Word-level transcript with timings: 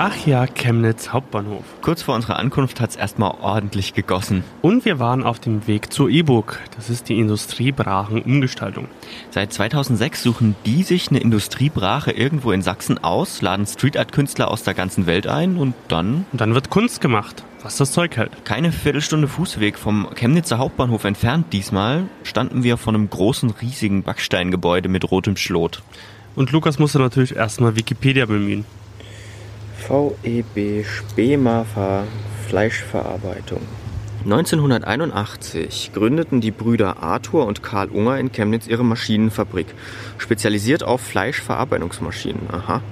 Ach 0.00 0.16
ja, 0.26 0.46
Chemnitz 0.46 1.08
Hauptbahnhof. 1.08 1.64
Kurz 1.82 2.02
vor 2.02 2.14
unserer 2.14 2.38
Ankunft 2.38 2.80
hat 2.80 2.90
es 2.90 2.96
erstmal 2.96 3.32
ordentlich 3.40 3.94
gegossen. 3.94 4.44
Und 4.62 4.84
wir 4.84 5.00
waren 5.00 5.24
auf 5.24 5.40
dem 5.40 5.66
Weg 5.66 5.92
zur 5.92 6.08
E-Book. 6.08 6.60
Das 6.76 6.88
ist 6.88 7.08
die 7.08 7.18
Industriebrachen-Umgestaltung. 7.18 8.86
Seit 9.32 9.52
2006 9.52 10.22
suchen 10.22 10.54
die 10.64 10.84
sich 10.84 11.08
eine 11.08 11.18
Industriebrache 11.18 12.12
irgendwo 12.12 12.52
in 12.52 12.62
Sachsen 12.62 13.02
aus, 13.02 13.42
laden 13.42 13.66
Street-Art-Künstler 13.66 14.52
aus 14.52 14.62
der 14.62 14.74
ganzen 14.74 15.06
Welt 15.06 15.26
ein 15.26 15.56
und 15.56 15.74
dann... 15.88 16.26
Und 16.30 16.40
dann 16.40 16.54
wird 16.54 16.70
Kunst 16.70 17.00
gemacht, 17.00 17.42
was 17.64 17.76
das 17.76 17.90
Zeug 17.90 18.16
hält. 18.16 18.44
Keine 18.44 18.70
Viertelstunde 18.70 19.26
Fußweg 19.26 19.76
vom 19.76 20.14
Chemnitzer 20.14 20.58
Hauptbahnhof 20.58 21.02
entfernt 21.02 21.46
diesmal 21.52 22.04
standen 22.22 22.62
wir 22.62 22.76
vor 22.76 22.94
einem 22.94 23.10
großen, 23.10 23.50
riesigen 23.60 24.04
Backsteingebäude 24.04 24.88
mit 24.88 25.10
rotem 25.10 25.36
Schlot. 25.36 25.82
Und 26.36 26.52
Lukas 26.52 26.78
musste 26.78 27.00
natürlich 27.00 27.34
erstmal 27.34 27.74
Wikipedia 27.74 28.26
bemühen. 28.26 28.64
VEB 29.88 30.84
Spemafa 30.84 32.04
Fleischverarbeitung. 32.46 33.60
1981 34.24 35.92
gründeten 35.94 36.40
die 36.40 36.50
Brüder 36.50 37.02
Arthur 37.02 37.46
und 37.46 37.62
Karl 37.62 37.88
Unger 37.88 38.18
in 38.18 38.30
Chemnitz 38.30 38.66
ihre 38.66 38.84
Maschinenfabrik, 38.84 39.66
spezialisiert 40.18 40.82
auf 40.82 41.00
Fleischverarbeitungsmaschinen. 41.00 42.48
Aha. 42.52 42.82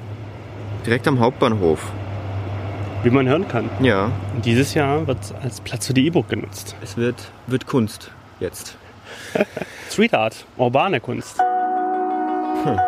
Direkt 0.86 1.06
am 1.06 1.20
Hauptbahnhof. 1.20 1.92
Wie 3.02 3.10
man 3.10 3.28
hören 3.28 3.46
kann. 3.46 3.68
Ja. 3.80 4.10
Und 4.34 4.46
dieses 4.46 4.72
Jahr 4.72 5.06
wird 5.06 5.34
als 5.42 5.60
Platz 5.60 5.86
für 5.86 5.94
die 5.94 6.06
E-Book 6.06 6.28
genutzt. 6.28 6.76
Es 6.82 6.96
wird, 6.96 7.30
wird 7.46 7.66
Kunst 7.66 8.10
jetzt. 8.40 8.76
Street 9.90 10.14
Art, 10.14 10.46
urbane 10.56 11.00
Kunst. 11.00 11.38
Hm. 12.64 12.78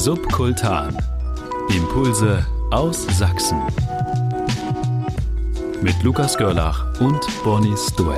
Subkultan. 0.00 0.96
Impulse 1.68 2.46
aus 2.70 3.06
Sachsen. 3.18 3.60
Mit 5.82 6.02
Lukas 6.02 6.38
Görlach 6.38 6.98
und 7.02 7.20
Bonis 7.44 7.88
Stoev. 7.88 8.16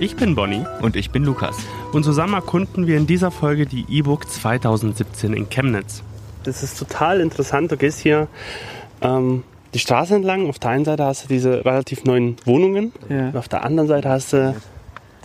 Ich 0.00 0.16
bin 0.16 0.34
Bonnie. 0.34 0.66
Und 0.82 0.96
ich 0.96 1.12
bin 1.12 1.22
Lukas. 1.22 1.56
Und 1.92 2.02
zusammen 2.02 2.34
erkunden 2.34 2.88
wir 2.88 2.96
in 2.96 3.06
dieser 3.06 3.30
Folge 3.30 3.66
die 3.66 3.86
E-Book 3.88 4.28
2017 4.28 5.34
in 5.34 5.48
Chemnitz. 5.48 6.02
Das 6.42 6.64
ist 6.64 6.76
total 6.76 7.20
interessant. 7.20 7.70
Du 7.70 7.76
gehst 7.76 8.00
hier 8.00 8.26
ähm, 9.02 9.44
die 9.74 9.78
Straße 9.80 10.14
entlang. 10.14 10.48
Auf 10.48 10.58
der 10.58 10.70
einen 10.70 10.84
Seite 10.84 11.04
hast 11.04 11.24
du 11.24 11.28
diese 11.28 11.64
relativ 11.64 12.04
neuen 12.04 12.36
Wohnungen. 12.44 12.92
Ja. 13.08 13.28
Und 13.28 13.36
auf 13.36 13.48
der 13.48 13.64
anderen 13.64 13.88
Seite 13.88 14.08
hast 14.08 14.32
du 14.32 14.54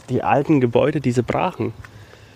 die 0.10 0.24
alten 0.24 0.60
Gebäude, 0.60 1.00
diese 1.00 1.24
Brachen. 1.24 1.74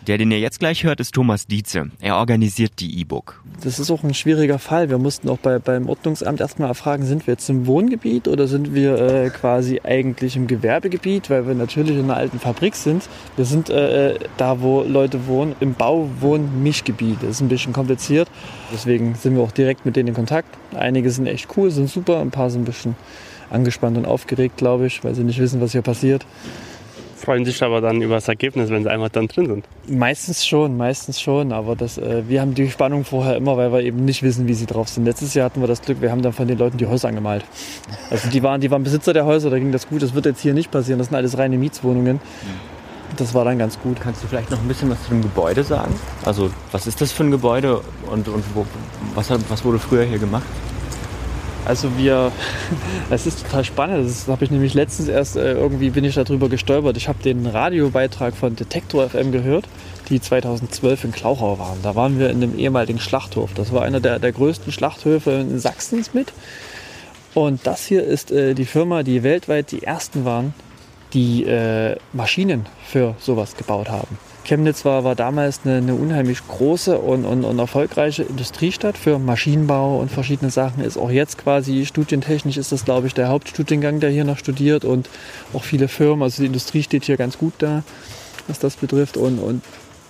Der, 0.08 0.18
den 0.18 0.32
ihr 0.32 0.40
jetzt 0.40 0.59
gleich 0.59 0.84
hört, 0.84 1.00
ist 1.00 1.14
Thomas 1.14 1.48
Dietze. 1.48 1.90
Er 2.02 2.18
organisiert 2.18 2.73
die 2.80 3.00
E-Book. 3.00 3.42
Das 3.64 3.80
ist 3.80 3.90
auch 3.90 4.04
ein 4.04 4.14
schwieriger 4.14 4.60
Fall. 4.60 4.90
Wir 4.90 4.98
mussten 4.98 5.30
auch 5.30 5.38
bei, 5.38 5.60
beim 5.60 5.88
Ordnungsamt 5.88 6.42
erstmal 6.42 6.68
erfragen, 6.68 7.06
sind 7.06 7.26
wir 7.26 7.36
jetzt 7.36 7.50
im 7.50 7.68
Wohngebiet 7.68 8.28
oder 8.28 8.48
sind 8.48 8.73
wir 8.76 8.98
äh, 8.98 9.30
quasi 9.30 9.80
eigentlich 9.82 10.36
im 10.36 10.48
Gewerbegebiet, 10.48 11.30
weil 11.30 11.48
wir 11.48 11.56
natürlich 11.56 11.95
in 11.95 12.04
einer 12.04 12.18
alten 12.18 12.38
Fabrik 12.38 12.76
sind. 12.76 13.08
Wir 13.38 13.45
sind 13.45 13.70
äh, 13.70 14.20
da, 14.36 14.60
wo 14.60 14.84
Leute 14.84 15.26
wohnen, 15.28 15.56
im 15.62 15.73
Bauwohn-Mischgebiet. 15.73 17.20
Das 17.22 17.30
ist 17.30 17.42
ein 17.42 17.48
bisschen 17.48 17.72
kompliziert. 17.72 18.28
Deswegen 18.73 19.16
sind 19.16 19.36
wir 19.36 19.42
auch 19.42 19.54
direkt 19.54 19.86
mit 19.86 19.95
denen 19.95 20.10
in 20.10 20.16
Kontakt. 20.16 20.50
Einige 20.76 21.12
sind 21.12 21.28
echt 21.28 21.48
cool, 21.56 21.72
sind 21.72 21.90
super, 21.90 22.20
ein 22.20 22.32
paar 22.32 22.50
sind 22.50 22.64
ein 22.64 22.66
bisschen 22.66 22.95
angespannt 23.50 23.98
und 23.98 24.06
aufgeregt, 24.06 24.58
glaube 24.58 24.88
ich, 24.88 25.02
weil 25.06 25.16
sie 25.16 25.23
nicht 25.23 25.39
wissen, 25.39 25.61
was 25.61 25.72
hier 25.72 25.82
passiert 25.82 26.26
freuen 27.23 27.45
sich 27.45 27.64
aber 27.64 27.82
dann 27.82 28.02
über 28.02 28.16
das 28.16 28.28
Ergebnis, 28.28 28.70
wenn 28.70 28.84
sie 28.84 28.89
einmal 28.89 29.10
dann 29.10 29.28
drin 29.28 29.45
sind. 29.48 29.66
Meistens 29.88 30.45
schon, 30.45 30.76
meistens 30.76 31.22
schon. 31.22 31.52
Aber 31.52 31.76
das, 31.76 31.98
äh, 31.98 32.23
wir 32.28 32.42
haben 32.42 32.54
die 32.54 32.70
Spannung 32.70 33.06
vorher 33.06 33.38
immer, 33.38 33.56
weil 33.58 33.72
wir 33.72 33.82
eben 33.82 34.04
nicht 34.06 34.23
wissen, 34.23 34.48
wie 34.48 34.54
sie 34.54 34.66
drauf 34.66 34.89
sind. 34.89 35.06
Letztes 35.06 35.33
Jahr 35.33 35.45
hatten 35.45 35.62
wir 35.62 35.67
das 35.67 35.82
Glück, 35.82 36.02
wir 36.02 36.12
haben 36.12 36.22
dann 36.22 36.33
von 36.33 36.48
den 36.48 36.58
Leuten 36.58 36.78
die 36.78 36.86
Häuser 36.86 37.08
angemalt. 37.08 37.45
Also 38.10 38.30
die 38.30 38.44
waren, 38.44 38.60
die 38.62 38.70
waren 38.72 38.83
Besitzer 38.83 39.14
der 39.14 39.26
Häuser, 39.26 39.50
da 39.50 39.58
ging 39.58 39.72
das 39.72 39.88
gut. 39.88 40.02
Das 40.02 40.14
wird 40.14 40.26
jetzt 40.26 40.42
hier 40.42 40.54
nicht 40.54 40.72
passieren. 40.72 41.00
Das 41.00 41.08
sind 41.08 41.16
alles 41.16 41.38
reine 41.38 41.58
Mietswohnungen. 41.58 42.20
Das 43.16 43.33
war 43.33 43.45
dann 43.45 43.60
ganz 43.60 43.80
gut. 43.80 44.00
Kannst 44.02 44.23
du 44.23 44.28
vielleicht 44.28 44.50
noch 44.52 44.60
ein 44.60 44.67
bisschen 44.67 44.89
was 44.89 45.02
zu 45.04 45.10
dem 45.10 45.22
Gebäude 45.22 45.64
sagen? 45.64 45.94
Also 46.26 46.50
was 46.72 46.88
ist 46.88 47.00
das 47.00 47.12
für 47.12 47.23
ein 47.23 47.32
Gebäude 47.32 47.82
und, 48.12 48.28
und 48.28 48.44
wo, 48.54 48.66
was, 49.16 49.32
was 49.50 49.64
wurde 49.64 49.80
früher 49.80 50.04
hier 50.04 50.17
gemacht? 50.17 50.44
Also 51.66 51.98
wir, 51.98 52.32
es 53.10 53.26
ist 53.26 53.44
total 53.44 53.64
spannend. 53.64 54.08
Das 54.08 54.28
habe 54.28 54.44
ich 54.44 54.52
nämlich 54.52 54.74
letztens 54.74 55.08
erst 55.08 55.36
äh, 55.36 55.54
irgendwie 55.54 55.90
bin 55.90 56.04
ich 56.04 56.16
darüber 56.16 56.50
gestolpert. 56.50 56.98
Ich 56.98 57.08
habe 57.08 57.22
den 57.24 57.46
Radiobeitrag 57.46 58.36
von 58.36 58.56
Detektor 58.56 59.10
FM 59.10 59.32
gehört, 59.32 59.66
die 60.10 60.20
2012 60.20 61.06
in 61.06 61.12
Klauchau 61.12 61.60
waren. 61.60 61.80
Da 61.84 61.96
waren 61.96 62.20
wir 62.20 62.30
in 62.30 62.44
einem 62.44 62.58
ehemaligen 62.58 63.00
Schlachthof. 63.00 63.54
Das 63.54 63.72
war 63.72 63.84
einer 63.84 64.00
der, 64.00 64.20
der 64.20 64.32
größten 64.32 64.72
Schlachthöfe 64.72 65.32
in 65.32 65.60
Sachsens 65.60 66.14
mit. 66.14 66.34
Und 67.34 67.66
das 67.66 67.86
hier 67.86 68.04
ist 68.04 68.32
äh, 68.32 68.54
die 68.54 68.66
Firma, 68.66 69.04
die 69.04 69.24
weltweit 69.24 69.72
die 69.72 69.84
ersten 69.84 70.26
waren, 70.26 70.54
die 71.14 71.44
äh, 71.45 71.95
Maschinen 72.12 72.66
für 72.86 73.16
sowas 73.20 73.56
gebaut 73.56 73.90
haben. 73.90 74.18
Chemnitz 74.43 74.86
war, 74.86 75.04
war 75.04 75.15
damals 75.15 75.61
eine, 75.64 75.77
eine 75.77 75.95
unheimlich 75.95 76.45
große 76.48 76.98
und, 76.98 77.26
und, 77.26 77.43
und, 77.43 77.59
erfolgreiche 77.59 78.23
Industriestadt 78.23 78.98
für 78.98 79.20
Maschinenbau 79.20 79.99
und 79.99 80.11
verschiedene 80.11 80.52
Sachen. 80.52 80.83
Ist 80.83 80.98
auch 80.98 81.11
jetzt 81.11 81.37
quasi 81.37 81.86
studientechnisch 81.86 82.58
ist 82.58 82.71
das, 82.71 82.86
glaube 82.86 83.08
ich, 83.08 83.14
der 83.14 83.30
Hauptstudiengang, 83.30 83.99
der 83.99 84.09
hier 84.09 84.26
noch 84.26 84.37
studiert 84.37 84.86
und 84.86 85.09
auch 85.53 85.64
viele 85.64 85.87
Firmen. 85.87 86.23
Also 86.23 86.42
die 86.42 86.48
Industrie 86.48 86.83
steht 86.83 87.05
hier 87.05 87.17
ganz 87.17 87.37
gut 87.37 87.53
da, 87.59 87.83
was 88.48 88.59
das 88.59 88.76
betrifft. 88.76 89.17
Und, 89.17 89.39
und 89.39 89.64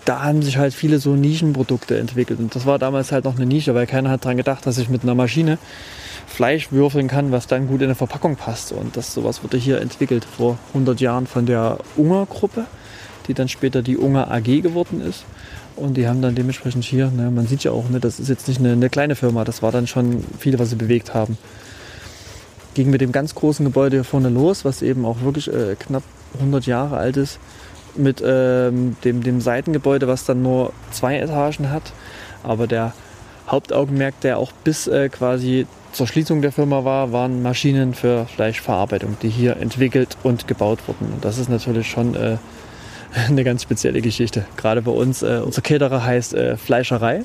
da 0.05 0.21
haben 0.21 0.41
sich 0.41 0.57
halt 0.57 0.73
viele 0.73 0.99
so 0.99 1.15
Nischenprodukte 1.15 1.97
entwickelt. 1.97 2.39
Und 2.39 2.55
das 2.55 2.65
war 2.65 2.79
damals 2.79 3.11
halt 3.11 3.25
noch 3.25 3.35
eine 3.35 3.45
Nische, 3.45 3.75
weil 3.75 3.87
keiner 3.87 4.09
hat 4.09 4.25
daran 4.25 4.37
gedacht, 4.37 4.65
dass 4.65 4.77
ich 4.77 4.89
mit 4.89 5.03
einer 5.03 5.15
Maschine 5.15 5.57
Fleisch 6.27 6.71
würfeln 6.71 7.07
kann, 7.07 7.31
was 7.31 7.47
dann 7.47 7.67
gut 7.67 7.81
in 7.81 7.85
eine 7.85 7.95
Verpackung 7.95 8.35
passt. 8.35 8.71
Und 8.71 8.97
das 8.97 9.13
sowas 9.13 9.43
wurde 9.43 9.57
hier 9.57 9.79
entwickelt 9.79 10.25
vor 10.25 10.57
100 10.69 10.99
Jahren 10.99 11.27
von 11.27 11.45
der 11.45 11.77
Unger-Gruppe 11.95 12.65
die 13.27 13.33
dann 13.33 13.49
später 13.49 13.81
die 13.81 13.97
Unger 13.97 14.31
AG 14.31 14.61
geworden 14.61 15.01
ist. 15.01 15.25
Und 15.75 15.95
die 15.95 16.07
haben 16.07 16.21
dann 16.21 16.35
dementsprechend 16.35 16.83
hier, 16.83 17.09
ne, 17.09 17.31
man 17.31 17.47
sieht 17.47 17.63
ja 17.63 17.71
auch, 17.71 17.89
ne, 17.89 17.99
das 17.99 18.19
ist 18.19 18.29
jetzt 18.29 18.47
nicht 18.47 18.59
eine, 18.59 18.73
eine, 18.73 18.89
kleine 18.89 19.15
Firma, 19.15 19.43
das 19.43 19.61
war 19.61 19.71
dann 19.71 19.87
schon 19.87 20.23
viel, 20.37 20.59
was 20.59 20.69
sie 20.69 20.75
bewegt 20.75 21.13
haben. 21.13 21.37
Ging 22.75 22.89
mit 22.89 23.01
dem 23.01 23.11
ganz 23.11 23.33
großen 23.33 23.65
Gebäude 23.65 23.97
hier 23.97 24.03
vorne 24.03 24.29
los, 24.29 24.65
was 24.65 24.81
eben 24.81 25.05
auch 25.05 25.21
wirklich 25.21 25.47
äh, 25.51 25.75
knapp 25.77 26.03
100 26.35 26.65
Jahre 26.65 26.97
alt 26.97 27.17
ist, 27.17 27.39
mit 27.95 28.23
ähm, 28.25 28.95
dem, 29.03 29.23
dem 29.23 29.41
Seitengebäude, 29.41 30.07
was 30.07 30.25
dann 30.25 30.41
nur 30.41 30.73
zwei 30.91 31.17
Etagen 31.17 31.71
hat. 31.71 31.93
Aber 32.43 32.67
der 32.67 32.93
Hauptaugenmerk, 33.47 34.19
der 34.21 34.37
auch 34.37 34.51
bis 34.63 34.87
äh, 34.87 35.09
quasi 35.09 35.67
zur 35.91 36.07
Schließung 36.07 36.41
der 36.41 36.51
Firma 36.51 36.85
war, 36.85 37.11
waren 37.11 37.41
Maschinen 37.41 37.93
für 37.93 38.25
Fleischverarbeitung, 38.25 39.17
die 39.21 39.29
hier 39.29 39.57
entwickelt 39.57 40.17
und 40.23 40.47
gebaut 40.47 40.79
wurden. 40.87 41.13
Und 41.13 41.25
das 41.25 41.37
ist 41.37 41.49
natürlich 41.49 41.89
schon 41.89 42.15
äh, 42.15 42.37
eine 43.27 43.43
ganz 43.43 43.63
spezielle 43.63 44.01
Geschichte. 44.01 44.45
Gerade 44.57 44.81
bei 44.81 44.91
uns, 44.91 45.21
äh, 45.21 45.41
unser 45.43 45.61
Caterer 45.61 46.03
heißt 46.03 46.33
äh, 46.33 46.57
Fleischerei. 46.57 47.21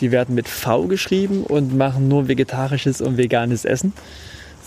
Die 0.00 0.12
werden 0.12 0.34
mit 0.34 0.48
V 0.48 0.86
geschrieben 0.86 1.42
und 1.42 1.76
machen 1.76 2.08
nur 2.08 2.28
vegetarisches 2.28 3.00
und 3.00 3.16
veganes 3.16 3.64
Essen. 3.64 3.92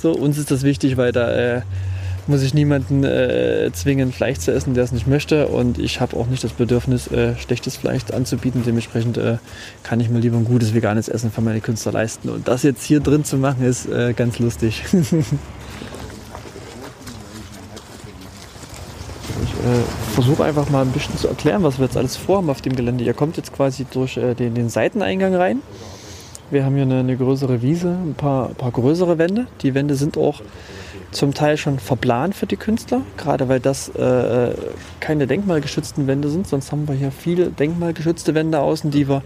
So, 0.01 0.11
uns 0.11 0.37
ist 0.37 0.51
das 0.51 0.63
wichtig, 0.63 0.97
weil 0.97 1.11
da 1.11 1.31
äh, 1.31 1.61
muss 2.27 2.43
ich 2.43 2.53
niemanden 2.53 3.03
äh, 3.03 3.69
zwingen, 3.73 4.11
Fleisch 4.11 4.39
zu 4.39 4.51
essen, 4.51 4.73
der 4.73 4.83
es 4.83 4.91
nicht 4.91 5.07
möchte. 5.07 5.47
Und 5.47 5.79
ich 5.79 6.01
habe 6.01 6.17
auch 6.17 6.27
nicht 6.27 6.43
das 6.43 6.51
Bedürfnis, 6.51 7.07
äh, 7.07 7.35
schlechtes 7.37 7.77
Fleisch 7.77 8.03
anzubieten. 8.13 8.63
Dementsprechend 8.65 9.17
äh, 9.17 9.37
kann 9.83 9.99
ich 9.99 10.09
mir 10.09 10.19
lieber 10.19 10.37
ein 10.37 10.45
gutes 10.45 10.73
veganes 10.73 11.07
Essen 11.07 11.31
für 11.31 11.41
meine 11.41 11.61
Künstler 11.61 11.93
leisten. 11.93 12.29
Und 12.29 12.47
das 12.47 12.63
jetzt 12.63 12.83
hier 12.83 12.99
drin 12.99 13.23
zu 13.23 13.37
machen, 13.37 13.63
ist 13.63 13.87
ganz 14.15 14.39
lustig. 14.39 14.83
äh, 19.31 20.13
versuche 20.13 20.43
einfach 20.43 20.69
mal 20.69 20.81
ein 20.81 20.91
bisschen 20.91 21.17
zu 21.17 21.27
erklären, 21.27 21.63
was 21.63 21.79
wir 21.79 21.85
jetzt 21.85 21.97
alles 21.97 22.17
vorhaben 22.17 22.49
auf 22.49 22.61
dem 22.61 22.75
Gelände. 22.75 23.03
Ihr 23.03 23.13
kommt 23.13 23.37
jetzt 23.37 23.53
quasi 23.53 23.85
durch 23.85 24.17
äh, 24.17 24.33
den, 24.35 24.53
den, 24.53 24.69
Seiteneingang 24.69 25.35
rein. 25.35 25.61
Wir 26.49 26.65
haben 26.65 26.75
hier 26.75 26.83
eine, 26.83 26.99
eine 26.99 27.17
größere 27.17 27.61
Wiese, 27.61 27.89
ein 27.89 28.13
paar, 28.15 28.49
paar, 28.49 28.71
größere 28.71 29.17
Wände. 29.17 29.47
Die 29.61 29.73
Wände 29.73 29.95
sind 29.95 30.17
auch 30.17 30.41
zum 31.11 31.33
Teil 31.33 31.57
schon 31.57 31.79
verplant 31.79 32.35
für 32.35 32.45
die 32.45 32.57
Künstler, 32.57 33.01
gerade 33.17 33.49
weil 33.49 33.59
das 33.59 33.89
äh, 33.89 34.53
keine 34.99 35.27
denkmalgeschützten 35.27 36.07
Wände 36.07 36.29
sind. 36.29 36.47
Sonst 36.47 36.71
haben 36.71 36.87
wir 36.87 36.95
hier 36.95 37.11
viele 37.11 37.47
denkmalgeschützte 37.47 38.33
Wände 38.33 38.59
außen, 38.59 38.91
die 38.91 39.07
wir 39.07 39.21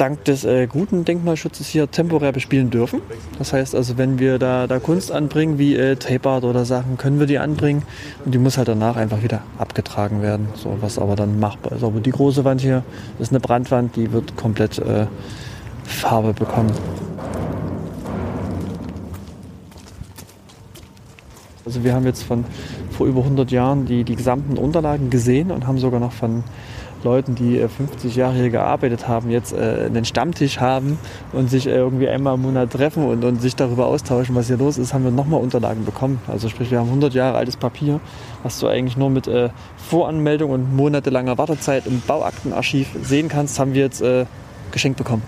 dank 0.00 0.24
des 0.24 0.44
äh, 0.44 0.66
guten 0.66 1.04
Denkmalschutzes 1.04 1.66
hier 1.66 1.90
temporär 1.90 2.32
bespielen 2.32 2.70
dürfen. 2.70 3.02
Das 3.38 3.52
heißt 3.52 3.74
also, 3.74 3.98
wenn 3.98 4.18
wir 4.18 4.38
da, 4.38 4.66
da 4.66 4.78
Kunst 4.78 5.12
anbringen, 5.12 5.58
wie 5.58 5.76
äh, 5.76 5.96
Tape 5.96 6.28
Art 6.28 6.44
oder 6.44 6.64
Sachen, 6.64 6.96
können 6.96 7.18
wir 7.18 7.26
die 7.26 7.38
anbringen 7.38 7.82
und 8.24 8.32
die 8.32 8.38
muss 8.38 8.56
halt 8.56 8.68
danach 8.68 8.96
einfach 8.96 9.22
wieder 9.22 9.42
abgetragen 9.58 10.22
werden, 10.22 10.48
so 10.54 10.76
was 10.80 10.98
aber 10.98 11.16
dann 11.16 11.38
machbar 11.38 11.72
ist. 11.72 11.84
Aber 11.84 12.00
die 12.00 12.10
große 12.10 12.44
Wand 12.44 12.60
hier 12.60 12.84
ist 13.18 13.30
eine 13.30 13.40
Brandwand, 13.40 13.96
die 13.96 14.12
wird 14.12 14.36
komplett 14.36 14.78
äh, 14.78 15.06
Farbe 15.84 16.32
bekommen. 16.32 16.72
Also 21.64 21.84
wir 21.84 21.92
haben 21.92 22.06
jetzt 22.06 22.22
von 22.22 22.44
vor 22.90 23.06
über 23.06 23.20
100 23.20 23.50
Jahren 23.50 23.84
die, 23.86 24.04
die 24.04 24.16
gesamten 24.16 24.56
Unterlagen 24.56 25.10
gesehen 25.10 25.50
und 25.50 25.66
haben 25.66 25.78
sogar 25.78 26.00
noch 26.00 26.12
von 26.12 26.42
Leuten, 27.04 27.34
die 27.34 27.58
50 27.58 28.16
äh, 28.16 28.20
Jahre 28.20 28.34
hier 28.34 28.50
gearbeitet 28.50 29.08
haben, 29.08 29.30
jetzt 29.30 29.52
äh, 29.52 29.86
einen 29.86 30.04
Stammtisch 30.04 30.60
haben 30.60 30.98
und 31.32 31.50
sich 31.50 31.66
äh, 31.66 31.70
irgendwie 31.70 32.08
einmal 32.08 32.34
im 32.34 32.42
Monat 32.42 32.72
treffen 32.72 33.06
und, 33.06 33.24
und 33.24 33.40
sich 33.40 33.56
darüber 33.56 33.86
austauschen, 33.86 34.34
was 34.34 34.48
hier 34.48 34.56
los 34.56 34.78
ist, 34.78 34.94
haben 34.94 35.04
wir 35.04 35.10
nochmal 35.10 35.40
Unterlagen 35.40 35.84
bekommen. 35.84 36.20
Also 36.26 36.48
sprich, 36.48 36.70
wir 36.70 36.78
haben 36.78 36.88
100 36.88 37.14
Jahre 37.14 37.38
altes 37.38 37.56
Papier, 37.56 38.00
was 38.42 38.58
du 38.58 38.66
eigentlich 38.66 38.96
nur 38.96 39.10
mit 39.10 39.30
Voranmeldung 39.76 40.50
und 40.50 40.74
monatelanger 40.74 41.38
Wartezeit 41.38 41.86
im 41.86 42.00
Bauaktenarchiv 42.06 42.88
sehen 43.02 43.28
kannst, 43.28 43.58
haben 43.58 43.74
wir 43.74 43.82
jetzt 43.82 44.02
geschenkt 44.72 44.98
bekommen. 44.98 45.22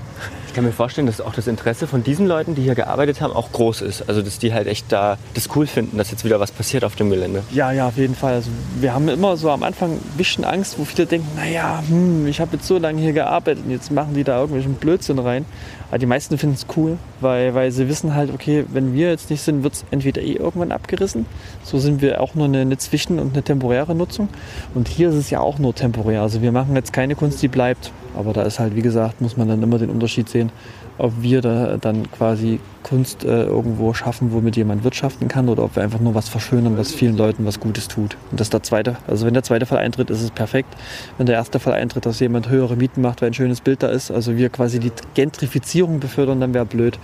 Ich 0.50 0.55
kann 0.56 0.64
mir 0.64 0.73
vorstellen, 0.73 1.06
dass 1.06 1.20
auch 1.20 1.32
das 1.32 1.47
Interesse 1.47 1.87
von 1.87 2.02
diesen 2.02 2.26
Leuten, 2.26 2.56
die 2.56 2.62
hier 2.62 2.75
gearbeitet 2.75 3.20
haben, 3.20 3.32
auch 3.32 3.52
groß 3.52 3.82
ist. 3.82 4.08
Also 4.08 4.20
dass 4.20 4.41
die 4.41 4.52
halt 4.52 4.67
echt 4.67 4.91
da 4.91 5.17
das 5.35 5.49
cool 5.55 5.64
finden, 5.64 5.97
dass 5.97 6.11
jetzt 6.11 6.25
wieder 6.25 6.41
was 6.41 6.50
passiert 6.50 6.82
auf 6.82 6.97
dem 6.97 7.08
Gelände. 7.08 7.44
Ja, 7.52 7.70
ja, 7.70 7.87
auf 7.87 7.97
jeden 7.97 8.17
Fall. 8.17 8.35
Also 8.35 8.50
wir 8.81 8.93
haben 8.93 9.08
immer 9.08 9.37
so 9.37 9.49
am 9.49 9.62
Anfang 9.62 9.93
ein 9.93 10.17
bisschen 10.17 10.44
Angst, 10.44 10.76
wo 10.76 10.85
viele 10.85 11.06
denken, 11.06 11.29
naja, 11.37 11.85
hm, 11.87 12.26
ich 12.26 12.41
habe 12.41 12.56
jetzt 12.56 12.67
so 12.67 12.79
lange 12.79 13.00
hier 13.00 13.12
gearbeitet 13.12 13.64
und 13.64 13.70
jetzt 13.70 13.93
machen 13.93 14.12
die 14.14 14.25
da 14.25 14.38
irgendwelchen 14.41 14.75
Blödsinn 14.75 15.20
rein. 15.20 15.44
Aber 15.90 15.98
die 15.98 16.06
meisten 16.06 16.38
finden 16.38 16.54
es 16.54 16.66
cool, 16.76 16.98
weil, 17.20 17.54
weil 17.54 17.72
sie 17.72 17.88
wissen 17.88 18.14
halt, 18.14 18.32
okay, 18.32 18.64
wenn 18.72 18.94
wir 18.94 19.10
jetzt 19.10 19.28
nicht 19.28 19.42
sind, 19.42 19.64
wird 19.64 19.75
es 19.75 19.84
entweder 19.90 20.22
eh 20.22 20.34
irgendwann 20.34 20.70
abgerissen. 20.70 21.26
So 21.64 21.78
sind 21.81 22.00
wir 22.00 22.20
auch 22.20 22.37
nur 22.37 22.44
eine, 22.44 22.60
eine 22.60 22.78
Zwischen- 22.78 23.19
und 23.19 23.32
eine 23.32 23.42
temporäre 23.42 23.94
Nutzung. 23.94 24.28
Und 24.72 24.87
hier 24.87 25.08
ist 25.08 25.16
es 25.16 25.31
ja 25.31 25.40
auch 25.40 25.58
nur 25.58 25.75
temporär. 25.75 26.22
Also 26.22 26.42
wir 26.42 26.52
machen 26.52 26.76
jetzt 26.76 26.92
keine 26.92 27.16
Kunst, 27.16 27.42
die 27.42 27.48
bleibt. 27.48 27.90
Aber 28.16 28.32
da 28.32 28.42
ist 28.42 28.60
halt, 28.60 28.76
wie 28.76 28.82
gesagt, 28.82 29.20
muss 29.20 29.37
man 29.37 29.48
dann 29.48 29.62
immer 29.62 29.78
den 29.78 29.90
Unterschied 29.90 30.28
sehen, 30.28 30.50
ob 30.98 31.22
wir 31.22 31.40
da 31.40 31.76
dann 31.78 32.10
quasi 32.12 32.60
Kunst 32.82 33.25
äh, 33.25 33.44
irgendwo 33.44 33.94
schaffen, 33.94 34.32
womit 34.32 34.56
jemand 34.56 34.84
wirtschaften 34.84 35.28
kann, 35.28 35.48
oder 35.48 35.64
ob 35.64 35.76
wir 35.76 35.82
einfach 35.82 36.00
nur 36.00 36.14
was 36.14 36.28
verschönern, 36.28 36.76
was 36.76 36.92
vielen 36.92 37.16
Leuten 37.16 37.44
was 37.46 37.60
Gutes 37.60 37.88
tut. 37.88 38.16
Und 38.31 38.40
das 38.40 38.50
der 38.50 38.62
zweite, 38.62 38.96
also 39.06 39.26
wenn 39.26 39.34
der 39.34 39.42
zweite 39.42 39.66
Fall 39.66 39.78
eintritt, 39.78 40.10
ist 40.10 40.22
es 40.22 40.31
perfekt. 40.31 40.75
Wenn 41.19 41.26
der 41.26 41.37
erste 41.37 41.60
Fall 41.60 41.75
eintritt, 41.75 42.06
dass 42.06 42.20
jemand 42.20 42.48
höhere 42.48 42.76
Mieten 42.76 43.00
macht, 43.02 43.22
weil 43.22 43.31
ein 43.31 43.34
schönes 43.34 43.60
Bild 43.60 43.82
da 43.82 43.88
ist, 43.88 44.10
also 44.10 44.37
wir 44.37 44.48
quasi 44.48 44.81
die 44.81 44.92
Gentrifizierung 45.14 46.00
befördern, 46.00 46.40
dann 46.40 46.54
wäre 46.54 46.66
blöd. 46.66 46.98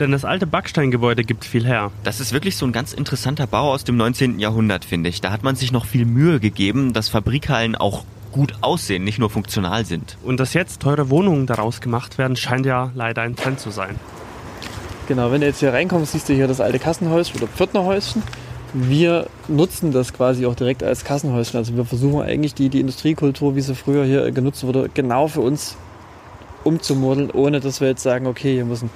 Denn 0.00 0.12
das 0.12 0.24
alte 0.24 0.46
Backsteingebäude 0.46 1.24
gibt 1.24 1.44
viel 1.44 1.66
her. 1.66 1.90
Das 2.04 2.20
ist 2.20 2.32
wirklich 2.32 2.56
so 2.56 2.64
ein 2.64 2.72
ganz 2.72 2.94
interessanter 2.94 3.46
Bau 3.46 3.70
aus 3.72 3.84
dem 3.84 3.98
19. 3.98 4.38
Jahrhundert, 4.38 4.86
finde 4.86 5.10
ich. 5.10 5.20
Da 5.20 5.30
hat 5.30 5.42
man 5.42 5.56
sich 5.56 5.72
noch 5.72 5.84
viel 5.84 6.06
Mühe 6.06 6.40
gegeben, 6.40 6.94
dass 6.94 7.10
Fabrikhallen 7.10 7.76
auch 7.76 8.04
gut 8.32 8.54
aussehen, 8.60 9.04
nicht 9.04 9.18
nur 9.18 9.30
funktional 9.30 9.84
sind. 9.84 10.16
Und 10.22 10.40
dass 10.40 10.54
jetzt 10.54 10.80
teure 10.80 11.10
Wohnungen 11.10 11.46
daraus 11.46 11.80
gemacht 11.80 12.18
werden, 12.18 12.36
scheint 12.36 12.66
ja 12.66 12.90
leider 12.94 13.22
ein 13.22 13.36
Trend 13.36 13.60
zu 13.60 13.70
sein. 13.70 13.96
Genau, 15.08 15.32
wenn 15.32 15.40
du 15.40 15.46
jetzt 15.48 15.60
hier 15.60 15.72
reinkommst, 15.72 16.12
siehst 16.12 16.28
du 16.28 16.34
hier 16.34 16.46
das 16.46 16.60
alte 16.60 16.78
Kassenhäuschen 16.78 17.36
oder 17.40 17.48
Pförtnerhäuschen. 17.48 18.22
Wir 18.72 19.26
nutzen 19.48 19.90
das 19.90 20.12
quasi 20.12 20.46
auch 20.46 20.54
direkt 20.54 20.84
als 20.84 21.04
Kassenhäuschen. 21.04 21.58
Also 21.58 21.76
wir 21.76 21.84
versuchen 21.84 22.22
eigentlich 22.22 22.54
die, 22.54 22.68
die 22.68 22.78
Industriekultur, 22.78 23.56
wie 23.56 23.60
sie 23.60 23.74
früher 23.74 24.04
hier 24.04 24.30
genutzt 24.30 24.62
wurde, 24.62 24.88
genau 24.94 25.26
für 25.26 25.40
uns 25.40 25.76
umzumodeln, 26.62 27.30
ohne 27.30 27.58
dass 27.58 27.80
wir 27.80 27.88
jetzt 27.88 28.02
sagen, 28.02 28.26
okay, 28.26 28.54
hier 28.54 28.64
muss 28.64 28.82
ein 28.82 28.90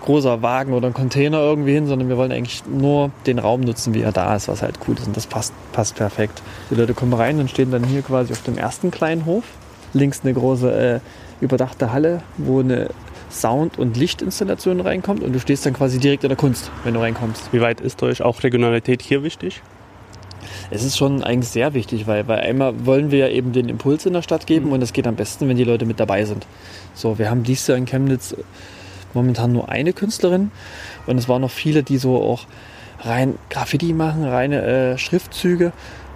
großer 0.00 0.42
Wagen 0.42 0.72
oder 0.72 0.88
ein 0.88 0.94
Container 0.94 1.38
irgendwie 1.40 1.72
hin, 1.72 1.86
sondern 1.86 2.08
wir 2.08 2.16
wollen 2.16 2.32
eigentlich 2.32 2.62
nur 2.66 3.10
den 3.26 3.38
Raum 3.38 3.60
nutzen, 3.60 3.94
wie 3.94 4.02
er 4.02 4.12
da 4.12 4.34
ist, 4.34 4.48
was 4.48 4.62
halt 4.62 4.78
cool 4.86 4.96
ist. 4.96 5.06
Und 5.06 5.16
das 5.16 5.26
passt, 5.26 5.52
passt 5.72 5.96
perfekt. 5.96 6.42
Die 6.70 6.74
Leute 6.74 6.94
kommen 6.94 7.12
rein 7.12 7.38
und 7.38 7.50
stehen 7.50 7.70
dann 7.70 7.84
hier 7.84 8.02
quasi 8.02 8.32
auf 8.32 8.42
dem 8.42 8.58
ersten 8.58 8.90
kleinen 8.90 9.26
Hof. 9.26 9.44
Links 9.92 10.20
eine 10.22 10.34
große 10.34 11.00
äh, 11.00 11.00
überdachte 11.40 11.92
Halle, 11.92 12.22
wo 12.36 12.60
eine 12.60 12.90
Sound- 13.30 13.78
und 13.78 13.96
Lichtinstallation 13.96 14.80
reinkommt 14.80 15.22
und 15.22 15.32
du 15.32 15.40
stehst 15.40 15.64
dann 15.64 15.72
quasi 15.72 15.98
direkt 15.98 16.24
in 16.24 16.28
der 16.28 16.36
Kunst, 16.36 16.70
wenn 16.84 16.94
du 16.94 17.00
reinkommst. 17.00 17.52
Wie 17.52 17.60
weit 17.60 17.80
ist 17.80 18.02
euch 18.02 18.22
auch 18.22 18.42
Regionalität 18.42 19.02
hier 19.02 19.22
wichtig? 19.22 19.62
Es 20.70 20.84
ist 20.84 20.96
schon 20.96 21.22
eigentlich 21.24 21.48
sehr 21.48 21.74
wichtig, 21.74 22.06
weil, 22.06 22.28
weil 22.28 22.40
einmal 22.40 22.86
wollen 22.86 23.10
wir 23.10 23.18
ja 23.20 23.28
eben 23.28 23.52
den 23.52 23.68
Impuls 23.68 24.06
in 24.06 24.12
der 24.12 24.22
Stadt 24.22 24.46
geben 24.46 24.66
mhm. 24.66 24.72
und 24.72 24.82
es 24.82 24.92
geht 24.92 25.06
am 25.06 25.16
besten, 25.16 25.48
wenn 25.48 25.56
die 25.56 25.64
Leute 25.64 25.86
mit 25.86 25.98
dabei 26.00 26.24
sind. 26.24 26.46
So, 26.94 27.18
wir 27.18 27.30
haben 27.30 27.42
dies 27.42 27.66
Jahr 27.66 27.78
in 27.78 27.86
Chemnitz 27.86 28.36
momentan 29.14 29.52
nur 29.52 29.68
eine 29.68 29.92
Künstlerin. 29.92 30.50
Und 31.06 31.18
es 31.18 31.28
waren 31.28 31.42
noch 31.42 31.50
viele, 31.50 31.82
die 31.82 31.98
so 31.98 32.22
auch 32.22 32.46
rein 33.00 33.38
Graffiti 33.48 33.92
machen, 33.92 34.24
reine 34.24 34.62
äh, 34.62 34.98
Schriftzüge. 34.98 35.72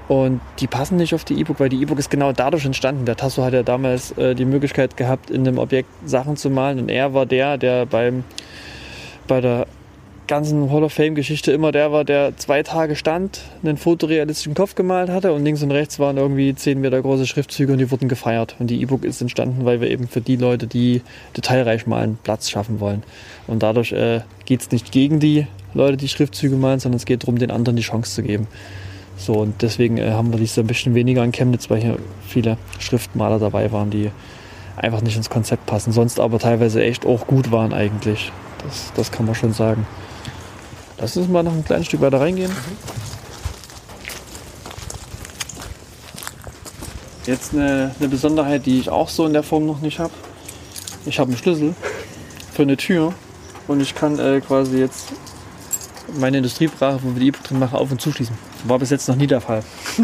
Und 0.06 0.40
die 0.58 0.66
passen 0.66 0.96
nicht 0.96 1.14
auf 1.14 1.24
die 1.24 1.40
E-Book, 1.40 1.60
weil 1.60 1.70
die 1.70 1.80
E-Book 1.80 1.98
ist 1.98 2.10
genau 2.10 2.32
dadurch 2.32 2.66
entstanden. 2.66 3.06
Der 3.06 3.16
Tasso 3.16 3.42
hat 3.42 3.54
ja 3.54 3.62
damals 3.62 4.12
äh, 4.12 4.34
die 4.34 4.44
Möglichkeit 4.44 4.96
gehabt, 4.96 5.30
in 5.30 5.46
einem 5.48 5.58
Objekt 5.58 5.88
Sachen 6.04 6.36
zu 6.36 6.50
malen. 6.50 6.78
Und 6.78 6.90
er 6.90 7.14
war 7.14 7.24
der, 7.24 7.56
der 7.56 7.86
beim 7.86 8.24
bei 9.26 9.40
der 9.40 9.66
ganzen 10.26 10.70
Hall 10.70 10.82
of 10.84 10.92
Fame-Geschichte 10.92 11.52
immer 11.52 11.72
der 11.72 11.92
war, 11.92 12.04
der 12.04 12.36
zwei 12.36 12.62
Tage 12.62 12.96
stand, 12.96 13.40
einen 13.62 13.76
fotorealistischen 13.76 14.54
Kopf 14.54 14.74
gemalt 14.74 15.10
hatte 15.10 15.32
und 15.32 15.44
links 15.44 15.62
und 15.62 15.70
rechts 15.70 15.98
waren 15.98 16.16
irgendwie 16.16 16.54
10 16.54 16.80
Meter 16.80 17.00
große 17.00 17.26
Schriftzüge 17.26 17.72
und 17.72 17.78
die 17.78 17.90
wurden 17.90 18.08
gefeiert. 18.08 18.56
Und 18.58 18.68
die 18.68 18.80
E-Book 18.80 19.04
ist 19.04 19.20
entstanden, 19.20 19.64
weil 19.64 19.80
wir 19.80 19.90
eben 19.90 20.08
für 20.08 20.20
die 20.20 20.36
Leute, 20.36 20.66
die 20.66 21.02
detailreich 21.36 21.86
malen, 21.86 22.18
Platz 22.22 22.50
schaffen 22.50 22.80
wollen. 22.80 23.02
Und 23.46 23.62
dadurch 23.62 23.92
äh, 23.92 24.20
geht 24.44 24.62
es 24.62 24.70
nicht 24.70 24.92
gegen 24.92 25.20
die 25.20 25.46
Leute, 25.74 25.96
die 25.96 26.08
Schriftzüge 26.08 26.56
malen, 26.56 26.80
sondern 26.80 26.96
es 26.96 27.04
geht 27.04 27.22
darum, 27.22 27.38
den 27.38 27.50
anderen 27.50 27.76
die 27.76 27.82
Chance 27.82 28.14
zu 28.14 28.22
geben. 28.22 28.46
So, 29.16 29.34
und 29.34 29.62
deswegen 29.62 29.98
äh, 29.98 30.10
haben 30.10 30.32
wir 30.32 30.38
dies 30.38 30.58
ein 30.58 30.66
bisschen 30.66 30.94
weniger 30.94 31.22
in 31.22 31.32
Chemnitz, 31.32 31.70
weil 31.70 31.80
hier 31.80 31.98
viele 32.26 32.56
Schriftmaler 32.78 33.38
dabei 33.38 33.70
waren, 33.72 33.90
die 33.90 34.10
einfach 34.76 35.02
nicht 35.02 35.16
ins 35.16 35.30
Konzept 35.30 35.66
passen, 35.66 35.92
sonst 35.92 36.18
aber 36.18 36.38
teilweise 36.38 36.82
echt 36.82 37.06
auch 37.06 37.26
gut 37.26 37.52
waren 37.52 37.72
eigentlich. 37.72 38.32
Das, 38.64 38.92
das 38.96 39.12
kann 39.12 39.26
man 39.26 39.34
schon 39.34 39.52
sagen. 39.52 39.86
Lass 40.98 41.16
uns 41.16 41.28
mal 41.28 41.42
noch 41.42 41.52
ein 41.52 41.64
kleines 41.64 41.86
Stück 41.86 42.00
weiter 42.00 42.20
reingehen. 42.20 42.52
Jetzt 47.26 47.54
eine, 47.54 47.94
eine 47.98 48.08
Besonderheit, 48.08 48.66
die 48.66 48.78
ich 48.78 48.90
auch 48.90 49.08
so 49.08 49.26
in 49.26 49.32
der 49.32 49.42
Form 49.42 49.66
noch 49.66 49.80
nicht 49.80 49.98
habe. 49.98 50.12
Ich 51.06 51.18
habe 51.18 51.30
einen 51.30 51.38
Schlüssel 51.38 51.74
für 52.52 52.62
eine 52.62 52.76
Tür 52.76 53.14
und 53.66 53.80
ich 53.80 53.94
kann 53.94 54.18
äh, 54.18 54.40
quasi 54.40 54.78
jetzt 54.78 55.12
meine 56.18 56.36
Industriebrache, 56.38 57.00
wo 57.02 57.14
wir 57.14 57.20
die 57.20 57.28
E-Book 57.28 57.42
drin 57.44 57.58
machen, 57.58 57.76
auf- 57.76 57.90
und 57.90 58.00
zuschließen. 58.00 58.36
War 58.64 58.78
bis 58.78 58.90
jetzt 58.90 59.08
noch 59.08 59.16
nie 59.16 59.26
der 59.26 59.40
Fall. 59.40 59.62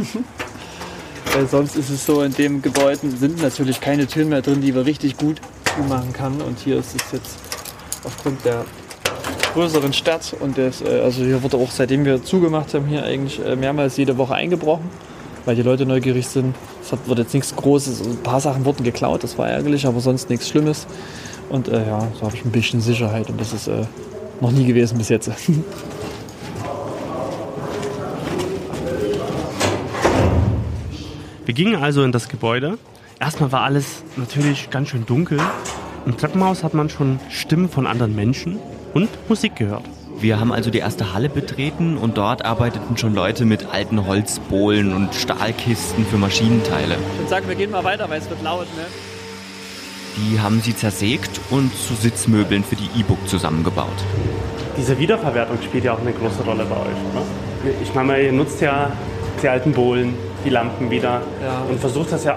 Weil 1.33 1.47
sonst 1.47 1.77
ist 1.77 1.91
es 1.91 2.05
so, 2.05 2.23
in 2.23 2.33
dem 2.33 2.63
Gebäude 2.63 3.11
sind 3.11 3.41
natürlich 3.41 3.81
keine 3.81 4.07
Türen 4.07 4.31
mehr 4.31 4.43
drin, 4.43 4.61
die 4.61 4.75
wir 4.75 4.85
richtig 4.85 5.17
gut 5.17 5.41
machen 5.89 6.13
kann. 6.13 6.41
Und 6.41 6.59
hier 6.59 6.79
ist 6.79 6.97
es 6.97 7.13
jetzt 7.13 7.39
aufgrund 8.05 8.45
der 8.45 8.65
größeren 9.53 9.93
Stadt 9.93 10.35
und 10.39 10.57
das, 10.59 10.83
äh, 10.83 11.01
also 11.01 11.25
hier 11.25 11.43
wurde 11.43 11.57
auch 11.57 11.71
seitdem 11.71 12.05
wir 12.05 12.23
zugemacht 12.23 12.75
haben, 12.75 12.87
hier 12.87 13.05
eigentlich 13.05 13.45
äh, 13.45 13.57
mehrmals 13.57 13.97
jede 13.97 14.17
Woche 14.19 14.35
eingebrochen, 14.35 14.89
weil 15.45 15.57
die 15.57 15.63
Leute 15.63 15.87
neugierig 15.87 16.27
sind. 16.27 16.55
Es 16.83 16.93
wurde 17.07 17.23
jetzt 17.23 17.35
nichts 17.35 17.55
Großes, 17.57 18.03
ein 18.03 18.23
paar 18.23 18.41
Sachen 18.41 18.65
wurden 18.65 18.85
geklaut, 18.85 19.23
das 19.23 19.39
war 19.39 19.49
ärgerlich, 19.49 19.87
aber 19.87 20.01
sonst 20.01 20.31
nichts 20.31 20.49
Schlimmes. 20.49 20.87
Und 21.49 21.69
äh, 21.69 21.87
ja, 21.87 22.09
so 22.15 22.27
habe 22.27 22.37
ich 22.37 22.45
ein 22.45 22.53
bisschen 22.53 22.81
Sicherheit 22.81 23.29
und 23.29 23.41
das 23.41 23.53
ist 23.53 23.67
äh, 23.67 23.85
noch 24.41 24.53
nie 24.53 24.65
gewesen 24.65 24.99
bis 24.99 25.09
jetzt. 25.09 25.31
Wir 31.45 31.55
gingen 31.55 31.83
also 31.83 32.05
in 32.05 32.13
das 32.13 32.29
Gebäude. 32.29 32.79
Erstmal 33.19 33.51
war 33.51 33.63
alles 33.63 34.05
natürlich 34.17 34.71
ganz 34.71 34.91
schön 34.91 35.05
dunkel. 35.05 35.41
Im 36.07 36.17
Treppenhaus 36.17 36.63
hat 36.63 36.75
man 36.75 36.89
schon 36.89 37.19
Stimmen 37.29 37.69
von 37.69 37.89
anderen 37.89 38.15
Menschen 38.15 38.61
und 38.95 39.09
Musik 39.29 39.57
gehört. 39.57 39.83
Wir 40.19 40.39
haben 40.39 40.53
also 40.53 40.71
die 40.71 40.79
erste 40.79 41.15
Halle 41.15 41.29
betreten 41.31 41.97
und 41.97 42.19
dort 42.19 42.45
arbeiteten 42.45 42.97
schon 42.99 43.15
Leute 43.15 43.45
mit 43.47 43.67
alten 43.73 44.07
Holzbohlen 44.07 44.93
und 44.93 45.15
Stahlkisten 45.15 46.05
für 46.05 46.19
Maschinenteile. 46.19 46.97
Ich 47.13 47.19
würde 47.21 47.31
sagen, 47.31 47.49
wir 47.49 47.55
gehen 47.55 47.71
mal 47.71 47.85
weiter, 47.85 48.09
weil 48.11 48.21
es 48.21 48.29
wird 48.29 48.43
laut, 48.43 48.67
ne? 48.77 48.85
Die 50.17 50.41
haben 50.41 50.61
sie 50.61 50.77
zersägt 50.77 51.41
und 51.51 51.73
zu 51.75 51.95
Sitzmöbeln 51.95 52.65
für 52.65 52.77
die 52.77 52.89
E-Book 52.99 53.27
zusammengebaut. 53.29 53.87
Diese 54.77 54.99
Wiederverwertung 54.99 55.59
spielt 55.63 55.85
ja 55.85 55.95
auch 55.95 56.01
eine 56.01 56.13
große 56.13 56.43
Rolle 56.43 56.65
bei 56.65 56.77
euch, 56.77 56.99
oder? 57.15 57.73
Ich 57.83 57.95
meine, 57.95 58.21
ihr 58.21 58.33
nutzt 58.33 58.61
ja 58.61 58.93
die 59.43 59.49
alten 59.49 59.73
Bohlen, 59.73 60.15
die 60.45 60.51
Lampen 60.51 60.91
wieder 60.91 61.23
Ja. 61.43 61.63
und 61.69 61.81
versucht 61.81 62.13
das 62.13 62.25
ja 62.25 62.37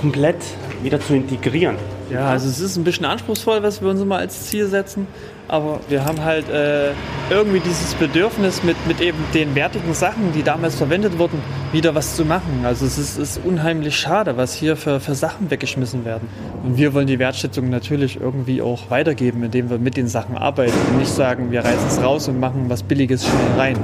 komplett 0.00 0.36
wieder 0.82 1.00
zu 1.00 1.14
integrieren. 1.14 1.76
Ja, 2.10 2.28
also 2.28 2.48
es 2.48 2.60
ist 2.60 2.76
ein 2.76 2.84
bisschen 2.84 3.06
anspruchsvoll, 3.06 3.62
was 3.62 3.80
wir 3.80 3.88
uns 3.88 4.00
immer 4.00 4.18
als 4.18 4.46
Ziel 4.46 4.66
setzen. 4.66 5.06
Aber 5.48 5.80
wir 5.88 6.04
haben 6.04 6.22
halt 6.22 6.48
äh, 6.48 6.92
irgendwie 7.28 7.58
dieses 7.58 7.94
Bedürfnis, 7.94 8.62
mit, 8.62 8.76
mit 8.86 9.00
eben 9.00 9.18
den 9.34 9.54
wertigen 9.56 9.94
Sachen, 9.94 10.32
die 10.32 10.44
damals 10.44 10.76
verwendet 10.76 11.18
wurden, 11.18 11.40
wieder 11.72 11.94
was 11.94 12.14
zu 12.14 12.24
machen. 12.24 12.62
Also 12.64 12.86
es 12.86 12.98
ist, 12.98 13.18
ist 13.18 13.40
unheimlich 13.44 13.96
schade, 13.96 14.36
was 14.36 14.54
hier 14.54 14.76
für, 14.76 15.00
für 15.00 15.14
Sachen 15.14 15.50
weggeschmissen 15.50 16.04
werden. 16.04 16.28
Und 16.62 16.76
wir 16.76 16.94
wollen 16.94 17.08
die 17.08 17.18
Wertschätzung 17.18 17.68
natürlich 17.68 18.20
irgendwie 18.20 18.62
auch 18.62 18.90
weitergeben, 18.90 19.42
indem 19.42 19.70
wir 19.70 19.78
mit 19.78 19.96
den 19.96 20.06
Sachen 20.06 20.36
arbeiten 20.36 20.78
und 20.90 20.98
nicht 20.98 21.12
sagen, 21.12 21.50
wir 21.50 21.64
reißen 21.64 21.88
es 21.88 22.02
raus 22.02 22.28
und 22.28 22.38
machen 22.38 22.66
was 22.68 22.84
Billiges 22.84 23.24
schnell 23.24 23.58
rein. 23.58 23.76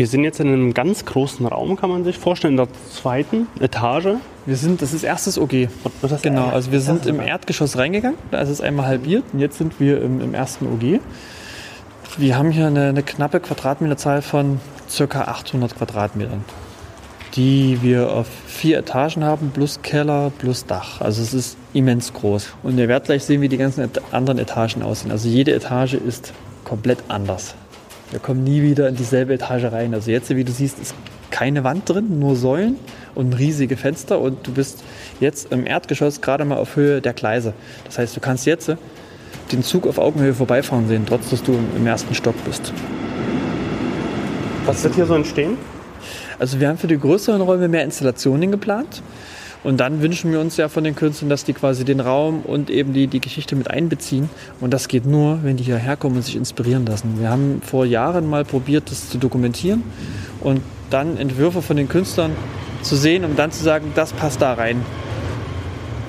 Wir 0.00 0.06
sind 0.06 0.24
jetzt 0.24 0.40
in 0.40 0.48
einem 0.48 0.72
ganz 0.72 1.04
großen 1.04 1.44
Raum, 1.44 1.76
kann 1.76 1.90
man 1.90 2.04
sich 2.04 2.16
vorstellen, 2.16 2.54
in 2.54 2.56
der 2.56 2.68
zweiten 2.90 3.48
Etage. 3.60 4.14
Wir 4.46 4.56
sind, 4.56 4.80
das 4.80 4.94
ist 4.94 5.02
erstes 5.02 5.36
OG. 5.36 5.68
Das 6.00 6.22
Genau, 6.22 6.46
also 6.46 6.72
wir 6.72 6.80
sind 6.80 7.04
im 7.04 7.20
Erdgeschoss 7.20 7.76
reingegangen, 7.76 8.16
da 8.30 8.40
ist 8.40 8.48
es 8.48 8.62
einmal 8.62 8.86
halbiert 8.86 9.24
und 9.34 9.40
jetzt 9.40 9.58
sind 9.58 9.78
wir 9.78 10.00
im, 10.00 10.22
im 10.22 10.32
ersten 10.32 10.68
OG. 10.68 11.00
Wir 12.16 12.38
haben 12.38 12.50
hier 12.50 12.68
eine, 12.68 12.88
eine 12.88 13.02
knappe 13.02 13.40
Quadratmeterzahl 13.40 14.22
von 14.22 14.60
ca. 14.96 15.20
800 15.20 15.76
Quadratmetern, 15.76 16.46
die 17.34 17.82
wir 17.82 18.10
auf 18.10 18.26
vier 18.46 18.78
Etagen 18.78 19.22
haben, 19.22 19.50
plus 19.50 19.82
Keller, 19.82 20.32
plus 20.38 20.64
Dach. 20.64 21.02
Also 21.02 21.20
es 21.20 21.34
ist 21.34 21.58
immens 21.74 22.14
groß. 22.14 22.54
Und 22.62 22.78
ihr 22.78 22.88
werdet 22.88 23.04
gleich 23.04 23.24
sehen, 23.24 23.42
wie 23.42 23.50
die 23.50 23.58
ganzen 23.58 23.86
anderen 24.12 24.38
Etagen 24.38 24.82
aussehen. 24.82 25.10
Also 25.10 25.28
jede 25.28 25.52
Etage 25.52 25.92
ist 25.92 26.32
komplett 26.64 27.00
anders. 27.08 27.54
Wir 28.10 28.18
kommen 28.20 28.42
nie 28.44 28.62
wieder 28.62 28.88
in 28.88 28.96
dieselbe 28.96 29.34
Etage 29.34 29.64
rein. 29.72 29.94
Also 29.94 30.10
jetzt, 30.10 30.34
wie 30.34 30.44
du 30.44 30.52
siehst, 30.52 30.78
ist 30.80 30.94
keine 31.30 31.62
Wand 31.62 31.88
drin, 31.88 32.18
nur 32.18 32.34
Säulen 32.34 32.76
und 33.14 33.34
riesige 33.38 33.76
Fenster 33.76 34.20
und 34.20 34.46
du 34.46 34.52
bist 34.52 34.82
jetzt 35.20 35.52
im 35.52 35.64
Erdgeschoss 35.66 36.20
gerade 36.20 36.44
mal 36.44 36.56
auf 36.58 36.74
Höhe 36.76 37.00
der 37.00 37.12
Gleise. 37.12 37.52
Das 37.84 37.98
heißt, 37.98 38.16
du 38.16 38.20
kannst 38.20 38.46
jetzt 38.46 38.72
den 39.52 39.62
Zug 39.62 39.86
auf 39.86 39.98
Augenhöhe 39.98 40.34
vorbeifahren 40.34 40.88
sehen, 40.88 41.04
trotz 41.06 41.30
dass 41.30 41.42
du 41.42 41.52
im- 41.52 41.76
im 41.76 41.86
ersten 41.86 42.14
Stock 42.14 42.34
bist. 42.44 42.72
Was 44.66 44.82
wird 44.82 44.94
hier 44.96 45.06
so 45.06 45.14
entstehen? 45.14 45.56
Also 46.38 46.58
wir 46.58 46.68
haben 46.68 46.78
für 46.78 46.86
die 46.86 46.98
größeren 46.98 47.40
Räume 47.40 47.68
mehr 47.68 47.84
Installationen 47.84 48.50
geplant. 48.50 49.02
Und 49.62 49.78
dann 49.78 50.00
wünschen 50.00 50.32
wir 50.32 50.40
uns 50.40 50.56
ja 50.56 50.68
von 50.68 50.84
den 50.84 50.94
Künstlern, 50.94 51.28
dass 51.28 51.44
die 51.44 51.52
quasi 51.52 51.84
den 51.84 52.00
Raum 52.00 52.40
und 52.40 52.70
eben 52.70 52.92
die, 52.92 53.06
die 53.08 53.20
Geschichte 53.20 53.56
mit 53.56 53.70
einbeziehen. 53.70 54.30
Und 54.60 54.72
das 54.72 54.88
geht 54.88 55.04
nur, 55.04 55.40
wenn 55.42 55.56
die 55.56 55.64
hierher 55.64 55.96
kommen 55.96 56.16
und 56.16 56.22
sich 56.22 56.36
inspirieren 56.36 56.86
lassen. 56.86 57.20
Wir 57.20 57.30
haben 57.30 57.60
vor 57.64 57.84
Jahren 57.84 58.28
mal 58.28 58.44
probiert, 58.44 58.90
das 58.90 59.10
zu 59.10 59.18
dokumentieren 59.18 59.82
und 60.40 60.62
dann 60.88 61.16
Entwürfe 61.16 61.62
von 61.62 61.76
den 61.76 61.88
Künstlern 61.88 62.32
zu 62.82 62.96
sehen, 62.96 63.24
um 63.24 63.36
dann 63.36 63.52
zu 63.52 63.62
sagen, 63.62 63.92
das 63.94 64.12
passt 64.12 64.40
da 64.40 64.54
rein. 64.54 64.82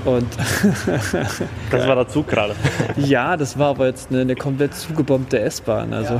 Und 0.05 0.27
Das 1.69 1.87
war 1.87 1.95
der 1.95 2.07
Zug 2.07 2.27
gerade. 2.27 2.55
ja, 2.97 3.37
das 3.37 3.57
war 3.57 3.69
aber 3.69 3.87
jetzt 3.87 4.09
eine, 4.09 4.21
eine 4.21 4.35
komplett 4.35 4.73
zugebombte 4.73 5.39
S-Bahn. 5.39 5.93
Also 5.93 6.19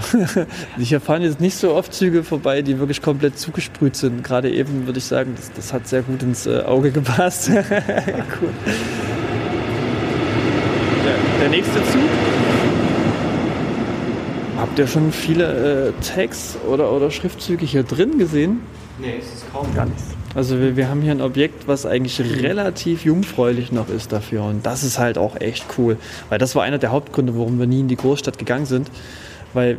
hier 0.78 1.02
fahren 1.02 1.24
jetzt 1.24 1.40
nicht 1.40 1.56
so 1.56 1.74
oft 1.74 1.94
Züge 1.94 2.24
vorbei, 2.24 2.62
die 2.62 2.78
wirklich 2.80 3.02
komplett 3.02 3.40
zugesprüht 3.40 3.96
sind. 3.96 4.24
Gerade 4.24 4.52
eben 4.52 4.86
würde 4.86 5.00
ich 5.00 5.06
sagen, 5.06 5.34
das, 5.36 5.52
das 5.52 5.74
hat 5.74 5.88
sehr 5.88 6.04
gut 6.04 6.22
ins 6.22 6.46
äh, 6.46 6.62
Auge 6.62 6.92
gepasst. 6.92 7.50
cool. 7.50 8.50
Der, 11.04 11.40
der 11.40 11.50
nächste 11.50 11.84
Zug. 11.86 12.02
Habt 14.58 14.78
ihr 14.78 14.86
schon 14.86 15.12
viele 15.12 15.88
äh, 15.88 15.92
Tags 16.04 16.56
oder, 16.68 16.92
oder 16.92 17.10
Schriftzüge 17.10 17.66
hier 17.66 17.82
drin 17.82 18.20
gesehen? 18.20 18.62
Nee, 19.00 19.16
es 19.20 19.26
ist 19.34 19.52
kaum. 19.52 19.74
Gar 19.74 19.86
nichts. 19.88 20.21
Also 20.34 20.60
wir, 20.60 20.78
wir 20.78 20.88
haben 20.90 21.02
hier 21.02 21.12
ein 21.12 21.22
Objekt, 21.22 21.68
was 21.68 21.86
eigentlich 21.86 22.20
relativ 22.20 23.04
jungfräulich 23.04 23.72
noch 23.72 23.90
ist 23.90 24.12
dafür. 24.12 24.44
Und 24.44 24.66
das 24.66 24.84
ist 24.84 24.98
halt 24.98 25.18
auch 25.18 25.40
echt 25.40 25.66
cool. 25.78 25.98
Weil 26.30 26.40
das 26.40 26.56
war 26.56 26.64
einer 26.64 26.78
der 26.78 26.92
Hauptgründe, 26.92 27.38
warum 27.38 27.60
wir 27.60 27.68
nie 27.68 27.82
in 27.82 27.88
die 27.88 27.98
Großstadt 27.98 28.38
gegangen 28.38 28.66
sind. 28.66 28.90
Weil 29.54 29.78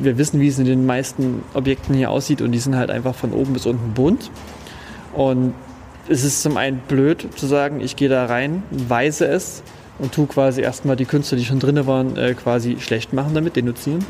wir 0.00 0.16
wissen, 0.18 0.40
wie 0.40 0.48
es 0.48 0.58
in 0.58 0.64
den 0.64 0.86
meisten 0.86 1.42
Objekten 1.54 1.94
hier 1.94 2.10
aussieht 2.10 2.40
und 2.40 2.52
die 2.52 2.58
sind 2.58 2.76
halt 2.76 2.90
einfach 2.90 3.14
von 3.14 3.32
oben 3.32 3.52
bis 3.52 3.66
unten 3.66 3.94
bunt. 3.94 4.30
Und 5.14 5.54
es 6.08 6.24
ist 6.24 6.42
zum 6.42 6.56
einen 6.56 6.78
blöd 6.86 7.26
zu 7.36 7.46
sagen, 7.46 7.80
ich 7.80 7.96
gehe 7.96 8.08
da 8.08 8.26
rein, 8.26 8.62
weise 8.70 9.26
es 9.26 9.62
und 9.98 10.12
tu 10.12 10.26
quasi 10.26 10.60
erstmal 10.60 10.96
die 10.96 11.04
Künstler, 11.04 11.36
die 11.36 11.44
schon 11.44 11.58
drin 11.58 11.86
waren, 11.86 12.16
äh, 12.16 12.34
quasi 12.34 12.76
schlecht 12.78 13.12
machen 13.12 13.34
damit, 13.34 13.56
denunzieren. 13.56 14.04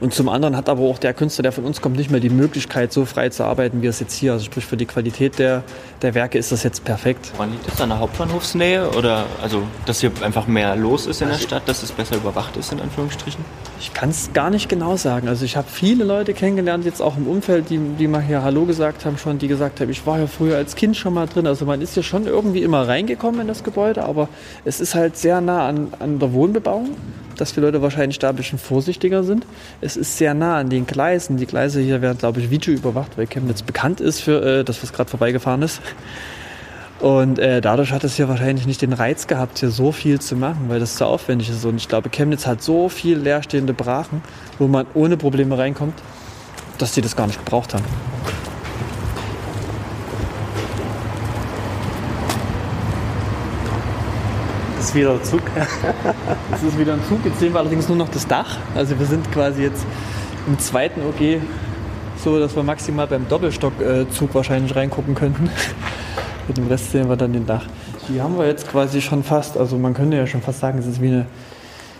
Und 0.00 0.12
zum 0.12 0.28
anderen 0.28 0.56
hat 0.56 0.68
aber 0.68 0.82
auch 0.82 0.98
der 0.98 1.14
Künstler, 1.14 1.42
der 1.42 1.52
von 1.52 1.64
uns 1.64 1.80
kommt, 1.80 1.96
nicht 1.96 2.10
mehr 2.10 2.20
die 2.20 2.30
Möglichkeit, 2.30 2.92
so 2.92 3.04
frei 3.04 3.30
zu 3.30 3.44
arbeiten, 3.44 3.82
wie 3.82 3.86
es 3.86 4.00
jetzt 4.00 4.14
hier. 4.14 4.32
Also 4.32 4.44
sprich, 4.44 4.66
für 4.66 4.76
die 4.76 4.86
Qualität 4.86 5.38
der, 5.38 5.62
der 6.02 6.14
Werke 6.14 6.38
ist 6.38 6.52
das 6.52 6.62
jetzt 6.62 6.84
perfekt. 6.84 7.32
Woran 7.36 7.52
liegt 7.52 7.66
das? 7.66 7.80
An 7.80 7.88
der 7.88 7.98
Hauptbahnhofsnähe? 7.98 8.90
Oder 8.90 9.24
also, 9.42 9.62
dass 9.86 10.00
hier 10.00 10.12
einfach 10.22 10.46
mehr 10.46 10.76
los 10.76 11.06
ist 11.06 11.22
in 11.22 11.28
der 11.28 11.38
Stadt, 11.38 11.62
dass 11.66 11.82
es 11.82 11.92
besser 11.92 12.16
überwacht 12.16 12.56
ist, 12.56 12.72
in 12.72 12.80
Anführungsstrichen? 12.80 13.44
Ich 13.80 13.94
kann 13.94 14.10
es 14.10 14.32
gar 14.32 14.50
nicht 14.50 14.68
genau 14.68 14.96
sagen. 14.96 15.28
Also 15.28 15.44
ich 15.44 15.56
habe 15.56 15.68
viele 15.70 16.04
Leute 16.04 16.34
kennengelernt, 16.34 16.84
jetzt 16.84 17.00
auch 17.00 17.16
im 17.16 17.26
Umfeld, 17.26 17.70
die, 17.70 17.78
die 17.78 18.08
mal 18.08 18.22
hier 18.22 18.42
Hallo 18.42 18.64
gesagt 18.64 19.04
haben 19.04 19.16
schon, 19.16 19.38
die 19.38 19.48
gesagt 19.48 19.80
haben, 19.80 19.90
ich 19.90 20.06
war 20.06 20.18
ja 20.18 20.26
früher 20.26 20.56
als 20.56 20.76
Kind 20.76 20.96
schon 20.96 21.14
mal 21.14 21.26
drin. 21.26 21.46
Also 21.46 21.64
man 21.64 21.80
ist 21.80 21.96
ja 21.96 22.02
schon 22.02 22.26
irgendwie 22.26 22.62
immer 22.62 22.86
reingekommen 22.86 23.40
in 23.40 23.48
das 23.48 23.64
Gebäude, 23.64 24.04
aber 24.04 24.28
es 24.64 24.80
ist 24.80 24.94
halt 24.94 25.16
sehr 25.16 25.40
nah 25.40 25.68
an, 25.68 25.88
an 25.98 26.18
der 26.18 26.32
Wohnbebauung, 26.32 26.96
dass 27.40 27.54
die 27.54 27.60
Leute 27.60 27.82
wahrscheinlich 27.82 28.18
da 28.18 28.30
ein 28.30 28.36
bisschen 28.36 28.58
vorsichtiger 28.58 29.22
sind. 29.22 29.46
Es 29.80 29.96
ist 29.96 30.18
sehr 30.18 30.34
nah 30.34 30.58
an 30.58 30.68
den 30.68 30.86
Gleisen. 30.86 31.36
Die 31.36 31.46
Gleise 31.46 31.80
hier 31.80 32.02
werden, 32.02 32.18
glaube 32.18 32.40
ich, 32.40 32.50
Video 32.50 32.74
überwacht, 32.74 33.16
weil 33.16 33.26
Chemnitz 33.26 33.62
bekannt 33.62 34.00
ist 34.00 34.20
für 34.20 34.42
äh, 34.42 34.64
das, 34.64 34.82
was 34.82 34.92
gerade 34.92 35.10
vorbeigefahren 35.10 35.62
ist. 35.62 35.80
Und 36.98 37.38
äh, 37.38 37.60
dadurch 37.60 37.92
hat 37.92 38.04
es 38.04 38.16
hier 38.16 38.28
wahrscheinlich 38.28 38.66
nicht 38.66 38.80
den 38.80 38.94
Reiz 38.94 39.26
gehabt, 39.26 39.58
hier 39.58 39.70
so 39.70 39.92
viel 39.92 40.18
zu 40.18 40.34
machen, 40.34 40.68
weil 40.68 40.80
das 40.80 40.96
zu 40.96 41.06
aufwendig 41.06 41.50
ist. 41.50 41.64
Und 41.64 41.76
ich 41.76 41.88
glaube, 41.88 42.08
Chemnitz 42.08 42.46
hat 42.46 42.62
so 42.62 42.88
viel 42.88 43.18
leerstehende 43.18 43.74
Brachen, 43.74 44.22
wo 44.58 44.66
man 44.66 44.86
ohne 44.94 45.16
Probleme 45.16 45.58
reinkommt, 45.58 45.94
dass 46.78 46.92
die 46.92 47.02
das 47.02 47.14
gar 47.14 47.26
nicht 47.26 47.44
gebraucht 47.44 47.74
haben. 47.74 47.84
Ist 54.86 54.94
wieder 54.94 55.14
der 55.14 55.22
Zug. 55.24 55.42
Das 56.50 56.62
ist 56.62 56.78
wieder 56.78 56.92
ein 56.92 57.00
Zug. 57.08 57.24
Jetzt 57.24 57.40
sehen 57.40 57.52
wir 57.52 57.58
allerdings 57.58 57.88
nur 57.88 57.96
noch 57.96 58.08
das 58.08 58.26
Dach. 58.26 58.56
Also 58.74 58.98
wir 58.98 59.06
sind 59.06 59.30
quasi 59.32 59.62
jetzt 59.62 59.84
im 60.46 60.58
zweiten 60.58 61.02
OG 61.02 61.40
so, 62.22 62.38
dass 62.38 62.54
wir 62.54 62.62
maximal 62.62 63.06
beim 63.08 63.28
Doppelstockzug 63.28 64.34
wahrscheinlich 64.34 64.76
reingucken 64.76 65.14
könnten. 65.14 65.50
Mit 66.48 66.56
dem 66.56 66.68
Rest 66.68 66.92
sehen 66.92 67.08
wir 67.08 67.16
dann 67.16 67.32
den 67.32 67.46
Dach. 67.46 67.64
Die 68.08 68.20
haben 68.22 68.38
wir 68.38 68.46
jetzt 68.46 68.68
quasi 68.68 69.00
schon 69.00 69.24
fast, 69.24 69.56
also 69.56 69.76
man 69.76 69.92
könnte 69.92 70.16
ja 70.16 70.26
schon 70.26 70.40
fast 70.40 70.60
sagen, 70.60 70.78
es 70.78 70.86
ist 70.86 71.02
wie 71.02 71.08
eine, 71.08 71.26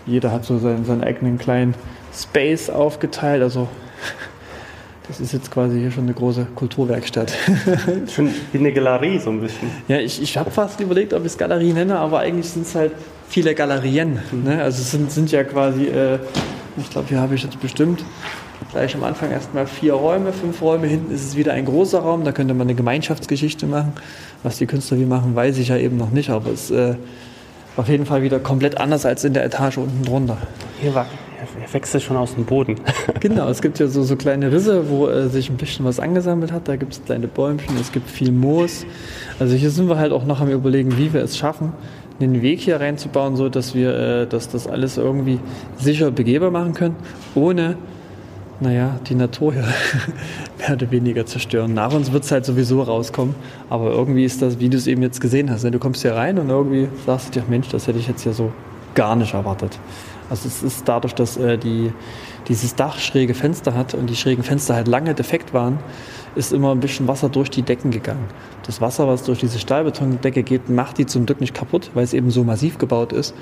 jeder 0.05 0.31
hat 0.31 0.45
so 0.45 0.57
seinen, 0.57 0.85
seinen 0.85 1.03
eigenen 1.03 1.37
kleinen 1.37 1.75
Space 2.17 2.69
aufgeteilt. 2.69 3.43
Also 3.43 3.67
das 5.07 5.21
ist 5.21 5.31
jetzt 5.31 5.51
quasi 5.51 5.79
hier 5.79 5.91
schon 5.91 6.03
eine 6.03 6.13
große 6.13 6.47
Kulturwerkstatt. 6.55 7.33
Schon 8.13 8.29
wie 8.51 8.57
eine 8.57 8.73
Galerie 8.73 9.19
so 9.19 9.29
ein 9.29 9.39
bisschen. 9.39 9.69
Ja, 9.87 9.99
ich, 9.99 10.21
ich 10.21 10.37
habe 10.37 10.51
fast 10.51 10.79
überlegt, 10.81 11.13
ob 11.13 11.21
ich 11.21 11.27
es 11.27 11.37
Galerie 11.37 11.71
nenne, 11.71 11.97
aber 11.97 12.19
eigentlich 12.19 12.49
sind 12.49 12.65
es 12.65 12.75
halt 12.75 12.91
viele 13.29 13.55
Galerien. 13.55 14.19
Ne? 14.31 14.61
Also 14.61 14.81
es 14.81 14.91
sind, 14.91 15.11
sind 15.11 15.31
ja 15.31 15.43
quasi, 15.43 15.85
äh, 15.85 16.19
ich 16.77 16.89
glaube, 16.89 17.07
hier 17.07 17.21
habe 17.21 17.35
ich 17.35 17.43
jetzt 17.43 17.59
bestimmt 17.61 18.03
gleich 18.71 18.95
am 18.95 19.03
Anfang 19.03 19.31
erstmal 19.31 19.65
vier 19.65 19.93
Räume, 19.93 20.33
fünf 20.33 20.61
Räume. 20.61 20.87
Hinten 20.87 21.13
ist 21.13 21.25
es 21.25 21.37
wieder 21.37 21.53
ein 21.53 21.65
großer 21.65 21.99
Raum, 21.99 22.25
da 22.25 22.31
könnte 22.33 22.53
man 22.53 22.67
eine 22.67 22.75
Gemeinschaftsgeschichte 22.75 23.65
machen. 23.65 23.93
Was 24.43 24.57
die 24.57 24.65
Künstler 24.65 24.99
wie 24.99 25.05
machen, 25.05 25.35
weiß 25.35 25.57
ich 25.57 25.69
ja 25.69 25.77
eben 25.77 25.97
noch 25.97 26.11
nicht, 26.11 26.29
aber 26.29 26.51
es 26.51 26.69
ist 26.69 26.71
äh, 26.71 26.95
auf 27.77 27.87
jeden 27.87 28.05
Fall 28.05 28.23
wieder 28.23 28.39
komplett 28.39 28.77
anders 28.77 29.05
als 29.05 29.23
in 29.23 29.33
der 29.33 29.45
Etage 29.45 29.77
unten 29.77 30.03
drunter. 30.03 30.37
Hier 30.81 30.93
war, 30.93 31.05
er 31.67 31.73
wächst 31.73 32.01
schon 32.01 32.17
aus 32.17 32.35
dem 32.35 32.45
Boden. 32.45 32.75
Genau, 33.19 33.49
es 33.49 33.61
gibt 33.61 33.79
ja 33.79 33.87
so, 33.87 34.03
so 34.03 34.15
kleine 34.15 34.51
Risse, 34.51 34.89
wo 34.89 35.07
äh, 35.07 35.27
sich 35.27 35.49
ein 35.49 35.57
bisschen 35.57 35.85
was 35.85 35.99
angesammelt 35.99 36.51
hat. 36.51 36.67
Da 36.67 36.75
gibt 36.75 36.93
es 36.93 37.03
kleine 37.03 37.27
Bäumchen, 37.27 37.75
es 37.79 37.91
gibt 37.91 38.09
viel 38.09 38.31
Moos. 38.31 38.85
Also 39.39 39.55
hier 39.55 39.71
sind 39.71 39.89
wir 39.89 39.97
halt 39.97 40.11
auch 40.11 40.25
noch 40.25 40.39
am 40.39 40.49
überlegen, 40.49 40.97
wie 40.97 41.13
wir 41.13 41.23
es 41.23 41.37
schaffen, 41.37 41.73
einen 42.19 42.41
Weg 42.41 42.59
hier 42.59 42.79
reinzubauen, 42.79 43.35
so 43.35 43.49
dass 43.49 43.75
wir 43.75 43.95
äh, 43.95 44.27
dass 44.27 44.49
das 44.49 44.67
alles 44.67 44.97
irgendwie 44.97 45.39
sicher 45.77 46.11
begehbar 46.11 46.51
machen 46.51 46.73
können, 46.73 46.95
ohne 47.35 47.77
naja, 48.59 48.99
die 49.07 49.15
Natur 49.15 49.53
hier 49.53 49.63
mehr 50.57 50.73
oder 50.73 50.89
weniger 50.91 51.25
zerstören. 51.25 51.73
Nach 51.73 51.93
uns 51.93 52.11
wird 52.11 52.23
es 52.23 52.31
halt 52.31 52.45
sowieso 52.45 52.81
rauskommen, 52.81 53.35
aber 53.69 53.91
irgendwie 53.91 54.25
ist 54.25 54.41
das, 54.41 54.59
wie 54.59 54.69
du 54.69 54.77
es 54.77 54.87
eben 54.87 55.01
jetzt 55.01 55.21
gesehen 55.21 55.51
hast, 55.51 55.63
ne? 55.63 55.71
du 55.71 55.79
kommst 55.79 56.01
hier 56.01 56.15
rein 56.15 56.39
und 56.39 56.49
irgendwie 56.49 56.87
sagst 57.05 57.35
du 57.35 57.39
dir, 57.39 57.45
Mensch, 57.47 57.67
das 57.69 57.87
hätte 57.87 57.99
ich 57.99 58.07
jetzt 58.07 58.25
ja 58.25 58.33
so 58.33 58.51
gar 58.95 59.15
nicht 59.15 59.33
erwartet. 59.33 59.77
Also 60.29 60.47
es 60.47 60.63
ist 60.63 60.87
dadurch, 60.87 61.13
dass 61.13 61.37
äh, 61.37 61.57
die, 61.57 61.91
dieses 62.47 62.75
Dach 62.75 62.99
schräge 62.99 63.33
Fenster 63.33 63.73
hat 63.73 63.93
und 63.93 64.09
die 64.09 64.15
schrägen 64.15 64.43
Fenster 64.43 64.75
halt 64.75 64.87
lange 64.87 65.13
defekt 65.13 65.53
waren, 65.53 65.79
ist 66.35 66.53
immer 66.53 66.71
ein 66.71 66.79
bisschen 66.79 67.07
Wasser 67.07 67.29
durch 67.29 67.49
die 67.49 67.63
Decken 67.63 67.91
gegangen. 67.91 68.25
Das 68.65 68.81
Wasser, 68.81 69.07
was 69.07 69.23
durch 69.23 69.39
diese 69.39 69.59
Stahlbetondecke 69.59 70.43
geht, 70.43 70.69
macht 70.69 70.97
die 70.97 71.05
zum 71.05 71.25
Glück 71.25 71.41
nicht 71.41 71.53
kaputt, 71.53 71.91
weil 71.93 72.03
es 72.03 72.13
eben 72.13 72.29
so 72.31 72.43
massiv 72.43 72.77
gebaut 72.77 73.13
ist, 73.13 73.33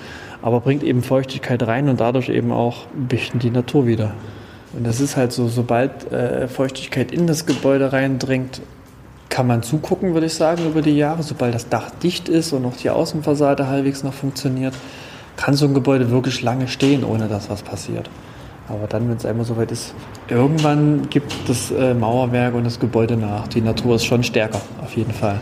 aber 0.41 0.61
bringt 0.61 0.83
eben 0.83 1.03
Feuchtigkeit 1.03 1.65
rein 1.67 1.89
und 1.89 1.99
dadurch 1.99 2.29
eben 2.29 2.51
auch 2.51 2.85
ein 2.95 3.07
bisschen 3.07 3.39
die 3.39 3.49
Natur 3.49 3.85
wieder. 3.87 4.13
Und 4.73 4.85
das 4.85 4.99
ist 4.99 5.15
halt 5.15 5.31
so, 5.31 5.47
sobald 5.47 6.11
äh, 6.11 6.47
Feuchtigkeit 6.47 7.11
in 7.11 7.27
das 7.27 7.45
Gebäude 7.45 7.93
reindringt, 7.93 8.61
kann 9.29 9.47
man 9.47 9.63
zugucken, 9.63 10.13
würde 10.13 10.27
ich 10.27 10.33
sagen, 10.33 10.65
über 10.65 10.81
die 10.81 10.95
Jahre. 10.95 11.23
Sobald 11.23 11.53
das 11.53 11.67
Dach 11.67 11.91
dicht 12.01 12.29
ist 12.29 12.53
und 12.53 12.65
auch 12.65 12.75
die 12.77 12.89
Außenfassade 12.89 13.67
halbwegs 13.67 14.03
noch 14.03 14.13
funktioniert, 14.13 14.73
kann 15.37 15.53
so 15.55 15.65
ein 15.65 15.73
Gebäude 15.73 16.09
wirklich 16.11 16.41
lange 16.41 16.67
stehen, 16.67 17.03
ohne 17.03 17.27
dass 17.27 17.49
was 17.49 17.61
passiert. 17.61 18.09
Aber 18.67 18.87
dann, 18.87 19.09
wenn 19.09 19.17
es 19.17 19.25
einmal 19.25 19.45
soweit 19.45 19.71
ist, 19.71 19.93
irgendwann 20.27 21.09
gibt 21.09 21.33
das 21.47 21.71
äh, 21.71 21.93
Mauerwerk 21.93 22.55
und 22.55 22.63
das 22.63 22.79
Gebäude 22.79 23.15
nach. 23.15 23.47
Die 23.47 23.61
Natur 23.61 23.95
ist 23.95 24.05
schon 24.05 24.23
stärker, 24.23 24.61
auf 24.81 24.95
jeden 24.95 25.13
Fall. 25.13 25.39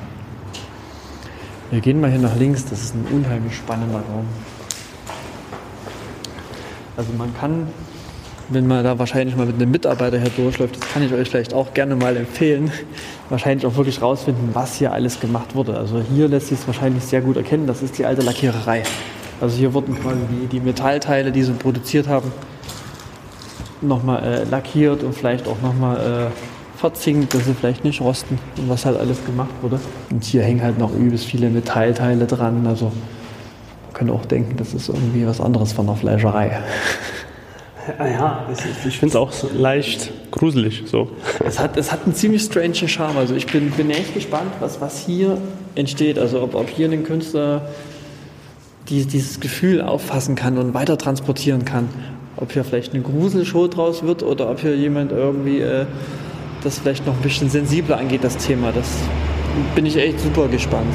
Wir 1.71 1.79
gehen 1.79 2.01
mal 2.01 2.09
hier 2.09 2.19
nach 2.19 2.35
links, 2.35 2.65
das 2.65 2.83
ist 2.83 2.95
ein 2.95 3.05
unheimlich 3.12 3.55
spannender 3.55 4.00
Raum. 4.00 4.25
Also 6.97 7.12
man 7.17 7.33
kann 7.35 7.67
wenn 8.50 8.67
man 8.67 8.83
da 8.83 9.00
wahrscheinlich 9.00 9.35
mal 9.35 9.45
mit 9.45 9.55
einem 9.55 9.71
Mitarbeiter 9.71 10.19
hier 10.19 10.29
durchläuft, 10.35 10.75
das 10.75 10.93
kann 10.93 11.03
ich 11.03 11.13
euch 11.13 11.29
vielleicht 11.29 11.53
auch 11.53 11.73
gerne 11.73 11.95
mal 11.95 12.15
empfehlen, 12.17 12.71
wahrscheinlich 13.29 13.65
auch 13.65 13.75
wirklich 13.75 14.01
rausfinden, 14.01 14.50
was 14.53 14.75
hier 14.75 14.91
alles 14.91 15.19
gemacht 15.19 15.55
wurde. 15.55 15.77
Also 15.77 16.01
hier 16.13 16.27
lässt 16.27 16.47
sich 16.47 16.59
es 16.59 16.67
wahrscheinlich 16.67 17.03
sehr 17.03 17.21
gut 17.21 17.38
erkennen, 17.38 17.67
das 17.67 17.81
ist 17.81 17.97
die 17.97 18.05
alte 18.05 18.21
Lackiererei. 18.21 18.83
Also 19.41 19.57
hier 19.57 19.73
wurden 19.73 19.99
quasi 19.99 20.21
die, 20.31 20.47
die 20.47 20.59
Metallteile, 20.59 21.31
die 21.31 21.43
sie 21.43 21.53
produziert 21.53 22.07
haben, 22.07 22.31
nochmal 23.81 24.23
äh, 24.23 24.43
lackiert 24.45 25.03
und 25.03 25.13
vielleicht 25.13 25.47
auch 25.47 25.61
nochmal 25.61 26.29
äh, 26.31 26.79
verzinkt, 26.79 27.33
dass 27.33 27.45
sie 27.45 27.53
vielleicht 27.53 27.83
nicht 27.83 28.01
rosten 28.01 28.39
und 28.57 28.69
was 28.69 28.85
halt 28.85 28.97
alles 28.97 29.23
gemacht 29.25 29.51
wurde. 29.61 29.79
Und 30.11 30.23
hier 30.23 30.43
hängen 30.43 30.61
halt 30.61 30.77
noch 30.77 30.93
übelst 30.93 31.25
viele 31.25 31.49
Metallteile 31.49 32.25
dran. 32.25 32.65
Also 32.67 32.85
man 32.85 33.93
könnte 33.93 34.13
auch 34.13 34.25
denken, 34.25 34.57
das 34.57 34.73
ist 34.73 34.89
irgendwie 34.89 35.25
was 35.25 35.39
anderes 35.39 35.73
von 35.73 35.85
der 35.85 35.95
Fleischerei. 35.95 36.59
Ja, 37.99 38.45
ich 38.87 38.97
finde 38.97 39.07
es 39.07 39.15
auch 39.17 39.33
leicht 39.53 40.11
gruselig. 40.31 40.83
So. 40.85 41.09
Es, 41.45 41.59
hat, 41.59 41.75
es 41.75 41.91
hat 41.91 42.05
einen 42.05 42.15
ziemlich 42.15 42.43
strange 42.43 42.87
Charme. 42.87 43.17
Also 43.17 43.35
ich 43.35 43.45
bin, 43.45 43.71
bin 43.71 43.89
echt 43.89 44.13
gespannt, 44.13 44.51
was, 44.61 44.79
was 44.79 45.05
hier 45.05 45.37
entsteht. 45.75 46.17
Also 46.17 46.41
ob, 46.41 46.55
ob 46.55 46.69
hier 46.69 46.89
ein 46.89 47.03
Künstler 47.03 47.67
die, 48.89 49.05
dieses 49.05 49.39
Gefühl 49.39 49.81
auffassen 49.81 50.35
kann 50.35 50.57
und 50.57 50.73
weiter 50.73 50.97
transportieren 50.97 51.65
kann. 51.65 51.89
Ob 52.35 52.51
hier 52.51 52.63
vielleicht 52.63 52.93
eine 52.93 53.03
Gruselshow 53.03 53.67
draus 53.67 54.03
wird 54.03 54.23
oder 54.23 54.49
ob 54.49 54.59
hier 54.59 54.75
jemand 54.75 55.11
irgendwie 55.11 55.59
äh, 55.59 55.85
das 56.63 56.79
vielleicht 56.79 57.05
noch 57.05 57.13
ein 57.13 57.21
bisschen 57.21 57.49
sensibler 57.49 57.97
angeht, 57.97 58.23
das 58.23 58.37
Thema. 58.37 58.71
Das 58.71 58.87
bin 59.75 59.85
ich 59.85 59.97
echt 59.97 60.19
super 60.19 60.47
gespannt. 60.47 60.93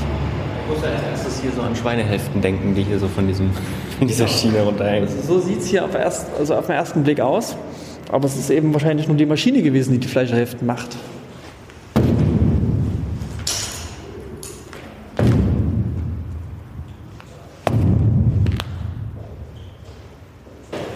Ich 0.68 0.75
muss 0.75 0.85
als 0.85 1.02
erstes 1.11 1.40
hier 1.40 1.50
so 1.52 1.62
an 1.62 1.75
Schweinehälften 1.75 2.42
denken, 2.42 2.75
die 2.75 2.83
hier 2.83 2.99
so 2.99 3.09
von, 3.09 3.26
diesem, 3.26 3.50
von 3.99 4.07
dieser 4.07 4.25
ja. 4.25 4.30
Schiene 4.30 4.62
runterhängen. 4.62 5.09
Also 5.09 5.35
so 5.35 5.40
sieht 5.40 5.61
es 5.61 5.66
hier 5.66 5.85
auf, 5.85 5.95
erst, 5.95 6.26
also 6.38 6.54
auf 6.54 6.66
den 6.66 6.75
ersten 6.75 7.02
Blick 7.02 7.21
aus. 7.21 7.57
Aber 8.11 8.25
es 8.26 8.37
ist 8.37 8.50
eben 8.50 8.73
wahrscheinlich 8.73 9.07
nur 9.07 9.16
die 9.16 9.26
Maschine 9.26 9.62
gewesen, 9.62 9.92
die 9.92 9.99
die 9.99 10.09
Fleischerhälften 10.09 10.66
macht. 10.66 10.97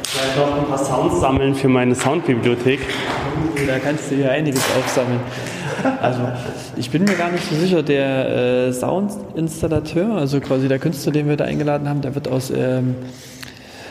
Vielleicht 0.04 0.36
noch 0.36 0.56
ein 0.56 0.66
paar 0.66 0.78
Sounds 1.32 1.38
sammeln 1.38 1.54
für 1.54 1.68
meine 1.68 1.94
Soundbibliothek. 1.94 2.80
Da 3.66 3.78
kannst 3.78 4.10
du 4.10 4.16
hier 4.16 4.30
einiges 4.30 4.62
aufsammeln. 4.76 5.20
Also 6.00 6.20
ich 6.76 6.90
bin 6.90 7.04
mir 7.04 7.14
gar 7.14 7.30
nicht 7.30 7.44
so 7.48 7.56
sicher, 7.56 7.82
der 7.82 8.68
äh, 8.68 8.72
Soundinstallateur, 8.72 10.14
also 10.14 10.40
quasi 10.40 10.68
der 10.68 10.78
Künstler, 10.78 11.12
den 11.12 11.28
wir 11.28 11.36
da 11.36 11.44
eingeladen 11.44 11.88
haben, 11.88 12.02
der 12.02 12.14
wird 12.14 12.28
aus 12.28 12.52
ähm, 12.54 12.94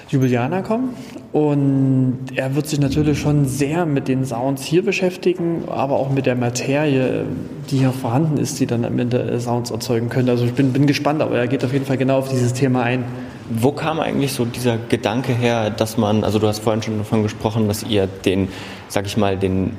Ljubljana 0.09 0.61
kommen 0.61 0.95
und 1.33 2.25
er 2.35 2.55
wird 2.55 2.67
sich 2.67 2.79
natürlich 2.79 3.19
schon 3.19 3.45
sehr 3.45 3.85
mit 3.85 4.09
den 4.09 4.25
Sounds 4.25 4.63
hier 4.63 4.83
beschäftigen, 4.83 5.63
aber 5.67 5.95
auch 5.95 6.09
mit 6.09 6.25
der 6.25 6.35
Materie, 6.35 7.25
die 7.69 7.77
hier 7.77 7.91
vorhanden 7.91 8.37
ist, 8.37 8.59
die 8.59 8.65
dann 8.65 8.83
am 8.83 8.99
Ende 8.99 9.21
äh, 9.21 9.39
Sounds 9.39 9.71
erzeugen 9.71 10.09
könnte. 10.09 10.31
Also 10.31 10.43
ich 10.43 10.53
bin, 10.53 10.73
bin 10.73 10.87
gespannt, 10.87 11.21
aber 11.21 11.37
er 11.37 11.47
geht 11.47 11.63
auf 11.63 11.71
jeden 11.71 11.85
Fall 11.85 11.97
genau 11.97 12.17
auf 12.17 12.27
dieses 12.27 12.51
Thema 12.51 12.83
ein. 12.83 13.05
Wo 13.49 13.71
kam 13.71 14.01
eigentlich 14.01 14.33
so 14.33 14.43
dieser 14.43 14.77
Gedanke 14.77 15.33
her, 15.33 15.69
dass 15.69 15.97
man, 15.97 16.25
also 16.25 16.37
du 16.37 16.47
hast 16.47 16.59
vorhin 16.59 16.81
schon 16.81 16.97
davon 16.97 17.23
gesprochen, 17.23 17.69
dass 17.69 17.83
ihr 17.83 18.07
den, 18.07 18.49
sag 18.89 19.05
ich 19.05 19.15
mal, 19.15 19.37
den 19.37 19.71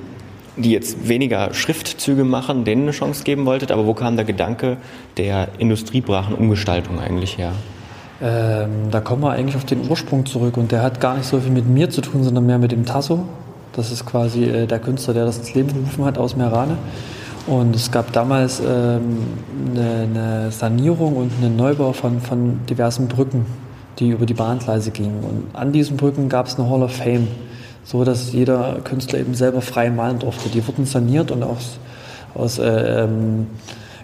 die 0.57 0.71
jetzt 0.71 1.09
weniger 1.09 1.55
Schriftzüge 1.55 2.25
machen, 2.25 2.65
denen 2.65 2.83
eine 2.83 2.91
Chance 2.91 3.25
geben 3.25 3.47
wolltet, 3.47 3.71
aber 3.71 3.87
wo 3.87 3.95
kam 3.95 4.17
der 4.17 4.27
Gedanke 4.27 4.77
der 5.17 5.49
industriebrachen 5.59 6.35
Umgestaltung 6.35 7.01
eigentlich 7.01 7.39
her? 7.39 7.53
Ähm, 8.23 8.91
da 8.91 9.01
kommen 9.01 9.23
wir 9.23 9.31
eigentlich 9.31 9.57
auf 9.57 9.65
den 9.65 9.89
Ursprung 9.91 10.25
zurück 10.27 10.57
und 10.57 10.71
der 10.71 10.83
hat 10.83 11.01
gar 11.01 11.17
nicht 11.17 11.27
so 11.27 11.41
viel 11.41 11.51
mit 11.51 11.69
mir 11.69 11.91
zu 11.91 12.01
tun, 12.01 12.23
sondern 12.23 12.47
mehr 12.47 12.59
mit 12.59 12.73
dem 12.73 12.87
Tasso. 12.87 13.25
Das 13.73 13.91
ist 13.91 14.07
quasi 14.07 14.45
äh, 14.45 14.67
der 14.67 14.79
Künstler, 14.79 15.15
der 15.15 15.25
das 15.25 15.39
ins 15.39 15.55
Leben 15.55 15.69
gerufen 15.69 16.05
hat 16.05 16.19
aus 16.19 16.37
Merane. 16.37 16.77
Und 17.47 17.75
es 17.75 17.91
gab 17.91 18.13
damals 18.13 18.61
ähm, 18.61 19.19
eine, 19.75 19.91
eine, 20.03 20.53
Sanierung 20.53 21.17
und 21.17 21.33
einen 21.41 21.57
Neubau 21.57 21.93
von, 21.93 22.21
von 22.21 22.61
diversen 22.71 23.09
Brücken, 23.09 23.47
die 23.99 24.11
über 24.11 24.27
die 24.27 24.35
Bahngleise 24.35 24.93
gingen. 24.93 25.25
Und 25.25 25.57
an 25.61 25.73
diesen 25.73 25.97
Brücken 25.97 26.29
gab 26.29 26.47
es 26.47 26.57
eine 26.57 26.71
Hall 26.71 26.83
of 26.83 26.93
Fame 26.93 27.27
so 27.85 28.05
dass 28.05 28.33
jeder 28.33 28.81
Künstler 28.85 29.19
eben 29.21 29.35
selber 29.35 29.61
frei 29.61 29.91
malen 29.91 30.19
durfte. 30.19 30.49
Die 30.49 30.67
wurden 30.67 30.87
saniert 30.87 31.31
und 31.31 31.43
aus, 31.43 31.79
aus 32.35 32.59
äh, 32.59 33.05
ähm, 33.05 33.49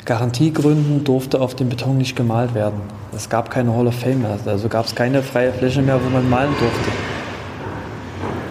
Garantiegründen 0.04 1.04
durfte 1.04 1.40
auf 1.40 1.54
dem 1.54 1.68
Beton 1.68 1.98
nicht 1.98 2.16
gemalt 2.16 2.54
werden. 2.54 2.80
Es 3.14 3.28
gab 3.28 3.50
keine 3.50 3.74
Hall 3.74 3.86
of 3.86 3.94
Fame 3.94 4.22
mehr, 4.22 4.38
also 4.46 4.68
gab 4.68 4.86
es 4.86 4.94
keine 4.94 5.22
freie 5.22 5.52
Fläche 5.52 5.82
mehr, 5.82 6.00
wo 6.02 6.08
man 6.10 6.28
malen 6.28 6.50
durfte. 6.58 6.90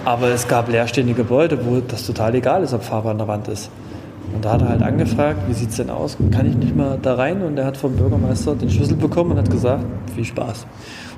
Aber 0.06 0.28
es 0.30 0.48
gab 0.48 0.70
leerstehende 0.70 1.14
Gebäude, 1.14 1.60
wo 1.66 1.80
das 1.80 2.06
total 2.06 2.36
egal 2.36 2.64
ist, 2.64 2.74
ob 2.74 2.84
Farbe 2.84 3.10
an 3.10 3.18
der 3.18 3.28
Wand 3.28 3.48
ist. 3.48 3.70
Und 4.34 4.46
da 4.46 4.54
hat 4.54 4.62
er 4.62 4.70
halt 4.70 4.82
angefragt, 4.82 5.40
wie 5.48 5.54
sieht 5.54 5.70
es 5.70 5.78
denn 5.78 5.90
aus? 5.90 6.18
Kann 6.32 6.46
ich 6.46 6.56
nicht 6.56 6.76
mal 6.76 7.00
da 7.02 7.16
rein? 7.16 7.42
Und 7.42 7.58
er 7.58 7.66
hat 7.66 7.78
vom 7.78 7.96
Bürgermeister 7.96 8.56
den 8.56 8.70
Schlüssel 8.70 8.96
bekommen 8.96 9.32
und 9.32 9.38
hat 9.38 9.50
gesagt, 9.50 9.84
viel 10.14 10.26
Spaß. 10.26 10.66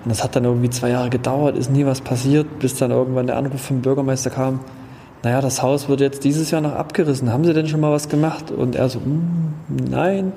Und 0.04 0.10
das 0.10 0.24
hat 0.24 0.36
dann 0.36 0.46
irgendwie 0.46 0.70
zwei 0.70 0.90
Jahre 0.90 1.10
gedauert, 1.10 1.58
ist 1.58 1.72
nie 1.72 1.86
was 1.86 2.02
passiert, 2.02 2.60
bis 2.60 2.76
dann 2.76 2.92
irgendwann 2.92 3.28
der 3.28 3.38
Anruf 3.38 3.62
vom 3.62 3.82
Bürgermeister 3.82 4.30
kam, 4.30 4.60
naja, 5.24 5.42
das 5.42 5.62
Haus 5.62 5.90
wird 5.90 6.02
jetzt 6.02 6.24
dieses 6.24 6.52
Jahr 6.52 6.62
noch 6.62 6.74
abgerissen. 6.74 7.32
Haben 7.32 7.44
Sie 7.44 7.54
denn 7.54 7.68
schon 7.68 7.82
mal 7.82 7.92
was 7.92 8.10
gemacht? 8.10 8.52
Und 8.52 8.76
er 8.76 8.90
so, 8.90 9.00
mm, 9.00 9.90
nein. 9.90 10.34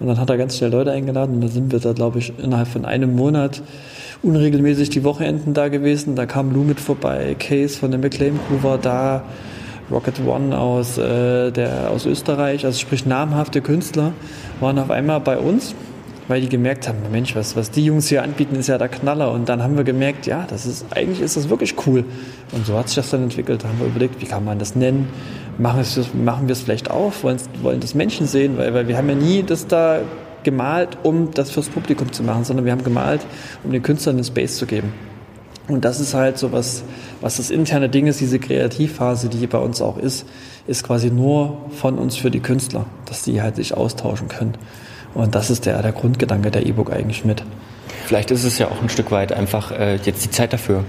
Und 0.00 0.08
dann 0.08 0.18
hat 0.18 0.30
er 0.30 0.36
ganz 0.36 0.56
schnell 0.56 0.70
Leute 0.70 0.90
eingeladen 0.90 1.36
und 1.36 1.40
dann 1.42 1.50
sind 1.50 1.72
wir 1.72 1.78
da, 1.78 1.92
glaube 1.92 2.18
ich, 2.18 2.32
innerhalb 2.38 2.68
von 2.68 2.84
einem 2.84 3.14
Monat 3.14 3.62
unregelmäßig 4.22 4.90
die 4.90 5.04
Wochenenden 5.04 5.54
da 5.54 5.68
gewesen. 5.68 6.16
Da 6.16 6.26
kam 6.26 6.52
Lou 6.52 6.64
mit 6.64 6.80
vorbei, 6.80 7.36
Case 7.38 7.78
von 7.78 7.90
der 7.90 8.00
McLean 8.00 8.38
Crew 8.48 8.66
war 8.66 8.78
da, 8.78 9.22
Rocket 9.90 10.14
One 10.26 10.58
aus, 10.58 10.96
äh, 10.96 11.50
der, 11.52 11.90
aus 11.90 12.06
Österreich, 12.06 12.64
also 12.64 12.78
sprich 12.78 13.04
namhafte 13.04 13.60
Künstler, 13.60 14.12
waren 14.60 14.78
auf 14.78 14.90
einmal 14.90 15.20
bei 15.20 15.38
uns 15.38 15.74
weil 16.28 16.40
die 16.40 16.48
gemerkt 16.48 16.88
haben, 16.88 16.98
Mensch, 17.12 17.36
was, 17.36 17.54
was 17.56 17.70
die 17.70 17.84
Jungs 17.84 18.08
hier 18.08 18.22
anbieten, 18.22 18.56
ist 18.56 18.68
ja 18.68 18.78
der 18.78 18.88
Knaller. 18.88 19.30
Und 19.32 19.48
dann 19.48 19.62
haben 19.62 19.76
wir 19.76 19.84
gemerkt, 19.84 20.26
ja, 20.26 20.46
das 20.48 20.66
ist, 20.66 20.86
eigentlich 20.90 21.20
ist 21.20 21.36
das 21.36 21.48
wirklich 21.48 21.74
cool. 21.86 22.04
Und 22.52 22.66
so 22.66 22.78
hat 22.78 22.88
sich 22.88 22.96
das 22.96 23.10
dann 23.10 23.24
entwickelt. 23.24 23.64
Da 23.64 23.68
haben 23.68 23.78
wir 23.78 23.86
überlegt, 23.86 24.20
wie 24.20 24.26
kann 24.26 24.44
man 24.44 24.58
das 24.58 24.74
nennen? 24.74 25.08
Machen, 25.58 25.80
es, 25.80 25.98
machen 26.14 26.48
wir 26.48 26.52
es 26.52 26.62
vielleicht 26.62 26.90
auf? 26.90 27.24
Wollen, 27.24 27.80
das 27.80 27.94
Menschen 27.94 28.26
sehen? 28.26 28.56
Weil, 28.56 28.72
weil 28.74 28.88
wir 28.88 28.96
haben 28.96 29.08
ja 29.08 29.14
nie 29.14 29.42
das 29.42 29.66
da 29.66 30.00
gemalt, 30.42 30.98
um 31.02 31.30
das 31.32 31.50
fürs 31.50 31.68
Publikum 31.68 32.12
zu 32.12 32.22
machen, 32.22 32.44
sondern 32.44 32.64
wir 32.64 32.72
haben 32.72 32.84
gemalt, 32.84 33.20
um 33.62 33.72
den 33.72 33.82
Künstlern 33.82 34.16
einen 34.16 34.24
Space 34.24 34.56
zu 34.56 34.66
geben. 34.66 34.92
Und 35.66 35.84
das 35.84 35.98
ist 35.98 36.12
halt 36.12 36.36
so 36.38 36.52
was, 36.52 36.84
was 37.22 37.38
das 37.38 37.50
interne 37.50 37.88
Ding 37.88 38.06
ist, 38.06 38.20
diese 38.20 38.38
Kreativphase, 38.38 39.28
die 39.28 39.46
bei 39.46 39.58
uns 39.58 39.80
auch 39.80 39.96
ist, 39.96 40.26
ist 40.66 40.84
quasi 40.84 41.10
nur 41.10 41.70
von 41.70 41.98
uns 41.98 42.16
für 42.16 42.30
die 42.30 42.40
Künstler, 42.40 42.84
dass 43.06 43.22
die 43.22 43.40
halt 43.40 43.56
sich 43.56 43.74
austauschen 43.74 44.28
können. 44.28 44.58
Und 45.14 45.34
das 45.34 45.50
ist 45.50 45.66
der, 45.66 45.80
der 45.82 45.92
Grundgedanke 45.92 46.50
der 46.50 46.66
E-Book 46.66 46.92
eigentlich 46.92 47.24
mit. 47.24 47.44
Vielleicht 48.06 48.30
ist 48.30 48.44
es 48.44 48.58
ja 48.58 48.66
auch 48.66 48.82
ein 48.82 48.88
Stück 48.88 49.10
weit 49.10 49.32
einfach 49.32 49.70
äh, 49.70 49.96
jetzt 49.96 50.24
die 50.24 50.30
Zeit 50.30 50.52
dafür, 50.52 50.84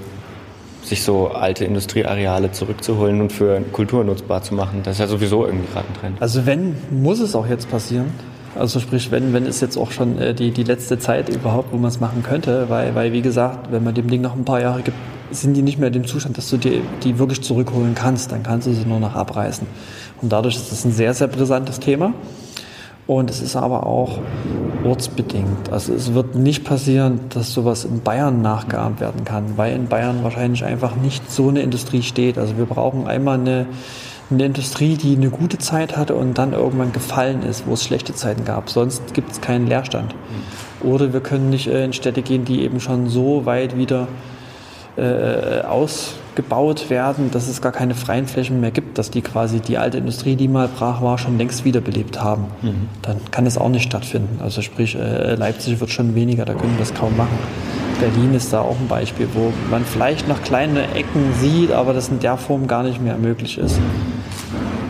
sich 0.84 1.04
so 1.04 1.30
alte 1.30 1.66
Industrieareale 1.66 2.52
zurückzuholen 2.52 3.22
und 3.22 3.32
für 3.32 3.62
Kultur 3.72 4.04
nutzbar 4.04 4.42
zu 4.44 4.54
machen. 4.54 4.82
Das 4.84 4.96
ist 4.96 5.00
ja 5.00 5.08
sowieso 5.08 5.46
irgendwie 5.46 5.68
gerade 5.72 5.88
ein 5.88 6.00
Trend. 6.00 6.22
Also 6.22 6.46
wenn, 6.46 6.76
muss 6.92 7.20
es 7.20 7.36
auch 7.36 7.48
jetzt 7.48 7.70
passieren. 7.70 8.12
Also 8.58 8.80
sprich, 8.80 9.12
wenn, 9.12 9.34
wenn 9.34 9.46
ist 9.46 9.62
jetzt 9.62 9.78
auch 9.78 9.92
schon 9.92 10.18
äh, 10.18 10.34
die, 10.34 10.52
die 10.52 10.64
letzte 10.64 10.98
Zeit 10.98 11.30
überhaupt, 11.30 11.74
wo 11.74 11.78
man 11.78 11.90
es 11.90 12.00
machen 12.00 12.24
könnte, 12.24 12.70
weil, 12.70 12.96
weil 12.96 13.12
wie 13.12 13.22
gesagt, 13.22 13.72
wenn 13.72 13.84
man 13.84 13.94
dem 13.94 14.10
Ding 14.10 14.22
noch 14.22 14.36
ein 14.36 14.46
paar 14.46 14.62
Jahre 14.62 14.82
gibt, 14.82 14.98
sind 15.32 15.56
die 15.56 15.62
nicht 15.62 15.78
mehr 15.78 15.88
in 15.88 15.94
dem 15.94 16.06
Zustand, 16.06 16.38
dass 16.38 16.50
du 16.50 16.58
die, 16.58 16.82
die 17.04 17.20
wirklich 17.20 17.42
zurückholen 17.42 17.96
kannst. 17.96 18.32
Dann 18.32 18.44
kannst 18.44 18.68
du 18.68 18.74
sie 18.74 18.86
nur 18.86 19.00
noch 19.00 19.16
abreißen. 19.16 19.68
Und 20.22 20.32
dadurch 20.32 20.56
ist 20.56 20.72
das 20.72 20.86
ein 20.86 20.92
sehr, 20.92 21.14
sehr 21.14 21.28
brisantes 21.28 21.80
Thema. 21.80 22.14
Und 23.08 23.30
es 23.30 23.42
ist 23.42 23.56
aber 23.56 23.86
auch 23.86 24.20
ortsbedingt. 24.84 25.72
Also 25.72 25.94
es 25.94 26.14
wird 26.14 26.36
nicht 26.36 26.64
passieren, 26.64 27.20
dass 27.30 27.54
sowas 27.54 27.86
in 27.86 28.02
Bayern 28.02 28.42
nachgeahmt 28.42 29.00
werden 29.00 29.26
kann, 29.26 29.58
weil 29.58 29.76
in 29.76 29.88
Bayern 29.88 30.24
wahrscheinlich 30.24 30.66
einfach 30.66 30.96
nicht 30.96 31.32
so 31.32 31.50
eine 31.50 31.62
Industrie 31.62 32.02
steht. 32.02 32.38
Also 32.38 32.58
wir 32.58 32.66
brauchen 32.66 33.08
einmal 33.08 33.40
eine, 33.40 33.68
eine 34.32 34.46
Industrie, 34.46 34.96
die 34.96 35.16
eine 35.16 35.30
gute 35.30 35.60
Zeit 35.60 35.98
hatte 35.98 36.16
und 36.16 36.38
dann 36.40 36.54
irgendwann 36.54 36.94
gefallen 36.94 37.44
ist, 37.44 37.68
wo 37.68 37.74
es 37.74 37.84
schlechte 37.84 38.16
Zeiten 38.16 38.44
gab. 38.44 38.72
Sonst 38.72 39.14
gibt 39.14 39.32
es 39.32 39.42
keinen 39.42 39.68
Leerstand. 39.68 40.16
Oder 40.82 41.14
wir 41.14 41.22
können 41.22 41.52
nicht 41.52 41.68
äh, 41.68 41.86
in 41.86 41.94
Städte 41.94 42.24
gehen, 42.24 42.44
die 42.44 42.62
eben 42.62 42.80
schon 42.80 43.08
so 43.08 43.46
weit 43.46 43.78
wieder 43.78 44.08
äh, 44.98 45.62
ausgebaut 46.36 46.90
werden, 46.90 47.32
dass 47.32 47.48
es 47.48 47.62
gar 47.62 47.72
keine 47.72 47.96
freien 47.96 48.28
Flächen 48.28 48.60
mehr 48.60 48.72
gibt, 48.72 48.98
dass 48.98 49.10
die 49.10 49.22
quasi 49.22 49.60
die 49.60 49.78
alte 49.78 49.98
Industrie, 49.98 50.36
die 50.36 50.50
mal 50.50 50.68
brach 50.68 51.02
war, 51.02 51.18
schon 51.18 51.38
längst 51.38 51.64
wiederbelebt 51.64 52.22
haben. 52.22 52.46
Mhm. 52.62 52.90
Dann 53.02 53.18
kann 53.32 53.46
es 53.46 53.58
auch 53.58 53.70
nicht 53.70 53.84
stattfinden. 53.84 54.40
Also 54.42 54.62
sprich, 54.62 54.96
äh, 54.96 55.36
Leipzig 55.36 55.80
wird 55.80 55.92
schon 55.92 56.14
weniger, 56.14 56.44
da 56.44 56.54
können 56.54 56.74
wir 56.74 56.80
das 56.80 56.94
kaum 56.94 57.16
machen. 57.16 57.38
Berlin 58.02 58.34
ist 58.34 58.52
da 58.52 58.60
auch 58.60 58.78
ein 58.78 58.88
Beispiel, 58.90 59.30
wo 59.34 59.54
man 59.72 59.86
vielleicht 59.86 60.28
noch 60.28 60.44
kleine 60.44 60.94
Ecken 60.94 61.34
sieht, 61.40 61.72
aber 61.72 61.94
das 61.94 62.10
in 62.10 62.20
der 62.20 62.36
Form 62.36 62.68
gar 62.68 62.84
nicht 62.84 63.02
mehr 63.02 63.18
möglich 63.18 63.58
ist 63.58 63.80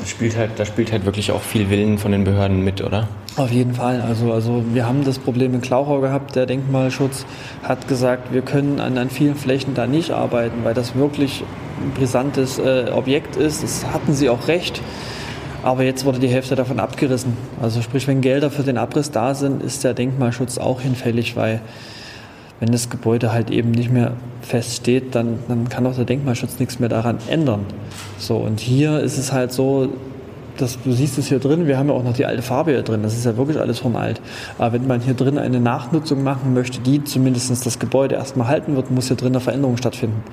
spielt 0.05 0.37
halt, 0.37 0.51
da 0.57 0.65
spielt 0.65 0.91
halt 0.91 1.05
wirklich 1.05 1.31
auch 1.31 1.41
viel 1.41 1.69
Willen 1.69 1.97
von 1.97 2.11
den 2.11 2.23
Behörden 2.23 2.63
mit, 2.63 2.81
oder? 2.81 3.07
Auf 3.35 3.51
jeden 3.51 3.73
Fall. 3.73 4.01
Also, 4.01 4.31
also 4.31 4.63
wir 4.73 4.87
haben 4.87 5.03
das 5.03 5.19
Problem 5.19 5.53
in 5.53 5.61
Klauchau 5.61 5.99
gehabt. 5.99 6.35
Der 6.35 6.45
Denkmalschutz 6.45 7.25
hat 7.63 7.87
gesagt, 7.87 8.33
wir 8.33 8.41
können 8.41 8.79
an, 8.79 8.97
an 8.97 9.09
vielen 9.09 9.35
Flächen 9.35 9.73
da 9.73 9.87
nicht 9.87 10.11
arbeiten, 10.11 10.63
weil 10.63 10.73
das 10.73 10.95
wirklich 10.95 11.43
ein 11.83 11.91
brisantes 11.91 12.59
äh, 12.59 12.89
Objekt 12.93 13.35
ist. 13.35 13.63
Das 13.63 13.85
hatten 13.91 14.13
sie 14.13 14.29
auch 14.29 14.47
recht. 14.47 14.81
Aber 15.63 15.83
jetzt 15.83 16.05
wurde 16.05 16.19
die 16.19 16.27
Hälfte 16.27 16.55
davon 16.55 16.79
abgerissen. 16.79 17.35
Also 17.61 17.81
sprich, 17.81 18.07
wenn 18.07 18.21
Gelder 18.21 18.51
für 18.51 18.63
den 18.63 18.77
Abriss 18.77 19.11
da 19.11 19.33
sind, 19.33 19.63
ist 19.63 19.83
der 19.83 19.93
Denkmalschutz 19.95 20.57
auch 20.57 20.81
hinfällig, 20.81 21.35
weil 21.35 21.59
wenn 22.59 22.71
das 22.71 22.89
Gebäude 22.89 23.31
halt 23.31 23.49
eben 23.49 23.71
nicht 23.71 23.91
mehr 23.91 24.13
feststeht, 24.41 25.15
dann, 25.15 25.39
dann 25.47 25.69
kann 25.69 25.85
auch 25.85 25.95
der 25.95 26.05
Denkmalschutz 26.05 26.59
nichts 26.59 26.79
mehr 26.79 26.89
daran 26.89 27.17
ändern. 27.27 27.65
So, 28.17 28.37
und 28.37 28.59
hier 28.59 28.99
ist 28.99 29.17
es 29.17 29.31
halt 29.31 29.51
so, 29.51 29.89
dass, 30.57 30.81
du 30.81 30.91
siehst 30.93 31.17
es 31.17 31.27
hier 31.27 31.39
drin, 31.39 31.67
wir 31.67 31.77
haben 31.77 31.89
ja 31.89 31.95
auch 31.95 32.03
noch 32.03 32.13
die 32.13 32.25
alte 32.25 32.41
Farbe 32.41 32.71
hier 32.71 32.81
drin, 32.81 33.03
das 33.03 33.13
ist 33.13 33.25
ja 33.25 33.35
wirklich 33.35 33.59
alles 33.59 33.79
vom 33.79 33.95
Alt. 33.95 34.21
Aber 34.57 34.73
wenn 34.73 34.87
man 34.87 35.01
hier 35.01 35.13
drin 35.13 35.37
eine 35.37 35.59
Nachnutzung 35.59 36.23
machen 36.23 36.53
möchte, 36.53 36.79
die 36.79 37.03
zumindest 37.03 37.65
das 37.65 37.79
Gebäude 37.79 38.15
erstmal 38.15 38.47
halten 38.47 38.75
wird, 38.75 38.91
muss 38.91 39.07
hier 39.07 39.17
drin 39.17 39.33
eine 39.33 39.41
Veränderung 39.41 39.77
stattfinden. 39.77 40.23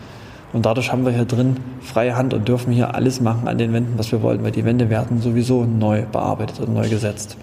Und 0.53 0.67
dadurch 0.67 0.93
haben 0.93 1.05
wir 1.05 1.13
hier 1.13 1.25
drin 1.25 1.57
freie 1.81 2.17
Hand 2.17 2.35
und 2.35 2.47
dürfen 2.47 2.73
hier 2.73 2.95
alles 2.95 3.21
machen 3.21 3.49
an 3.49 3.57
den 3.57 3.73
Wänden, 3.73 3.95
was 3.97 4.13
wir 4.13 4.23
wollen, 4.23 4.45
weil 4.45 4.53
die 4.53 4.65
Wände 4.65 4.91
werden 4.91 5.23
sowieso 5.23 5.65
neu 5.65 6.03
bearbeitet 6.03 6.61
und 6.61 6.75
neu 6.75 6.89
gesetzt. 6.89 7.37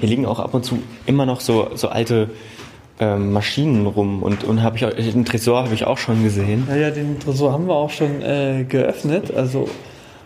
Hier 0.00 0.08
liegen 0.08 0.26
auch 0.26 0.40
ab 0.40 0.54
und 0.54 0.64
zu 0.64 0.80
immer 1.06 1.24
noch 1.24 1.40
so, 1.40 1.68
so 1.76 1.88
alte 1.88 2.30
ähm, 3.00 3.32
Maschinen 3.32 3.86
rum 3.86 4.22
und, 4.22 4.44
und 4.44 4.62
hab 4.62 4.74
ich 4.76 4.82
den 4.82 5.24
Tresor 5.24 5.64
habe 5.64 5.74
ich 5.74 5.84
auch 5.84 5.98
schon 5.98 6.22
gesehen. 6.24 6.66
Ja, 6.68 6.76
ja, 6.76 6.90
den 6.90 7.18
Tresor 7.18 7.52
haben 7.52 7.66
wir 7.66 7.74
auch 7.74 7.90
schon 7.90 8.22
äh, 8.22 8.64
geöffnet. 8.68 9.32
Also 9.34 9.68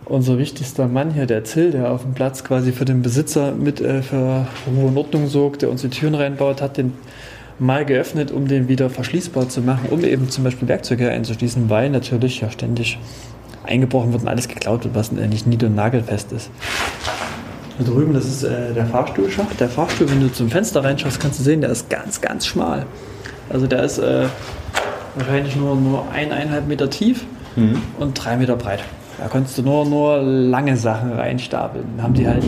unser 0.05 0.37
wichtigster 0.37 0.87
Mann 0.87 1.13
hier, 1.13 1.25
der 1.25 1.43
Till, 1.43 1.71
der 1.71 1.91
auf 1.91 2.01
dem 2.01 2.13
Platz 2.13 2.43
quasi 2.43 2.71
für 2.71 2.85
den 2.85 3.01
Besitzer 3.01 3.53
mit 3.53 3.79
äh, 3.79 4.01
für 4.01 4.47
Ruhe 4.67 4.87
und 4.87 4.97
Ordnung 4.97 5.27
sorgt, 5.27 5.61
der 5.61 5.69
uns 5.69 5.81
die 5.81 5.89
Türen 5.89 6.15
reinbaut, 6.15 6.61
hat 6.61 6.77
den 6.77 6.93
mal 7.59 7.85
geöffnet, 7.85 8.31
um 8.31 8.47
den 8.47 8.67
wieder 8.67 8.89
verschließbar 8.89 9.49
zu 9.49 9.61
machen, 9.61 9.89
um 9.91 10.03
eben 10.03 10.29
zum 10.29 10.43
Beispiel 10.43 10.67
Werkzeuge 10.67 11.09
einzuschließen, 11.09 11.69
weil 11.69 11.89
natürlich 11.89 12.41
ja 12.41 12.49
ständig 12.49 12.97
eingebrochen 13.63 14.11
wird 14.11 14.23
und 14.23 14.27
alles 14.27 14.47
geklaut 14.47 14.83
wird, 14.83 14.95
was 14.95 15.11
nicht 15.11 15.47
nied- 15.47 15.63
und 15.63 15.75
nagelfest 15.75 16.31
ist. 16.31 16.49
Da 17.77 17.83
drüben, 17.83 18.13
das 18.13 18.25
ist 18.25 18.43
äh, 18.43 18.73
der 18.73 18.85
Fahrstuhlschacht. 18.85 19.59
Der 19.59 19.69
Fahrstuhl, 19.69 20.09
wenn 20.09 20.21
du 20.21 20.31
zum 20.31 20.49
Fenster 20.49 20.83
reinschaust, 20.83 21.19
kannst 21.19 21.39
du 21.39 21.43
sehen, 21.43 21.61
der 21.61 21.71
ist 21.71 21.89
ganz, 21.89 22.21
ganz 22.21 22.45
schmal. 22.45 22.85
Also 23.49 23.67
der 23.67 23.83
ist 23.83 23.97
äh, 23.97 24.25
wahrscheinlich 25.15 25.55
nur, 25.55 25.75
nur 25.75 26.05
eineinhalb 26.11 26.67
Meter 26.67 26.89
tief 26.89 27.25
mhm. 27.55 27.81
und 27.99 28.13
drei 28.13 28.37
Meter 28.37 28.55
breit. 28.55 28.83
Da 29.17 29.27
konntest 29.27 29.57
du 29.57 29.61
nur, 29.61 29.85
nur 29.85 30.17
lange 30.21 30.75
Sachen 30.75 31.11
reinstapeln. 31.11 31.85
Dann 31.95 32.03
haben 32.03 32.13
die 32.13 32.27
halt, 32.27 32.43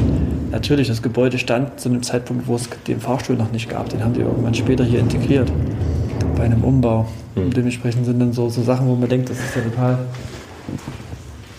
natürlich, 0.51 0.87
das 0.87 1.01
Gebäude 1.01 1.37
stand 1.37 1.79
zu 1.79 1.89
einem 1.89 2.03
Zeitpunkt, 2.03 2.47
wo 2.47 2.55
es 2.55 2.69
den 2.87 2.99
Fahrstuhl 2.99 3.35
noch 3.35 3.51
nicht 3.51 3.69
gab. 3.69 3.89
Den 3.89 4.03
haben 4.03 4.13
die 4.13 4.21
irgendwann 4.21 4.53
später 4.53 4.83
hier 4.83 4.99
integriert. 4.99 5.51
Bei 6.35 6.43
einem 6.43 6.63
Umbau. 6.63 7.07
Mhm. 7.35 7.51
Dementsprechend 7.51 8.05
sind 8.05 8.19
dann 8.19 8.33
so, 8.33 8.49
so 8.49 8.61
Sachen, 8.61 8.87
wo 8.87 8.95
man 8.95 9.09
denkt, 9.09 9.29
das 9.29 9.37
ist 9.37 9.55
ja 9.55 9.61
total 9.61 9.97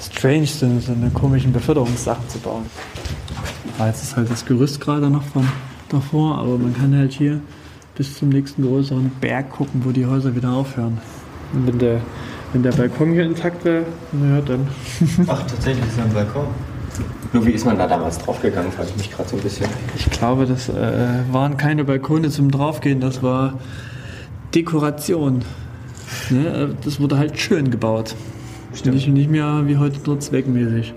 strange, 0.00 0.46
so, 0.46 0.66
so 0.80 0.92
eine 0.92 1.10
komischen 1.10 1.52
Beförderungssachen 1.52 2.28
zu 2.28 2.38
bauen. 2.38 2.66
Ah, 3.78 3.86
jetzt 3.86 4.02
ist 4.02 4.16
halt 4.16 4.30
das 4.30 4.44
Gerüst 4.44 4.80
gerade 4.80 5.10
noch 5.10 5.22
von 5.22 5.46
davor, 5.88 6.38
aber 6.38 6.58
man 6.58 6.74
kann 6.74 6.96
halt 6.96 7.12
hier 7.12 7.40
bis 7.94 8.18
zum 8.18 8.30
nächsten 8.30 8.62
größeren 8.62 9.10
Berg 9.20 9.50
gucken, 9.50 9.82
wo 9.84 9.90
die 9.90 10.06
Häuser 10.06 10.34
wieder 10.34 10.50
aufhören. 10.50 10.98
Und 11.52 11.66
wenn 11.66 11.78
der 11.78 12.00
wenn 12.52 12.62
der 12.62 12.72
Balkon 12.72 13.12
hier 13.12 13.24
intakt 13.24 13.64
wäre, 13.64 13.84
naja, 14.12 14.40
dann. 14.40 14.68
Ach, 15.26 15.42
tatsächlich 15.42 15.84
ist 15.86 15.98
ein 15.98 16.12
Balkon. 16.12 16.46
Nur 17.32 17.44
wie 17.44 17.50
ist 17.50 17.66
man 17.66 17.76
da 17.76 17.86
damals 17.86 18.18
draufgegangen, 18.18 18.72
frage 18.72 18.88
ich 18.90 18.96
mich 18.96 19.10
gerade 19.10 19.28
so 19.28 19.36
ein 19.36 19.42
bisschen. 19.42 19.66
Ich 19.94 20.08
glaube, 20.10 20.46
das 20.46 20.68
äh, 20.68 21.20
waren 21.30 21.58
keine 21.58 21.84
Balkone 21.84 22.30
zum 22.30 22.50
Draufgehen, 22.50 23.00
das 23.00 23.22
war 23.22 23.58
Dekoration. 24.54 25.42
Ne? 26.30 26.46
Äh, 26.46 26.68
das 26.82 26.98
wurde 27.00 27.18
halt 27.18 27.38
schön 27.38 27.70
gebaut. 27.70 28.14
Stimmt. 28.72 28.94
Nicht, 28.94 29.08
nicht 29.08 29.30
mehr 29.30 29.64
wie 29.66 29.76
heute 29.76 30.00
nur 30.06 30.18
zweckmäßig. 30.18 30.94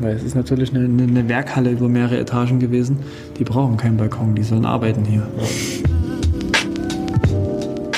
Weil 0.00 0.16
es 0.16 0.22
ist 0.22 0.34
natürlich 0.34 0.74
eine, 0.74 0.84
eine 0.84 1.28
Werkhalle 1.28 1.70
über 1.70 1.88
mehrere 1.88 2.18
Etagen 2.18 2.58
gewesen. 2.58 2.98
Die 3.38 3.44
brauchen 3.44 3.76
keinen 3.76 3.96
Balkon, 3.96 4.34
die 4.34 4.42
sollen 4.42 4.64
arbeiten 4.64 5.04
hier. 5.04 5.26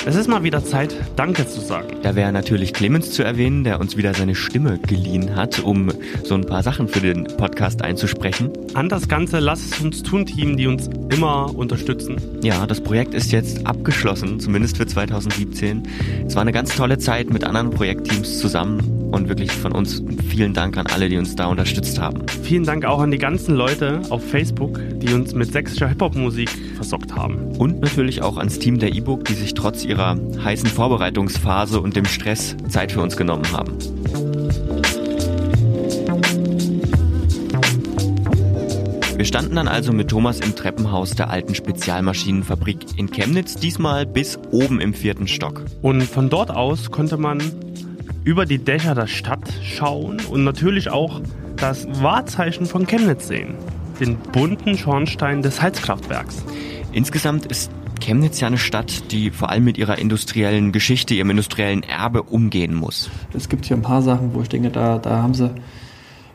Es 0.05 0.17
ist 0.17 0.27
mal 0.27 0.43
wieder 0.43 0.65
Zeit, 0.65 0.97
Danke 1.15 1.47
zu 1.47 1.61
sagen. 1.61 1.99
Da 2.03 2.17
wäre 2.17 2.33
natürlich 2.33 2.73
Clemens 2.73 3.13
zu 3.13 3.23
erwähnen, 3.23 3.63
der 3.63 3.79
uns 3.79 3.97
wieder 3.97 4.13
seine 4.15 4.35
Stimme 4.35 4.81
geliehen 4.81 5.37
hat, 5.37 5.61
um 5.61 5.93
so 6.25 6.35
ein 6.35 6.45
paar 6.45 6.65
Sachen 6.65 6.89
für 6.89 6.99
den 6.99 7.23
Podcast 7.37 7.83
einzusprechen. 7.83 8.51
An 8.75 8.89
das 8.89 9.07
ganze 9.07 9.39
Lass 9.39 9.65
es 9.65 9.79
uns 9.79 10.03
tun 10.03 10.27
Team, 10.27 10.57
die 10.57 10.67
uns 10.67 10.91
immer 11.15 11.57
unterstützen. 11.57 12.17
Ja, 12.43 12.67
das 12.67 12.81
Projekt 12.81 13.15
ist 13.15 13.31
jetzt 13.31 13.65
abgeschlossen, 13.65 14.41
zumindest 14.41 14.77
für 14.77 14.89
2017. 14.89 15.85
Es 16.27 16.35
war 16.35 16.43
eine 16.43 16.53
ganz 16.53 16.75
tolle 16.75 16.99
Zeit 16.99 17.31
mit 17.31 17.45
anderen 17.45 17.71
Projektteams 17.71 18.41
zusammen 18.41 19.03
und 19.13 19.29
wirklich 19.29 19.53
von 19.53 19.71
uns 19.71 20.03
vielen 20.29 20.55
Dank 20.55 20.77
an 20.79 20.87
alle, 20.87 21.09
die 21.09 21.19
uns 21.19 21.37
da 21.37 21.47
unterstützt 21.47 22.01
haben. 22.01 22.27
Vielen 22.43 22.65
Dank 22.65 22.85
auch 22.85 23.01
an 23.01 23.11
die 23.11 23.19
ganzen 23.19 23.55
Leute 23.55 24.01
auf 24.09 24.27
Facebook, 24.27 24.81
die 24.97 25.13
uns 25.13 25.35
mit 25.35 25.53
sächsischer 25.53 25.89
Hip-Hop-Musik 25.89 26.51
versorgt 26.75 27.15
haben. 27.15 27.55
Und 27.59 27.81
natürlich 27.81 28.23
auch 28.23 28.39
ans 28.39 28.59
Team 28.59 28.79
der 28.79 28.95
E-Book, 28.95 29.27
die 29.27 29.35
sich 29.35 29.55
trotz 29.55 29.85
ihrer 29.85 29.92
heißen 29.99 30.69
Vorbereitungsphase 30.69 31.81
und 31.81 31.97
dem 31.97 32.05
Stress 32.05 32.57
Zeit 32.69 32.93
für 32.93 33.01
uns 33.01 33.17
genommen 33.17 33.51
haben. 33.53 33.79
Wir 39.17 39.27
standen 39.27 39.55
dann 39.55 39.69
also 39.69 39.93
mit 39.93 40.09
Thomas 40.09 40.41
im 40.41 40.57
Treppenhaus 40.57 41.11
der 41.11 41.31
alten 41.31 41.55
Spezialmaschinenfabrik 41.55 42.79
in 42.97 43.11
Chemnitz, 43.11 43.55
diesmal 43.55 44.05
bis 44.05 44.39
oben 44.51 44.81
im 44.81 44.95
vierten 44.95 45.29
Stock. 45.29 45.65
Und 45.81 46.03
von 46.03 46.29
dort 46.29 46.51
aus 46.51 46.91
konnte 46.91 47.17
man 47.17 47.41
über 48.25 48.47
die 48.47 48.59
Dächer 48.59 48.95
der 48.95 49.07
Stadt 49.07 49.49
schauen 49.63 50.21
und 50.29 50.45
natürlich 50.45 50.91
auch 50.91 51.21
das 51.57 51.87
Wahrzeichen 52.03 52.67
von 52.67 52.87
Chemnitz 52.87 53.29
sehen, 53.29 53.55
den 54.01 54.17
bunten 54.17 54.77
Schornstein 54.77 55.43
des 55.43 55.63
Heizkraftwerks. 55.63 56.43
Insgesamt 56.93 57.47
ist 57.47 57.71
Chemnitz 58.03 58.41
ja 58.41 58.49
eine 58.49 58.59
Stadt, 58.59 59.13
die 59.13 59.31
vor 59.31 59.51
allem 59.51 59.65
mit 59.65 59.79
ihrer 59.79 59.99
industriellen 59.99 60.73
Geschichte, 60.73 61.15
ihrem 61.15 61.31
industriellen 61.31 61.85
Erbe 61.85 62.25
umgehen 62.25 62.75
muss. 62.75 63.09
Es 63.33 63.49
gibt 63.49 63.65
hier 63.65 63.77
ein 63.77 63.83
paar 63.83 64.03
Sachen, 64.03 64.35
wo 64.35 64.43
ich 64.43 64.49
denke, 64.49 64.71
da, 64.71 64.99
da 64.99 65.23
haben 65.23 65.35
sie 65.35 65.51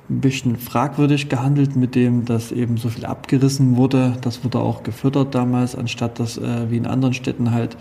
ein 0.10 0.22
bisschen 0.22 0.56
fragwürdig 0.56 1.28
gehandelt 1.28 1.76
mit 1.76 1.94
dem, 1.94 2.24
dass 2.24 2.54
eben 2.54 2.78
so 2.78 2.88
viel 2.88 3.06
abgerissen 3.06 3.76
wurde. 3.76 4.18
Das 4.22 4.46
wurde 4.46 4.60
auch 4.60 4.84
gefördert 4.84 5.36
damals, 5.36 5.76
anstatt 5.76 6.20
dass 6.20 6.38
äh, 6.38 6.72
wie 6.72 6.78
in 6.78 6.88
anderen 6.88 7.14
Städten 7.14 7.52
halt 7.52 7.76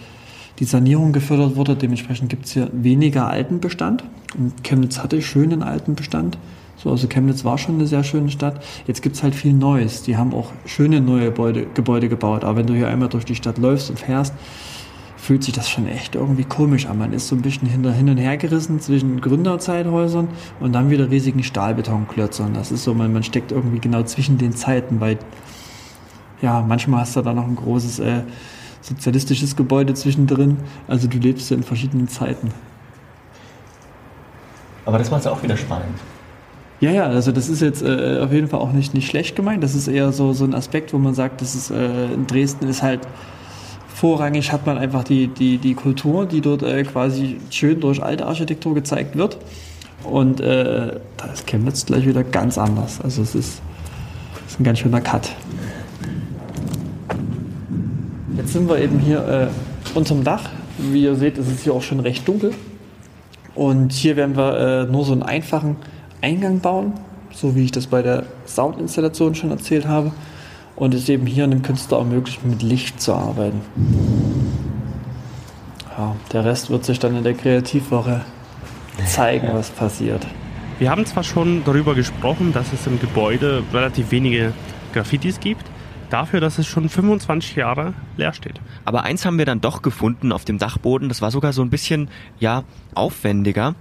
die 0.58 0.64
Sanierung 0.64 1.12
gefördert 1.12 1.54
wurde. 1.54 1.76
Dementsprechend 1.76 2.28
gibt 2.28 2.46
es 2.46 2.52
hier 2.52 2.68
weniger 2.72 3.28
Altenbestand. 3.28 4.02
Und 4.36 4.64
Chemnitz 4.64 4.98
hatte 4.98 5.22
schönen 5.22 5.62
Altenbestand. 5.62 6.38
So, 6.76 6.90
also 6.90 7.08
Chemnitz 7.08 7.44
war 7.44 7.56
schon 7.56 7.76
eine 7.76 7.86
sehr 7.86 8.04
schöne 8.04 8.30
Stadt. 8.30 8.62
Jetzt 8.86 9.02
gibt 9.02 9.16
es 9.16 9.22
halt 9.22 9.34
viel 9.34 9.52
Neues. 9.52 10.02
Die 10.02 10.16
haben 10.16 10.34
auch 10.34 10.52
schöne 10.66 11.00
neue 11.00 11.26
Gebäude, 11.26 11.66
Gebäude 11.74 12.08
gebaut. 12.08 12.44
Aber 12.44 12.58
wenn 12.58 12.66
du 12.66 12.74
hier 12.74 12.88
einmal 12.88 13.08
durch 13.08 13.24
die 13.24 13.34
Stadt 13.34 13.58
läufst 13.58 13.88
und 13.88 13.98
fährst, 13.98 14.34
fühlt 15.16 15.42
sich 15.42 15.54
das 15.54 15.68
schon 15.68 15.88
echt 15.88 16.14
irgendwie 16.14 16.44
komisch 16.44 16.86
an. 16.86 16.98
Man 16.98 17.12
ist 17.12 17.28
so 17.28 17.34
ein 17.34 17.42
bisschen 17.42 17.66
hinter, 17.66 17.92
hin 17.92 18.08
und 18.08 18.18
her 18.18 18.36
gerissen 18.36 18.78
zwischen 18.80 19.20
Gründerzeithäusern 19.20 20.28
und 20.60 20.72
dann 20.72 20.90
wieder 20.90 21.10
riesigen 21.10 21.42
Stahlbetonklötzern. 21.42 22.54
Das 22.54 22.70
ist 22.70 22.84
so, 22.84 22.94
man, 22.94 23.12
man 23.12 23.22
steckt 23.22 23.50
irgendwie 23.50 23.80
genau 23.80 24.02
zwischen 24.04 24.38
den 24.38 24.52
Zeiten, 24.52 25.00
weil 25.00 25.18
ja, 26.42 26.60
manchmal 26.60 27.00
hast 27.00 27.16
du 27.16 27.22
da 27.22 27.32
noch 27.32 27.46
ein 27.46 27.56
großes 27.56 27.98
äh, 28.00 28.22
sozialistisches 28.82 29.56
Gebäude 29.56 29.94
zwischendrin. 29.94 30.58
Also 30.86 31.08
du 31.08 31.18
lebst 31.18 31.50
ja 31.50 31.56
in 31.56 31.62
verschiedenen 31.62 32.08
Zeiten. 32.08 32.50
Aber 34.84 34.98
das 34.98 35.10
macht 35.10 35.22
es 35.22 35.26
auch 35.26 35.42
wieder 35.42 35.56
spannend. 35.56 35.98
Ja, 36.80 36.90
ja, 36.90 37.04
also 37.04 37.32
das 37.32 37.48
ist 37.48 37.62
jetzt 37.62 37.82
äh, 37.82 38.20
auf 38.20 38.32
jeden 38.32 38.48
Fall 38.48 38.60
auch 38.60 38.72
nicht, 38.72 38.92
nicht 38.92 39.08
schlecht 39.08 39.34
gemeint. 39.34 39.62
Das 39.64 39.74
ist 39.74 39.88
eher 39.88 40.12
so, 40.12 40.32
so 40.34 40.44
ein 40.44 40.54
Aspekt, 40.54 40.92
wo 40.92 40.98
man 40.98 41.14
sagt, 41.14 41.40
das 41.40 41.54
ist, 41.54 41.70
äh, 41.70 42.12
in 42.12 42.26
Dresden 42.26 42.68
ist 42.68 42.82
halt 42.82 43.00
vorrangig 43.96 44.52
hat 44.52 44.66
man 44.66 44.76
einfach 44.76 45.04
die, 45.04 45.28
die, 45.28 45.56
die 45.56 45.74
Kultur, 45.74 46.26
die 46.26 46.42
dort 46.42 46.62
äh, 46.62 46.82
quasi 46.82 47.38
schön 47.48 47.80
durch 47.80 48.02
alte 48.02 48.26
Architektur 48.26 48.74
gezeigt 48.74 49.16
wird. 49.16 49.38
Und 50.04 50.40
äh, 50.40 51.00
da 51.16 51.26
ist 51.32 51.46
Chemnitz 51.46 51.86
gleich 51.86 52.06
wieder 52.06 52.22
ganz 52.22 52.58
anders. 52.58 53.00
Also 53.00 53.22
es 53.22 53.34
ist, 53.34 53.62
es 54.44 54.52
ist 54.52 54.60
ein 54.60 54.64
ganz 54.64 54.80
schöner 54.80 55.00
Cut. 55.00 55.30
Jetzt 58.36 58.52
sind 58.52 58.68
wir 58.68 58.78
eben 58.78 58.98
hier 58.98 59.50
äh, 59.94 59.98
unterm 59.98 60.24
Dach. 60.24 60.50
Wie 60.76 61.04
ihr 61.04 61.14
seht, 61.14 61.38
ist 61.38 61.50
es 61.50 61.62
hier 61.62 61.72
auch 61.72 61.82
schon 61.82 62.00
recht 62.00 62.28
dunkel. 62.28 62.52
Und 63.54 63.94
hier 63.94 64.16
werden 64.16 64.36
wir 64.36 64.58
äh, 64.58 64.92
nur 64.92 65.06
so 65.06 65.12
einen 65.12 65.22
einfachen 65.22 65.76
Eingang 66.22 66.60
bauen, 66.60 66.94
so 67.32 67.54
wie 67.54 67.64
ich 67.64 67.72
das 67.72 67.86
bei 67.86 68.02
der 68.02 68.24
Soundinstallation 68.46 69.34
schon 69.34 69.50
erzählt 69.50 69.86
habe. 69.86 70.12
Und 70.74 70.94
es 70.94 71.02
ist 71.02 71.08
eben 71.08 71.26
hier 71.26 71.44
einem 71.44 71.62
Künstler 71.62 71.98
auch 71.98 72.04
möglich, 72.04 72.40
mit 72.44 72.62
Licht 72.62 73.00
zu 73.00 73.14
arbeiten. 73.14 73.60
Ja, 75.96 76.14
der 76.32 76.44
Rest 76.44 76.68
wird 76.68 76.84
sich 76.84 76.98
dann 76.98 77.16
in 77.16 77.24
der 77.24 77.34
Kreativwoche 77.34 78.20
zeigen, 79.06 79.48
was 79.52 79.70
passiert. 79.70 80.26
Wir 80.78 80.90
haben 80.90 81.06
zwar 81.06 81.22
schon 81.22 81.64
darüber 81.64 81.94
gesprochen, 81.94 82.52
dass 82.52 82.72
es 82.74 82.86
im 82.86 83.00
Gebäude 83.00 83.62
relativ 83.72 84.10
wenige 84.10 84.52
Graffitis 84.92 85.40
gibt, 85.40 85.64
dafür, 86.10 86.40
dass 86.40 86.58
es 86.58 86.66
schon 86.66 86.90
25 86.90 87.56
Jahre 87.56 87.94
leer 88.18 88.34
steht. 88.34 88.60
Aber 88.84 89.02
eins 89.02 89.24
haben 89.24 89.38
wir 89.38 89.46
dann 89.46 89.62
doch 89.62 89.80
gefunden 89.80 90.32
auf 90.32 90.44
dem 90.44 90.58
Dachboden, 90.58 91.08
das 91.08 91.22
war 91.22 91.30
sogar 91.30 91.54
so 91.54 91.62
ein 91.62 91.70
bisschen, 91.70 92.08
ja, 92.38 92.64
aufwendiger. 92.94 93.74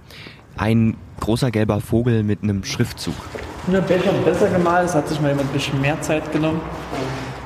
Ein 0.56 0.96
großer 1.20 1.50
gelber 1.50 1.80
Vogel 1.80 2.22
mit 2.22 2.42
einem 2.42 2.64
Schriftzug. 2.64 3.14
Ja, 3.72 3.80
besser, 3.80 4.12
besser 4.24 4.48
gemalt, 4.48 4.88
es 4.88 4.94
hat 4.94 5.08
sich 5.08 5.20
mal 5.20 5.28
jemand 5.28 5.50
ein 5.50 5.52
bisschen 5.52 5.80
mehr 5.80 6.00
Zeit 6.00 6.30
genommen. 6.32 6.60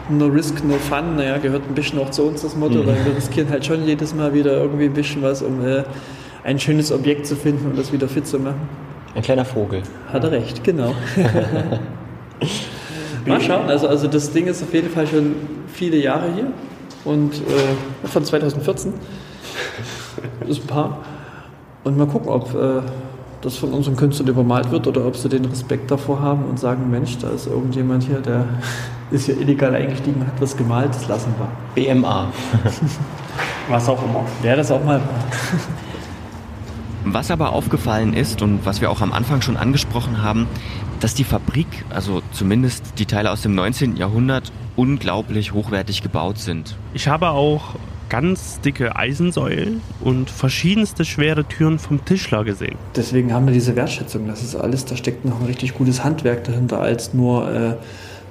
No 0.09 0.27
risk, 0.27 0.65
no 0.65 0.75
fun, 0.75 1.17
naja, 1.17 1.39
gehört 1.39 1.63
ein 1.69 1.75
bisschen 1.75 1.99
auch 2.01 2.11
zu 2.11 2.25
uns 2.25 2.43
das 2.43 2.57
Motto, 2.57 2.83
mhm. 2.83 2.89
weil 2.89 3.05
wir 3.05 3.17
riskieren 3.17 3.49
halt 3.49 3.65
schon 3.65 3.87
jedes 3.87 4.15
Mal 4.15 4.35
wieder 4.35 4.53
irgendwie 4.53 4.87
ein 4.87 4.93
bisschen 4.93 5.23
was, 5.23 5.41
um 5.41 5.65
äh, 5.65 5.85
ein 6.45 6.59
schönes 6.59 6.91
Objekt 6.91 7.27
zu 7.27 7.37
finden 7.37 7.71
und 7.71 7.79
das 7.79 7.93
wieder 7.93 8.09
fit 8.09 8.27
zu 8.27 8.39
machen. 8.39 8.69
Ein 9.15 9.23
kleiner 9.23 9.45
Vogel. 9.45 9.83
Hat 10.13 10.25
er 10.25 10.33
recht, 10.33 10.63
genau. 10.65 10.95
Mal 13.27 13.41
schauen, 13.41 13.69
also, 13.69 13.89
also 13.89 14.09
das 14.09 14.33
Ding 14.33 14.47
ist 14.47 14.63
auf 14.63 14.73
jeden 14.73 14.91
Fall 14.91 15.07
schon 15.07 15.35
viele 15.73 15.97
Jahre 15.97 16.33
hier 16.35 16.47
und 17.05 17.35
äh, 17.35 18.07
von 18.07 18.25
2014. 18.25 18.93
Das 20.41 20.49
ist 20.49 20.65
ein 20.65 20.67
paar. 20.67 20.99
Und 21.85 21.97
mal 21.97 22.07
gucken, 22.07 22.29
ob 22.29 22.55
äh, 22.55 22.83
das 23.41 23.57
von 23.57 23.73
unseren 23.73 23.97
Künstlern 23.97 24.29
übermalt 24.29 24.71
wird 24.71 24.87
oder 24.87 25.07
ob 25.07 25.17
sie 25.17 25.29
den 25.29 25.45
Respekt 25.47 25.91
davor 25.91 26.21
haben 26.21 26.45
und 26.45 26.59
sagen, 26.59 26.91
Mensch, 26.91 27.17
da 27.19 27.31
ist 27.31 27.47
irgendjemand 27.47 28.03
hier, 28.03 28.21
der 28.21 28.45
ist 29.11 29.27
hier 29.27 29.41
illegal 29.41 29.75
eingestiegen, 29.75 30.27
hat 30.27 30.41
was 30.41 30.57
gemalt, 30.57 30.91
das 30.95 31.09
lassen 31.09 31.35
wir. 31.39 31.95
BMA. 31.95 32.29
was 33.69 33.89
auch 33.89 34.03
immer. 34.03 34.25
Wer 34.43 34.57
das 34.57 34.71
auch 34.71 34.85
mal 34.85 35.01
Was 37.05 37.31
aber 37.31 37.53
aufgefallen 37.53 38.13
ist 38.13 38.43
und 38.43 38.67
was 38.67 38.81
wir 38.81 38.91
auch 38.91 39.01
am 39.01 39.13
Anfang 39.13 39.41
schon 39.41 39.57
angesprochen 39.57 40.23
haben, 40.23 40.47
dass 41.01 41.15
die 41.15 41.25
Fabrik, 41.25 41.87
also 41.89 42.23
zumindest 42.33 42.99
die 42.99 43.07
Teile 43.07 43.31
aus 43.31 43.41
dem 43.41 43.55
19. 43.55 43.97
Jahrhundert, 43.97 44.53
unglaublich 44.77 45.55
hochwertig 45.55 46.03
gebaut 46.03 46.39
sind. 46.39 46.77
Ich 46.93 47.09
habe 47.09 47.31
auch 47.31 47.75
ganz 48.11 48.61
dicke 48.61 48.95
Eisensäulen 48.97 49.81
und 50.01 50.29
verschiedenste 50.29 51.07
schwere 51.07 51.45
Türen 51.45 51.79
vom 51.79 52.05
Tischler 52.05 52.45
gesehen. 52.45 52.77
Deswegen 52.95 53.33
haben 53.33 53.47
wir 53.47 53.55
diese 53.55 53.75
Wertschätzung. 53.77 54.27
Das 54.27 54.43
ist 54.43 54.55
alles, 54.55 54.85
da 54.85 54.97
steckt 54.97 55.25
noch 55.25 55.41
ein 55.41 55.47
richtig 55.47 55.75
gutes 55.75 56.05
Handwerk 56.05 56.45
dahinter, 56.45 56.81
als 56.81 57.15
nur 57.15 57.51
äh, 57.51 57.75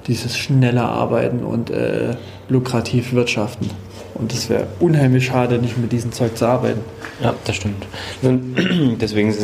dieses 0.06 0.36
schnelle 0.36 0.82
Arbeiten 0.82 1.42
und 1.42 1.70
äh, 1.70 2.14
lukrativ 2.48 3.12
wirtschaften. 3.12 3.70
Und 4.14 4.32
es 4.32 4.50
wäre 4.50 4.66
unheimlich 4.80 5.26
schade, 5.26 5.58
nicht 5.58 5.78
mit 5.78 5.92
diesem 5.92 6.12
Zeug 6.12 6.36
zu 6.36 6.46
arbeiten. 6.46 6.80
Ja, 7.22 7.34
das 7.44 7.56
stimmt. 7.56 7.86
Deswegen, 9.00 9.34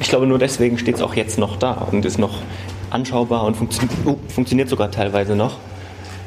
ich 0.00 0.08
glaube, 0.08 0.26
nur 0.26 0.38
deswegen 0.38 0.78
steht 0.78 0.96
es 0.96 1.02
auch 1.02 1.14
jetzt 1.14 1.38
noch 1.38 1.56
da 1.56 1.72
und 1.72 2.04
ist 2.04 2.18
noch 2.18 2.38
anschaubar 2.90 3.44
und 3.44 3.56
funktio 3.56 3.88
oh, 4.04 4.18
funktioniert 4.28 4.68
sogar 4.68 4.90
teilweise 4.90 5.36
noch. 5.36 5.58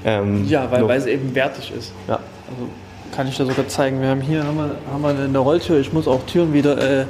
Ähm, 0.06 0.48
ja, 0.48 0.70
weil, 0.70 0.88
weil 0.88 1.00
es 1.00 1.06
eben 1.06 1.34
wertig 1.34 1.72
ist. 1.76 1.92
Ja. 2.08 2.20
Also 2.50 2.70
kann 3.16 3.28
ich 3.28 3.38
da 3.38 3.46
sogar 3.46 3.68
zeigen. 3.68 4.02
Wir 4.02 4.10
haben 4.10 4.22
hier 4.22 4.44
haben 4.44 4.58
wir, 4.58 4.76
haben 4.92 5.02
wir 5.02 5.10
eine 5.10 5.38
Rolltür. 5.38 5.80
Ich 5.80 5.94
muss 5.94 6.08
auch 6.08 6.26
Türen 6.26 6.54
wieder 6.54 7.02
äh, 7.02 7.06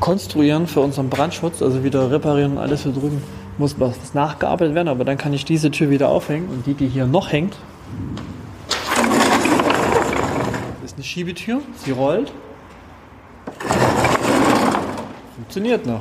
konstruieren 0.00 0.66
für 0.66 0.80
unseren 0.80 1.08
Brandschutz, 1.08 1.62
also 1.62 1.84
wieder 1.84 2.10
reparieren 2.10 2.52
und 2.52 2.58
alles 2.58 2.82
hier 2.82 2.92
drüben. 2.92 3.22
Muss 3.56 3.76
was 3.78 4.14
nachgearbeitet 4.14 4.74
werden, 4.74 4.88
aber 4.88 5.04
dann 5.04 5.16
kann 5.16 5.32
ich 5.32 5.44
diese 5.44 5.70
Tür 5.70 5.88
wieder 5.88 6.08
aufhängen 6.08 6.48
und 6.48 6.66
die, 6.66 6.74
die 6.74 6.88
hier 6.88 7.06
noch 7.06 7.30
hängt, 7.30 7.54
ist 10.84 10.96
eine 10.96 11.04
Schiebetür. 11.04 11.60
Sie 11.76 11.92
rollt. 11.92 12.32
Funktioniert 15.36 15.86
noch. 15.86 16.00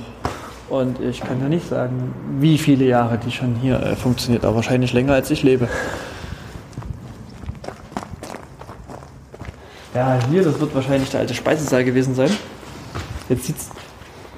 Und 0.70 1.00
ich 1.00 1.22
kann 1.22 1.40
ja 1.42 1.48
nicht 1.48 1.68
sagen, 1.70 2.12
wie 2.40 2.58
viele 2.58 2.86
Jahre 2.86 3.20
die 3.20 3.32
schon 3.32 3.54
hier 3.56 3.80
äh, 3.80 3.96
funktioniert, 3.96 4.44
aber 4.44 4.56
wahrscheinlich 4.56 4.94
länger 4.94 5.14
als 5.14 5.30
ich 5.30 5.44
lebe. 5.44 5.68
Ja, 9.94 10.18
hier, 10.32 10.44
das 10.44 10.60
wird 10.60 10.74
wahrscheinlich 10.74 11.12
der 11.12 11.20
alte 11.20 11.36
Speisesaal 11.36 11.84
gewesen 11.84 12.16
sein. 12.16 12.32
Jetzt 13.30 13.46
sieht 13.46 13.58
es 13.58 13.70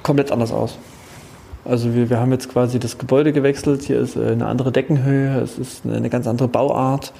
komplett 0.02 0.30
anders 0.30 0.52
aus. 0.52 0.78
Also 1.64 1.94
wir, 1.94 2.10
wir 2.10 2.20
haben 2.20 2.30
jetzt 2.30 2.50
quasi 2.50 2.78
das 2.78 2.98
Gebäude 2.98 3.32
gewechselt. 3.32 3.82
Hier 3.82 3.98
ist 3.98 4.16
äh, 4.16 4.32
eine 4.32 4.46
andere 4.46 4.70
Deckenhöhe, 4.70 5.40
es 5.40 5.58
ist 5.58 5.86
eine 5.86 6.10
ganz 6.10 6.26
andere 6.26 6.48
Bauart. 6.48 7.12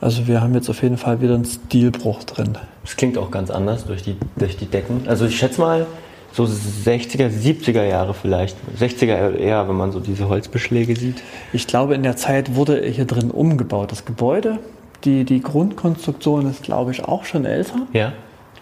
Also 0.00 0.26
wir 0.26 0.40
haben 0.40 0.54
jetzt 0.54 0.70
auf 0.70 0.82
jeden 0.82 0.96
Fall 0.96 1.20
wieder 1.20 1.34
einen 1.34 1.44
Stilbruch 1.44 2.24
drin. 2.24 2.56
Es 2.82 2.96
klingt 2.96 3.18
auch 3.18 3.30
ganz 3.30 3.50
anders 3.50 3.84
durch 3.84 4.02
die, 4.02 4.16
durch 4.36 4.56
die 4.56 4.64
Decken. 4.64 5.02
Also 5.06 5.26
ich 5.26 5.36
schätze 5.36 5.60
mal 5.60 5.86
so 6.32 6.44
60er, 6.44 7.28
70er 7.28 7.84
Jahre 7.84 8.14
vielleicht. 8.14 8.56
60er 8.78 9.36
eher, 9.36 9.68
wenn 9.68 9.76
man 9.76 9.92
so 9.92 10.00
diese 10.00 10.28
Holzbeschläge 10.28 10.96
sieht. 10.96 11.22
Ich 11.52 11.66
glaube, 11.66 11.94
in 11.94 12.02
der 12.02 12.16
Zeit 12.16 12.54
wurde 12.54 12.82
hier 12.86 13.04
drin 13.04 13.30
umgebaut. 13.30 13.92
Das 13.92 14.06
Gebäude 14.06 14.58
die, 15.04 15.24
die 15.24 15.40
Grundkonstruktion 15.40 16.48
ist, 16.50 16.62
glaube 16.62 16.90
ich, 16.92 17.04
auch 17.04 17.24
schon 17.24 17.44
älter. 17.44 17.86
Ja. 17.92 18.12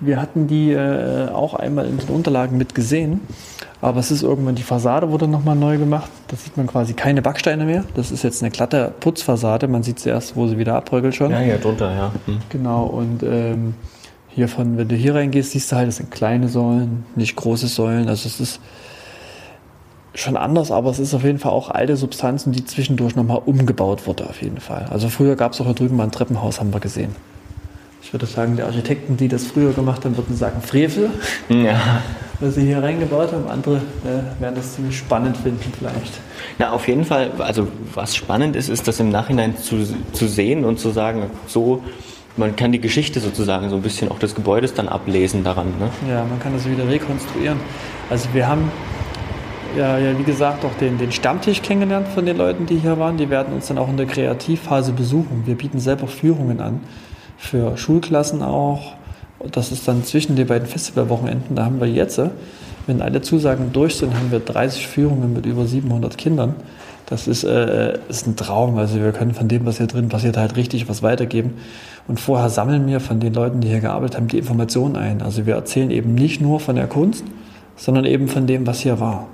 Wir 0.01 0.20
hatten 0.20 0.46
die 0.46 0.72
äh, 0.72 1.29
auch 1.31 1.55
einmal 1.55 1.87
in 1.87 1.98
den 1.98 2.09
Unterlagen 2.09 2.57
mit 2.57 2.74
gesehen. 2.74 3.20
Aber 3.81 4.01
es 4.01 4.11
ist 4.11 4.22
irgendwann, 4.22 4.55
die 4.55 4.62
Fassade 4.62 5.11
wurde 5.11 5.29
nochmal 5.29 5.57
neu 5.57 5.79
gemacht. 5.79 6.11
Da 6.29 6.37
sieht 6.37 6.57
man 6.57 6.66
quasi 6.66 6.94
keine 6.94 7.22
Backsteine 7.22 7.64
mehr. 7.64 7.85
Das 7.94 8.11
ist 8.11 8.22
jetzt 8.22 8.42
eine 8.42 8.51
glatte 8.51 8.92
Putzfassade. 9.01 9.68
Man 9.68 9.83
sieht 9.83 9.98
zuerst, 10.01 10.37
wo 10.37 10.46
sie 10.46 10.59
wieder 10.59 10.74
abbröckelt 10.74 11.14
schon. 11.14 11.31
Ja, 11.31 11.38
hier 11.38 11.59
drunter, 11.59 11.92
ja. 11.92 12.12
Mhm. 12.27 12.38
Genau, 12.48 12.87
und 12.87 13.22
ähm, 13.22 13.74
hiervon, 14.29 14.79
wenn 14.79 14.88
du 14.88 14.96
hier 14.96 15.14
reingehst, 15.14 15.53
siehst 15.53 15.70
du 15.72 15.77
halt, 15.77 15.88
es 15.88 15.96
sind 15.96 16.11
kleine 16.11 16.48
Säulen, 16.48 17.05
nicht 17.14 17.37
große 17.37 17.66
Säulen. 17.68 18.09
Also 18.09 18.29
es 18.29 18.40
ist 18.40 18.61
schon 20.18 20.37
anders, 20.37 20.70
aber 20.70 20.90
es 20.90 20.98
ist 20.98 21.14
auf 21.14 21.24
jeden 21.24 21.38
Fall 21.38 21.52
auch 21.52 21.70
alte 21.70 21.96
Substanzen, 21.96 22.52
die 22.52 22.64
zwischendurch 22.64 23.16
nochmal 23.16 23.40
umgebaut 23.44 24.07
wurde, 24.07 24.28
auf 24.28 24.42
jeden 24.42 24.61
Fall. 24.61 24.87
Also 24.90 25.09
früher 25.09 25.37
gab 25.37 25.52
es 25.52 25.61
auch 25.61 25.66
hier 25.66 25.74
drüben 25.74 25.96
mal 25.96 26.04
ein 26.04 26.11
Treppenhaus, 26.11 26.61
haben 26.61 26.72
wir 26.72 26.81
gesehen. 26.81 27.14
Ich 28.02 28.12
würde 28.12 28.26
sagen, 28.26 28.57
die 28.57 28.62
Architekten, 28.62 29.16
die 29.16 29.28
das 29.28 29.44
früher 29.44 29.72
gemacht 29.72 30.04
haben, 30.04 30.16
würden 30.16 30.35
sagen 30.37 30.62
Frevel, 30.62 31.11
ja. 31.48 32.00
was 32.40 32.54
sie 32.54 32.62
hier 32.62 32.83
reingebaut 32.83 33.33
haben. 33.33 33.46
Andere 33.48 33.76
äh, 33.76 34.40
werden 34.40 34.54
das 34.54 34.74
ziemlich 34.74 34.96
spannend 34.96 35.37
finden 35.37 35.72
vielleicht. 35.78 36.20
Na, 36.59 36.72
auf 36.72 36.88
jeden 36.88 37.04
Fall, 37.04 37.33
also 37.38 37.68
was 37.94 38.16
spannend 38.16 38.57
ist, 38.57 38.68
ist 38.68 38.88
das 38.88 38.98
im 39.00 39.11
Nachhinein 39.11 39.57
zu, 39.57 39.87
zu 40.12 40.26
sehen 40.26 40.64
und 40.64 40.78
zu 40.78 40.90
sagen, 40.90 41.24
so, 41.46 41.83
man 42.37 42.57
kann 42.57 42.72
die 42.72 42.81
Geschichte 42.81 43.20
sozusagen 43.20 43.68
so 43.68 43.76
ein 43.76 43.83
bisschen 43.83 44.11
auch 44.11 44.18
des 44.18 44.35
Gebäudes 44.35 44.72
dann 44.72 44.88
ablesen 44.88 45.44
daran. 45.44 45.66
Ne? 45.78 45.90
Ja, 46.09 46.24
man 46.24 46.38
kann 46.40 46.54
das 46.54 46.68
wieder 46.68 46.88
rekonstruieren. 46.88 47.59
Also 48.09 48.28
wir 48.33 48.48
haben 48.48 48.70
ja, 49.76 49.98
ja, 49.98 50.18
wie 50.18 50.22
gesagt, 50.22 50.64
auch 50.64 50.74
den, 50.81 50.98
den 50.98 51.12
Stammtisch 51.12 51.62
kennengelernt 51.62 52.09
von 52.09 52.24
den 52.26 52.37
Leuten, 52.37 52.66
die 52.66 52.76
hier 52.76 52.98
waren. 52.98 53.16
Die 53.16 53.31
werden 53.31 53.54
uns 53.54 53.68
dann 53.68 53.78
auch 53.78 53.88
in 53.88 53.96
der 53.96 54.07
Kreativphase 54.07 54.92
besuchen. 54.92 55.42
Wir 55.46 55.57
bieten 55.57 55.81
selber 55.81 56.07
Führungen 56.07 56.61
an. 56.61 56.81
Für 57.37 57.76
Schulklassen 57.76 58.42
auch. 58.42 58.94
Das 59.52 59.70
ist 59.70 59.87
dann 59.87 60.02
zwischen 60.04 60.37
den 60.37 60.46
beiden 60.46 60.66
Festivalwochenenden. 60.66 61.54
Da 61.54 61.64
haben 61.64 61.81
wir 61.81 61.87
jetzt, 61.87 62.20
wenn 62.87 63.02
alle 63.02 63.22
Zusagen 63.22 63.72
durch 63.72 63.96
sind, 63.96 64.14
haben 64.14 64.33
wir 64.33 64.40
30 64.40 64.87
Führungen 64.87 65.33
mit 65.33 65.46
über 65.46 65.66
700 65.66 66.18
Kindern. 66.18 66.57
Das 67.07 67.26
ist, 67.26 67.44
äh, 67.44 67.98
ist 68.09 68.26
ein 68.26 68.37
Traum. 68.37 68.76
Also 68.76 68.96
wir 68.96 69.12
können 69.12 69.33
von 69.33 69.48
dem, 69.48 69.64
was 69.64 69.78
hier 69.78 69.87
drin 69.87 70.09
passiert, 70.09 70.37
halt 70.37 70.57
richtig 70.57 70.88
was 70.88 71.02
weitergeben. 71.02 71.54
Und 72.07 72.20
vorher 72.20 72.50
sammeln 72.50 72.87
wir 72.87 73.00
von 73.00 73.20
den 73.20 73.33
Leuten, 73.33 73.61
die 73.61 73.68
hier 73.68 73.81
gearbeitet 73.81 74.16
haben, 74.16 74.28
die 74.28 74.38
Informationen 74.38 74.96
ein. 74.96 75.22
Also 75.22 75.46
wir 75.46 75.54
erzählen 75.54 75.90
eben 75.90 76.14
nicht 76.14 76.40
nur 76.40 76.59
von 76.59 76.76
der 76.76 76.87
Kunst, 76.87 77.24
sondern 77.78 78.04
eben 78.04 78.28
von 78.28 78.46
dem, 78.46 78.66
was 78.66 78.80
hier 78.80 79.00
war. 79.00 79.28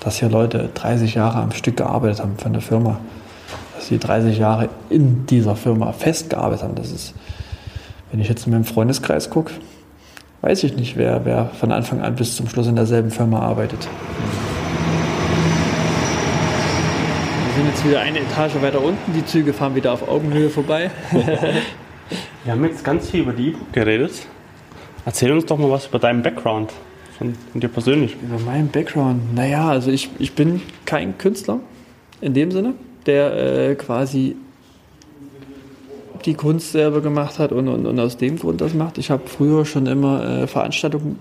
Dass 0.00 0.18
hier 0.18 0.28
Leute 0.28 0.68
30 0.74 1.14
Jahre 1.14 1.38
am 1.38 1.52
Stück 1.52 1.78
gearbeitet 1.78 2.20
haben 2.20 2.36
von 2.36 2.52
der 2.52 2.60
Firma. 2.60 2.98
Dass 3.74 3.86
sie 3.86 3.98
30 3.98 4.38
Jahre 4.38 4.68
in 4.90 5.24
dieser 5.26 5.56
Firma 5.56 5.92
festgearbeitet 5.92 6.64
haben. 6.64 6.74
Das 6.74 6.90
ist, 6.90 7.14
wenn 8.10 8.20
ich 8.20 8.28
jetzt 8.28 8.46
in 8.46 8.52
meinem 8.52 8.64
Freundeskreis 8.64 9.30
gucke, 9.30 9.52
weiß 10.42 10.64
ich 10.64 10.76
nicht, 10.76 10.96
wer, 10.96 11.24
wer 11.24 11.46
von 11.46 11.72
Anfang 11.72 12.00
an 12.00 12.16
bis 12.16 12.36
zum 12.36 12.48
Schluss 12.48 12.66
in 12.66 12.76
derselben 12.76 13.10
Firma 13.10 13.40
arbeitet. 13.40 13.88
Wir 17.46 17.62
sind 17.62 17.70
jetzt 17.70 17.86
wieder 17.86 18.00
eine 18.00 18.18
Etage 18.18 18.60
weiter 18.60 18.82
unten. 18.82 19.12
Die 19.14 19.24
Züge 19.24 19.52
fahren 19.52 19.74
wieder 19.74 19.92
auf 19.92 20.06
Augenhöhe 20.08 20.50
vorbei. 20.50 20.90
Wir 22.44 22.52
haben 22.52 22.64
jetzt 22.64 22.84
ganz 22.84 23.10
viel 23.10 23.20
über 23.20 23.32
die 23.32 23.48
E-Book 23.48 23.72
geredet. 23.72 24.12
Erzähl 25.04 25.32
uns 25.32 25.46
doch 25.46 25.58
mal 25.58 25.70
was 25.70 25.86
über 25.86 25.98
deinen 25.98 26.22
Background 26.22 26.72
von, 27.18 27.34
von 27.52 27.60
dir 27.60 27.68
persönlich? 27.68 28.16
Über 28.22 28.38
meinen 28.38 28.68
Background. 28.68 29.34
Naja, 29.34 29.68
also 29.68 29.90
ich, 29.90 30.10
ich 30.18 30.32
bin 30.32 30.62
kein 30.84 31.18
Künstler 31.18 31.60
in 32.20 32.34
dem 32.34 32.50
Sinne, 32.50 32.74
der 33.06 33.70
äh, 33.70 33.74
quasi 33.74 34.36
die 36.24 36.34
Kunst 36.34 36.72
selber 36.72 37.00
gemacht 37.00 37.38
hat 37.38 37.52
und, 37.52 37.68
und, 37.68 37.86
und, 37.86 38.00
aus 38.00 38.16
dem 38.16 38.38
Grund 38.38 38.60
das 38.60 38.74
macht. 38.74 38.98
Ich 38.98 39.10
habe 39.10 39.22
früher 39.26 39.64
schon 39.64 39.86
immer 39.86 40.42
äh, 40.42 40.46
Veranstaltungen 40.46 41.18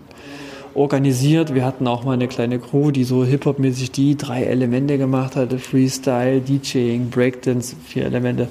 organisiert. 0.74 1.54
Wir 1.54 1.64
hatten 1.64 1.88
auch 1.88 2.04
mal 2.04 2.14
eine 2.14 2.28
kleine 2.28 2.60
Crew, 2.60 2.92
die 2.92 3.04
so 3.04 3.24
Hip-Hop-mäßig 3.24 3.92
die 3.92 4.18
drei 4.18 4.44
Elemente 4.44 4.98
gemacht 4.98 5.36
hatte. 5.36 5.60
Freestyle, 5.60 6.42
DJing, 6.42 7.10
Breakdance, 7.10 7.76
vier 7.86 8.06
Elemente 8.06 8.48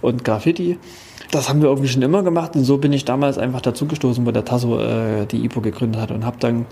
und 0.00 0.24
Graffiti 0.24 0.78
das 1.30 1.48
haben 1.48 1.62
wir 1.62 1.68
irgendwie 1.68 1.88
schon 1.88 2.02
immer 2.02 2.22
gemacht 2.22 2.56
und 2.56 2.64
so 2.64 2.78
bin 2.78 2.92
ich 2.92 3.04
damals 3.04 3.38
einfach 3.38 3.60
dazugestoßen, 3.60 4.26
wo 4.26 4.30
der 4.30 4.44
Tasso 4.44 4.78
äh, 4.80 5.26
die 5.26 5.44
IPO 5.44 5.60
gegründet 5.60 6.00
hat 6.00 6.10
und 6.10 6.24
habe 6.24 6.36
dann, 6.40 6.66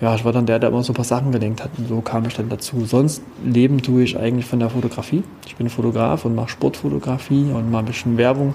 ja, 0.00 0.14
ich 0.14 0.24
war 0.24 0.32
dann 0.32 0.46
der, 0.46 0.58
der 0.58 0.70
immer 0.70 0.82
so 0.82 0.92
ein 0.92 0.96
paar 0.96 1.04
Sachen 1.04 1.32
gelenkt 1.32 1.62
hat 1.62 1.70
und 1.76 1.88
so 1.88 2.00
kam 2.00 2.24
ich 2.26 2.34
dann 2.34 2.48
dazu. 2.48 2.84
Sonst 2.84 3.22
leben 3.44 3.82
tue 3.82 4.02
ich 4.02 4.18
eigentlich 4.18 4.46
von 4.46 4.60
der 4.60 4.70
Fotografie. 4.70 5.24
Ich 5.46 5.56
bin 5.56 5.68
Fotograf 5.68 6.24
und 6.24 6.34
mache 6.34 6.50
Sportfotografie 6.50 7.50
und 7.52 7.70
mal 7.70 7.80
ein 7.80 7.84
bisschen 7.84 8.16
Werbung, 8.16 8.54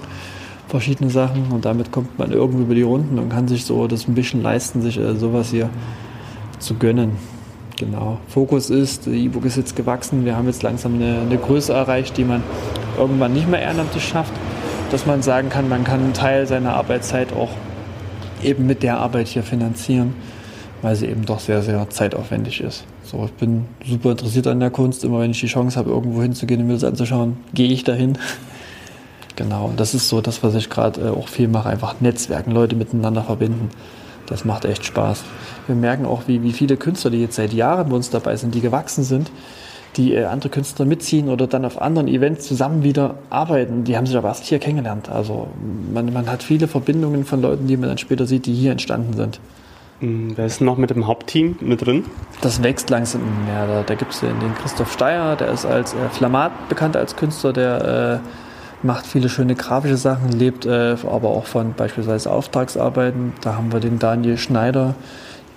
verschiedene 0.69 1.09
Sachen 1.09 1.51
und 1.51 1.65
damit 1.65 1.91
kommt 1.91 2.17
man 2.17 2.31
irgendwie 2.31 2.63
über 2.63 2.75
die 2.75 2.83
Runden 2.83 3.19
und 3.19 3.29
kann 3.29 3.47
sich 3.47 3.65
so 3.65 3.87
das 3.87 4.07
ein 4.07 4.15
bisschen 4.15 4.41
leisten, 4.41 4.81
sich 4.81 4.97
äh, 4.97 5.15
sowas 5.15 5.51
hier 5.51 5.69
zu 6.59 6.75
gönnen. 6.75 7.11
Genau. 7.77 8.19
Fokus 8.29 8.69
ist, 8.69 9.05
die 9.05 9.25
E-Book 9.25 9.43
ist 9.43 9.57
jetzt 9.57 9.75
gewachsen. 9.75 10.23
Wir 10.23 10.37
haben 10.37 10.47
jetzt 10.47 10.63
langsam 10.63 10.95
eine, 10.95 11.19
eine 11.19 11.37
Größe 11.37 11.73
erreicht, 11.73 12.15
die 12.15 12.23
man 12.23 12.41
irgendwann 12.97 13.33
nicht 13.33 13.49
mehr 13.49 13.61
ehrenamtlich 13.61 14.07
schafft. 14.07 14.31
Dass 14.91 15.05
man 15.05 15.21
sagen 15.21 15.49
kann, 15.49 15.67
man 15.67 15.83
kann 15.83 15.99
einen 15.99 16.13
Teil 16.13 16.47
seiner 16.47 16.73
Arbeitszeit 16.73 17.33
auch 17.33 17.49
eben 18.43 18.65
mit 18.67 18.83
der 18.83 18.99
Arbeit 18.99 19.27
hier 19.27 19.43
finanzieren, 19.43 20.13
weil 20.81 20.95
sie 20.95 21.07
eben 21.07 21.25
doch 21.25 21.39
sehr, 21.39 21.61
sehr 21.61 21.89
zeitaufwendig 21.89 22.61
ist. 22.61 22.85
So, 23.03 23.25
ich 23.25 23.33
bin 23.33 23.65
super 23.85 24.11
interessiert 24.11 24.47
an 24.47 24.59
der 24.59 24.71
Kunst. 24.71 25.03
Immer 25.03 25.19
wenn 25.19 25.31
ich 25.31 25.39
die 25.39 25.47
Chance 25.47 25.77
habe, 25.77 25.89
irgendwo 25.89 26.21
hinzugehen 26.21 26.61
und 26.61 26.67
mir 26.67 26.73
das 26.73 26.83
anzuschauen, 26.83 27.37
gehe 27.53 27.69
ich 27.69 27.83
dahin. 27.83 28.17
Genau, 29.37 29.73
das 29.75 29.93
ist 29.93 30.07
so 30.07 30.21
das, 30.21 30.43
was 30.43 30.55
ich 30.55 30.69
gerade 30.69 31.01
äh, 31.01 31.09
auch 31.09 31.27
viel 31.27 31.49
mache, 31.49 31.67
einfach 31.67 31.99
Netzwerken, 31.99 32.51
Leute 32.51 32.77
miteinander 32.77 33.21
verbinden. 33.21 33.69
Das 34.27 34.45
macht 34.45 34.63
echt 34.63 34.85
Spaß. 34.85 35.25
Wir 35.67 35.75
merken 35.75 36.05
auch, 36.05 36.23
wie, 36.27 36.41
wie 36.41 36.53
viele 36.53 36.77
Künstler, 36.77 37.11
die 37.11 37.19
jetzt 37.19 37.35
seit 37.35 37.51
Jahren 37.51 37.89
bei 37.89 37.97
uns 37.97 38.09
dabei 38.09 38.37
sind, 38.37 38.55
die 38.55 38.61
gewachsen 38.61 39.03
sind, 39.03 39.29
die 39.97 40.13
äh, 40.13 40.25
andere 40.25 40.49
Künstler 40.49 40.85
mitziehen 40.85 41.29
oder 41.29 41.47
dann 41.47 41.65
auf 41.65 41.81
anderen 41.81 42.07
Events 42.07 42.47
zusammen 42.47 42.83
wieder 42.83 43.15
arbeiten, 43.29 43.83
die 43.83 43.95
haben 43.97 44.05
sich 44.05 44.17
aber 44.17 44.29
erst 44.29 44.45
hier 44.45 44.59
kennengelernt. 44.59 45.09
Also 45.09 45.47
man, 45.93 46.11
man 46.11 46.29
hat 46.29 46.43
viele 46.43 46.67
Verbindungen 46.67 47.25
von 47.25 47.41
Leuten, 47.41 47.67
die 47.67 47.77
man 47.77 47.89
dann 47.89 47.97
später 47.97 48.25
sieht, 48.25 48.45
die 48.45 48.53
hier 48.53 48.71
entstanden 48.71 49.13
sind. 49.13 49.39
Hm, 49.99 50.33
wer 50.35 50.45
ist 50.45 50.59
noch 50.59 50.77
mit 50.77 50.89
dem 50.89 51.07
Hauptteam 51.07 51.55
mit 51.61 51.85
drin? 51.85 52.03
Das 52.41 52.61
wächst 52.61 52.89
langsam 52.89 53.21
mehr. 53.45 53.65
Da, 53.67 53.83
da 53.83 53.95
gibt 53.95 54.13
es 54.13 54.19
den, 54.19 54.39
den, 54.39 54.53
Christoph 54.55 54.91
Steyer, 54.91 55.35
der 55.35 55.51
ist 55.51 55.65
als 55.65 55.93
äh, 55.93 56.09
Flamat 56.11 56.67
bekannt 56.67 56.97
als 56.97 57.15
Künstler, 57.15 57.53
der 57.53 58.21
äh, 58.21 58.85
macht 58.85 59.07
viele 59.07 59.29
schöne 59.29 59.55
grafische 59.55 59.97
Sachen, 59.97 60.31
lebt 60.31 60.65
äh, 60.65 60.97
aber 61.09 61.29
auch 61.29 61.45
von 61.45 61.73
beispielsweise 61.73 62.29
Auftragsarbeiten. 62.29 63.33
Da 63.41 63.55
haben 63.55 63.71
wir 63.71 63.79
den 63.79 63.97
Daniel 63.97 64.37
Schneider, 64.37 64.95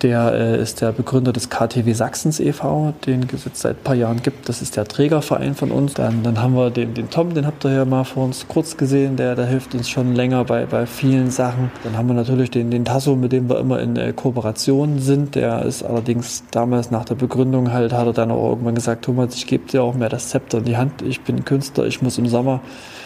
der 0.01 0.33
äh, 0.33 0.61
ist 0.61 0.81
der 0.81 0.91
Begründer 0.91 1.33
des 1.33 1.49
KTW 1.49 1.93
Sachsens 1.93 2.39
e.V., 2.39 2.93
den 3.05 3.27
es 3.33 3.45
jetzt 3.45 3.61
seit 3.61 3.77
ein 3.77 3.83
paar 3.83 3.95
Jahren 3.95 4.21
gibt. 4.21 4.49
Das 4.49 4.61
ist 4.61 4.75
der 4.75 4.85
Trägerverein 4.85 5.55
von 5.55 5.71
uns. 5.71 5.93
Dann, 5.93 6.23
dann 6.23 6.41
haben 6.41 6.55
wir 6.55 6.69
den, 6.69 6.93
den 6.93 7.09
Tom, 7.09 7.33
den 7.33 7.45
habt 7.45 7.65
ihr 7.65 7.71
ja 7.71 7.85
mal 7.85 8.03
vor 8.03 8.25
uns 8.25 8.47
kurz 8.47 8.77
gesehen, 8.77 9.15
der, 9.15 9.35
der 9.35 9.45
hilft 9.45 9.75
uns 9.75 9.89
schon 9.89 10.15
länger 10.15 10.43
bei, 10.45 10.65
bei 10.65 10.85
vielen 10.85 11.31
Sachen. 11.31 11.71
Dann 11.83 11.97
haben 11.97 12.07
wir 12.07 12.15
natürlich 12.15 12.51
den, 12.51 12.71
den 12.71 12.85
Tasso, 12.85 13.15
mit 13.15 13.31
dem 13.31 13.49
wir 13.49 13.59
immer 13.59 13.79
in 13.79 13.95
äh, 13.95 14.13
Kooperation 14.13 14.99
sind. 14.99 15.35
Der 15.35 15.63
ist 15.65 15.83
allerdings 15.83 16.43
damals 16.51 16.91
nach 16.91 17.05
der 17.05 17.15
Begründung 17.15 17.71
halt, 17.71 17.93
hat 17.93 18.07
er 18.07 18.13
dann 18.13 18.31
auch 18.31 18.49
irgendwann 18.49 18.75
gesagt, 18.75 19.05
Thomas, 19.05 19.35
ich 19.35 19.47
gebe 19.47 19.69
dir 19.69 19.83
auch 19.83 19.93
mehr 19.93 20.09
das 20.09 20.29
Zepter 20.29 20.59
in 20.59 20.65
die 20.65 20.77
Hand. 20.77 21.01
Ich 21.01 21.21
bin 21.21 21.45
Künstler, 21.45 21.85
ich 21.85 22.01
muss 22.01 22.17
im 22.17 22.27
Sommer 22.27 22.61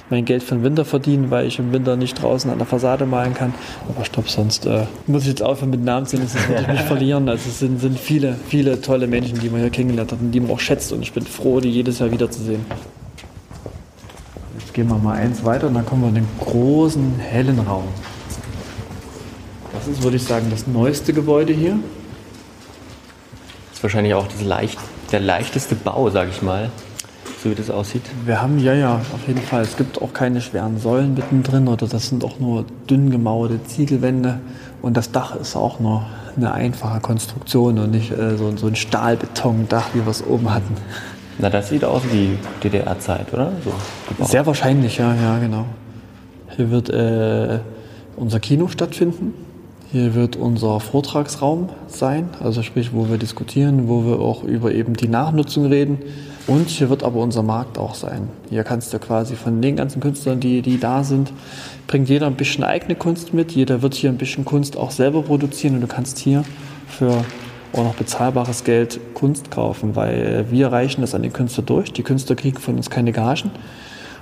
mein 0.10 0.26
Geld 0.26 0.44
für 0.44 0.56
den 0.56 0.63
Winter 0.63 0.86
verdienen, 0.86 1.32
weil 1.32 1.48
ich 1.48 1.60
im 1.60 1.72
Winter 1.72 1.96
nicht 1.96 2.22
draußen 2.22 2.50
an 2.52 2.58
der 2.58 2.68
Fassade 2.68 3.06
malen 3.06 3.34
kann. 3.34 3.54
Aber 3.88 4.06
stopp, 4.06 4.30
sonst 4.30 4.66
äh, 4.66 4.86
muss 5.08 5.24
ich 5.24 5.30
jetzt 5.30 5.42
aufhören 5.42 5.70
mit 5.70 5.84
Namen 5.84 6.06
zu 6.06 6.18
nennen, 6.18 6.28
sonst 6.28 6.48
würde 6.50 6.62
ich 6.62 6.68
mich 6.68 6.82
verlieren. 6.88 7.30
Also 7.30 7.50
es 7.50 7.60
sind, 7.60 7.80
sind 7.80 8.00
viele, 8.00 8.36
viele 8.48 8.82
tolle 8.82 9.08
Menschen, 9.08 9.39
die 9.39 9.50
man 9.50 9.62
hier 9.62 9.70
kennengelernt 9.70 10.12
hat 10.12 10.20
und 10.20 10.32
die 10.32 10.39
man 10.39 10.52
auch 10.52 10.60
schätzt 10.60 10.92
und 10.92 11.02
ich 11.02 11.13
bin 11.13 11.26
froh, 11.26 11.60
die 11.60 11.70
jedes 11.70 12.00
Jahr 12.00 12.12
wiederzusehen. 12.12 12.66
Jetzt 14.60 14.74
gehen 14.74 14.88
wir 14.88 14.98
mal 14.98 15.16
eins 15.16 15.44
weiter 15.46 15.68
und 15.68 15.74
dann 15.74 15.86
kommen 15.86 16.02
wir 16.02 16.10
in 16.10 16.16
den 16.16 16.28
großen, 16.39 17.20
hellen 17.20 17.60
Raum. 17.60 17.86
Das 19.74 19.88
ist, 19.88 20.04
würde 20.04 20.18
ich 20.18 20.24
sagen, 20.24 20.48
das 20.50 20.68
neueste 20.68 21.13
Gebäude 21.13 21.54
hier. 21.54 21.78
Das 23.70 23.78
ist 23.78 23.84
wahrscheinlich 23.84 24.13
auch 24.13 24.28
das 24.28 24.42
leicht, 24.44 24.78
der 25.12 25.20
leichteste 25.20 25.76
Bau, 25.76 26.10
sage 26.10 26.30
ich 26.32 26.42
mal 26.42 26.70
so 27.43 27.51
wie 27.51 27.56
das 27.56 27.69
aussieht? 27.69 28.03
Wir 28.25 28.41
haben, 28.41 28.58
ja, 28.58 28.73
ja, 28.73 28.95
auf 28.95 29.27
jeden 29.27 29.41
Fall. 29.41 29.62
Es 29.62 29.75
gibt 29.75 30.01
auch 30.01 30.13
keine 30.13 30.41
schweren 30.41 30.79
Säulen 30.79 31.13
mittendrin 31.13 31.67
oder 31.67 31.88
das 31.88 32.08
sind 32.10 32.23
auch 32.23 32.39
nur 32.39 32.65
dünn 32.89 33.12
gemauerte 33.12 33.62
Ziegelwände. 33.63 34.39
Und 34.82 34.97
das 34.97 35.12
Dach 35.12 35.36
ist 35.36 35.56
auch 35.56 35.79
nur 35.79 36.06
eine 36.36 36.53
einfache 36.53 36.99
Konstruktion 37.01 37.77
und 37.79 37.91
nicht 37.91 38.12
äh, 38.12 38.38
so, 38.38 38.56
so 38.56 38.67
ein 38.67 38.75
Stahlbetondach, 38.75 39.93
wie 39.93 39.99
wir 39.99 40.08
es 40.08 40.25
oben 40.25 40.53
hatten. 40.53 40.75
Na, 41.39 41.49
das 41.49 41.69
sieht 41.69 41.84
aus 41.84 42.03
wie 42.12 42.38
DDR-Zeit, 42.63 43.34
oder? 43.34 43.51
So 43.63 44.25
Sehr 44.25 44.45
wahrscheinlich, 44.45 44.97
ja, 44.97 45.13
ja, 45.13 45.39
genau. 45.39 45.65
Hier 46.56 46.69
wird 46.69 46.89
äh, 46.89 47.60
unser 48.15 48.39
Kino 48.39 48.67
stattfinden. 48.67 49.34
Hier 49.93 50.15
wird 50.15 50.38
unser 50.38 50.79
Vortragsraum 50.79 51.69
sein, 51.86 52.27
also 52.43 52.63
sprich, 52.63 52.93
wo 52.93 53.10
wir 53.10 53.19
diskutieren, 53.19 53.88
wo 53.88 54.03
wir 54.03 54.19
auch 54.21 54.43
über 54.43 54.71
eben 54.71 54.95
die 54.95 55.08
Nachnutzung 55.08 55.67
reden. 55.67 55.99
Und 56.47 56.69
hier 56.69 56.89
wird 56.89 57.03
aber 57.03 57.19
unser 57.19 57.43
Markt 57.43 57.77
auch 57.77 57.93
sein. 57.93 58.27
Hier 58.49 58.63
kannst 58.63 58.91
du 58.91 58.97
quasi 58.97 59.36
von 59.36 59.62
den 59.62 59.75
ganzen 59.75 60.01
Künstlern, 60.01 60.39
die, 60.39 60.63
die 60.63 60.79
da 60.79 61.03
sind, 61.03 61.32
bringt 61.86 62.10
jeder 62.10 62.25
ein 62.25 62.34
bisschen 62.34 62.63
eigene 62.63 62.95
Kunst 62.95 63.36
mit. 63.36 63.51
Jeder 63.51 63.84
wird 63.84 63.93
hier 63.93 64.10
ein 64.10 64.17
bisschen 64.17 64.45
Kunst 64.45 64.77
auch 64.77 64.89
selber 64.89 65.21
produzieren 65.21 65.75
und 65.75 65.82
du 65.82 65.88
kannst 65.88 66.17
hier 66.17 66.43
für 66.88 67.23
auch 67.73 67.84
noch 67.84 67.93
bezahlbares 67.93 68.63
Geld 68.63 68.99
Kunst 69.13 69.51
kaufen, 69.51 69.95
weil 69.95 70.47
wir 70.49 70.71
reichen 70.71 71.01
das 71.01 71.13
an 71.13 71.21
den 71.21 71.34
Künstler 71.34 71.65
durch. 71.65 71.93
Die 71.93 72.01
Künstler 72.01 72.36
kriegen 72.36 72.58
von 72.58 72.77
uns 72.77 72.89
keine 72.89 73.12
Gagen 73.12 73.51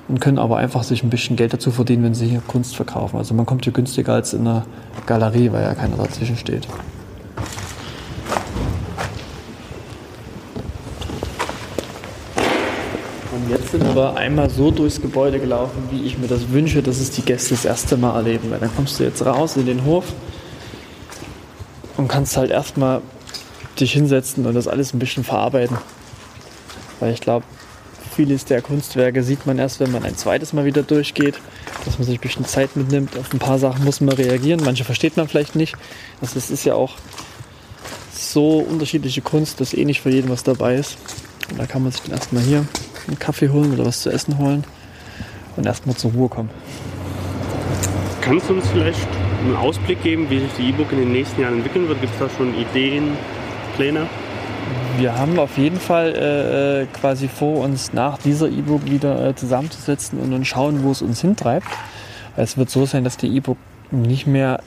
und 0.08 0.20
können 0.20 0.40
aber 0.40 0.58
einfach 0.58 0.84
sich 0.84 1.04
ein 1.04 1.10
bisschen 1.10 1.36
Geld 1.36 1.54
dazu 1.54 1.72
verdienen, 1.72 2.04
wenn 2.04 2.14
sie 2.14 2.28
hier 2.28 2.42
Kunst 2.46 2.76
verkaufen. 2.76 3.18
Also 3.18 3.34
man 3.34 3.46
kommt 3.46 3.64
hier 3.64 3.74
günstiger 3.74 4.14
als 4.14 4.34
in 4.34 4.42
einer 4.42 4.66
Galerie, 5.06 5.52
weil 5.52 5.64
ja 5.64 5.74
keiner 5.74 5.98
dazwischen 5.98 6.38
steht. 6.38 6.68
Jetzt 13.52 13.72
sind 13.72 13.96
wir 13.96 14.16
einmal 14.16 14.50
so 14.50 14.72
durchs 14.72 15.02
Gebäude 15.02 15.38
gelaufen, 15.38 15.90
wie 15.92 16.06
ich 16.06 16.18
mir 16.18 16.28
das 16.28 16.52
wünsche, 16.52 16.82
dass 16.82 17.00
es 17.00 17.12
die 17.12 17.22
Gäste 17.22 17.54
das 17.54 17.66
erste 17.66 17.98
Mal 17.98 18.16
erleben. 18.16 18.50
Weil 18.50 18.60
dann 18.60 18.74
kommst 18.74 18.98
du 18.98 19.04
jetzt 19.04 19.26
raus 19.26 19.58
in 19.58 19.66
den 19.66 19.84
Hof 19.84 20.06
und 21.98 22.08
kannst 22.08 22.38
halt 22.38 22.50
erstmal 22.50 23.02
dich 23.78 23.92
hinsetzen 23.92 24.46
und 24.46 24.54
das 24.54 24.70
alles 24.70 24.94
ein 24.94 25.00
bisschen 25.00 25.26
verarbeiten. 25.26 25.78
Weil 27.02 27.12
ich 27.12 27.20
glaube, 27.20 27.44
vieles 28.12 28.46
der 28.46 28.62
Kunstwerke 28.62 29.24
sieht 29.24 29.46
man 29.46 29.58
erst, 29.58 29.80
wenn 29.80 29.92
man 29.92 30.04
ein 30.04 30.16
zweites 30.18 30.54
Mal 30.54 30.66
wieder 30.66 30.84
durchgeht, 30.84 31.40
dass 31.86 31.98
man 31.98 32.06
sich 32.06 32.20
ein 32.20 32.22
bisschen 32.22 32.46
Zeit 32.46 32.76
mitnimmt. 32.76 33.18
Auf 33.18 33.34
ein 33.34 33.40
paar 33.40 33.58
Sachen 33.58 33.84
muss 33.86 34.02
man 34.02 34.16
reagieren, 34.16 34.62
manche 34.64 34.84
versteht 34.84 35.18
man 35.18 35.28
vielleicht 35.28 35.56
nicht. 35.56 35.76
Also 36.22 36.38
es 36.38 36.52
ist 36.52 36.66
ja 36.66 36.76
auch 36.76 36.98
so 38.14 38.60
unterschiedliche 38.60 39.22
Kunst, 39.22 39.60
dass 39.60 39.74
eh 39.74 39.86
nicht 39.86 40.02
für 40.02 40.10
jeden 40.10 40.30
was 40.30 40.44
dabei 40.44 40.76
ist. 40.76 40.98
Und 41.50 41.60
da 41.60 41.66
kann 41.66 41.84
man 41.84 41.92
sich 41.92 42.02
dann 42.02 42.12
erstmal 42.12 42.44
hier 42.44 42.66
einen 43.08 43.20
Kaffee 43.20 43.50
holen 43.50 43.74
oder 43.74 43.86
was 43.86 44.02
zu 44.02 44.10
essen 44.10 44.38
holen 44.38 44.64
und 45.58 45.66
erstmal 45.66 45.96
zur 45.96 46.12
Ruhe 46.12 46.30
kommen. 46.30 46.50
Kannst 48.22 48.50
du 48.50 48.54
uns 48.54 48.68
vielleicht 48.70 49.08
einen 49.44 49.56
Ausblick 49.56 50.04
geben, 50.04 50.30
wie 50.30 50.40
sich 50.40 50.52
die 50.58 50.70
E-Book 50.70 50.92
in 50.92 51.00
den 51.00 51.12
nächsten 51.12 51.42
Jahren 51.42 51.56
entwickeln 51.56 51.88
wird? 51.88 52.00
Gibt 52.02 52.14
es 52.14 52.20
da 52.20 52.30
schon 52.38 52.54
Ideen, 52.56 53.18
Pläne? 53.76 54.08
Wir 54.98 55.18
haben 55.18 55.40
auf 55.40 55.58
jeden 55.58 55.80
Fall 55.80 56.88
äh, 56.92 56.98
quasi 57.00 57.28
vor, 57.28 57.64
uns 57.64 57.94
nach 57.94 58.18
dieser 58.18 58.48
E-Book 58.48 58.86
wieder 58.86 59.30
äh, 59.30 59.36
zusammenzusetzen 59.36 60.20
und 60.20 60.32
dann 60.32 60.46
schauen, 60.46 60.84
wo 60.84 60.92
es 60.92 61.02
uns 61.02 61.22
hintreibt. 61.22 61.68
Es 62.36 62.58
wird 62.58 62.70
so 62.70 62.86
sein, 62.86 63.04
dass 63.04 63.18
die 63.18 63.36
E-Book 63.36 63.58
nicht 63.92 64.28
mehr 64.28 64.62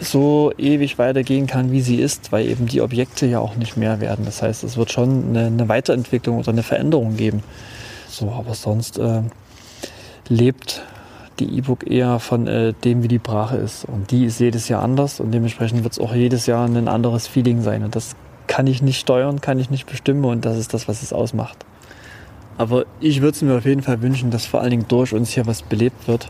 so 0.00 0.52
ewig 0.58 0.98
weitergehen 0.98 1.46
kann, 1.46 1.72
wie 1.72 1.80
sie 1.80 1.96
ist, 1.96 2.30
weil 2.30 2.46
eben 2.46 2.66
die 2.66 2.80
Objekte 2.80 3.26
ja 3.26 3.40
auch 3.40 3.56
nicht 3.56 3.76
mehr 3.76 4.00
werden. 4.00 4.24
Das 4.24 4.42
heißt, 4.42 4.64
es 4.64 4.76
wird 4.76 4.92
schon 4.92 5.30
eine, 5.30 5.46
eine 5.46 5.68
Weiterentwicklung 5.68 6.38
oder 6.38 6.50
eine 6.50 6.62
Veränderung 6.62 7.16
geben. 7.16 7.42
So, 8.08 8.30
aber 8.30 8.54
sonst 8.54 8.98
äh, 8.98 9.22
lebt 10.28 10.82
die 11.40 11.56
E-Book 11.58 11.88
eher 11.88 12.18
von 12.18 12.46
äh, 12.46 12.72
dem, 12.84 13.02
wie 13.02 13.08
die 13.08 13.18
Brache 13.18 13.56
ist. 13.56 13.84
Und 13.84 14.10
die 14.10 14.24
ist 14.24 14.40
jedes 14.40 14.68
Jahr 14.68 14.82
anders 14.82 15.20
und 15.20 15.32
dementsprechend 15.32 15.82
wird 15.82 15.92
es 15.92 15.98
auch 15.98 16.14
jedes 16.14 16.46
Jahr 16.46 16.66
ein 16.66 16.88
anderes 16.88 17.26
Feeling 17.26 17.62
sein. 17.62 17.84
Und 17.84 17.96
das 17.96 18.16
kann 18.48 18.66
ich 18.66 18.82
nicht 18.82 18.98
steuern, 18.98 19.40
kann 19.40 19.60
ich 19.60 19.70
nicht 19.70 19.86
bestimmen 19.86 20.24
und 20.24 20.44
das 20.44 20.58
ist 20.58 20.74
das, 20.74 20.88
was 20.88 21.02
es 21.02 21.12
ausmacht. 21.12 21.64
Aber 22.56 22.86
ich 22.98 23.20
würde 23.20 23.36
es 23.36 23.42
mir 23.42 23.56
auf 23.56 23.64
jeden 23.64 23.82
Fall 23.82 24.02
wünschen, 24.02 24.32
dass 24.32 24.44
vor 24.44 24.60
allen 24.60 24.70
Dingen 24.70 24.86
durch 24.88 25.14
uns 25.14 25.30
hier 25.30 25.46
was 25.46 25.62
belebt 25.62 26.08
wird 26.08 26.28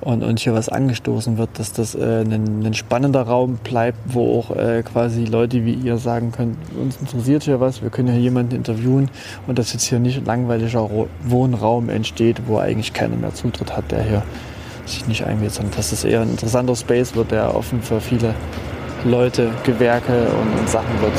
und, 0.00 0.24
und 0.24 0.40
hier 0.40 0.54
was 0.54 0.68
angestoßen 0.68 1.38
wird, 1.38 1.50
dass 1.58 1.72
das 1.72 1.94
äh, 1.94 2.22
ein, 2.22 2.64
ein, 2.64 2.74
spannender 2.74 3.22
Raum 3.22 3.58
bleibt, 3.62 3.98
wo 4.06 4.38
auch 4.38 4.56
äh, 4.56 4.82
quasi 4.82 5.24
Leute 5.24 5.64
wie 5.64 5.74
ihr 5.74 5.98
sagen 5.98 6.32
können, 6.32 6.56
uns 6.80 6.96
interessiert 6.96 7.44
hier 7.44 7.60
was, 7.60 7.82
wir 7.82 7.90
können 7.90 8.08
hier 8.08 8.20
jemanden 8.20 8.56
interviewen 8.56 9.08
und 9.46 9.58
dass 9.58 9.72
jetzt 9.72 9.84
hier 9.84 10.00
nicht 10.00 10.18
ein 10.18 10.24
langweiliger 10.24 10.88
Wohnraum 11.24 11.88
entsteht, 11.88 12.42
wo 12.46 12.58
eigentlich 12.58 12.92
keiner 12.92 13.16
mehr 13.16 13.34
Zutritt 13.34 13.76
hat, 13.76 13.90
der 13.92 14.02
hier 14.02 14.22
sich 14.84 15.06
nicht 15.06 15.24
einwählt, 15.24 15.52
sondern 15.52 15.76
dass 15.76 15.92
es 15.92 16.04
eher 16.04 16.22
ein 16.22 16.30
interessanter 16.30 16.74
Space 16.74 17.14
wird, 17.14 17.30
der 17.30 17.54
offen 17.54 17.82
für 17.82 18.00
viele 18.00 18.34
Leute, 19.04 19.52
Gewerke 19.64 20.28
und, 20.28 20.58
und 20.58 20.68
Sachen 20.68 21.00
wird. 21.00 21.12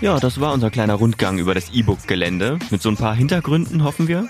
Ja, 0.00 0.18
das 0.18 0.40
war 0.40 0.52
unser 0.52 0.70
kleiner 0.70 0.94
Rundgang 0.94 1.38
über 1.38 1.54
das 1.54 1.70
E-Book-Gelände. 1.72 2.58
Mit 2.70 2.82
so 2.82 2.88
ein 2.88 2.96
paar 2.96 3.14
Hintergründen, 3.14 3.84
hoffen 3.84 4.08
wir. 4.08 4.28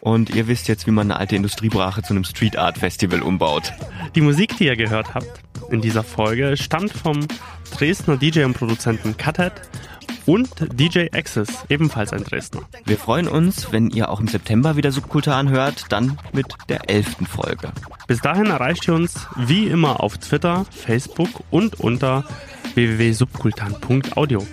Und 0.00 0.34
ihr 0.34 0.48
wisst 0.48 0.68
jetzt, 0.68 0.86
wie 0.86 0.90
man 0.90 1.10
eine 1.10 1.18
alte 1.18 1.36
Industriebrache 1.36 2.02
zu 2.02 2.12
einem 2.12 2.24
Street 2.24 2.56
Art 2.56 2.78
Festival 2.78 3.22
umbaut. 3.22 3.72
Die 4.14 4.20
Musik, 4.20 4.56
die 4.58 4.66
ihr 4.66 4.76
gehört 4.76 5.14
habt 5.14 5.40
in 5.70 5.80
dieser 5.80 6.02
Folge, 6.02 6.56
stammt 6.56 6.92
vom 6.92 7.26
Dresdner 7.76 8.16
DJ 8.16 8.44
und 8.44 8.54
Produzenten 8.54 9.16
Cuthead 9.16 9.52
und 10.26 10.48
DJ 10.72 11.06
Access, 11.12 11.48
ebenfalls 11.68 12.12
ein 12.12 12.24
Dresdner. 12.24 12.62
Wir 12.84 12.98
freuen 12.98 13.28
uns, 13.28 13.72
wenn 13.72 13.90
ihr 13.90 14.10
auch 14.10 14.20
im 14.20 14.28
September 14.28 14.76
wieder 14.76 14.92
Subkultur 14.92 15.34
anhört, 15.34 15.86
dann 15.88 16.18
mit 16.32 16.46
der 16.68 16.88
elften 16.90 17.26
Folge. 17.26 17.72
Bis 18.06 18.20
dahin 18.20 18.46
erreicht 18.46 18.86
ihr 18.88 18.94
uns 18.94 19.26
wie 19.36 19.66
immer 19.66 20.00
auf 20.00 20.18
Twitter, 20.18 20.66
Facebook 20.70 21.30
und 21.50 21.80
unter 21.80 22.24
www.subkultan.audio. 22.74 24.46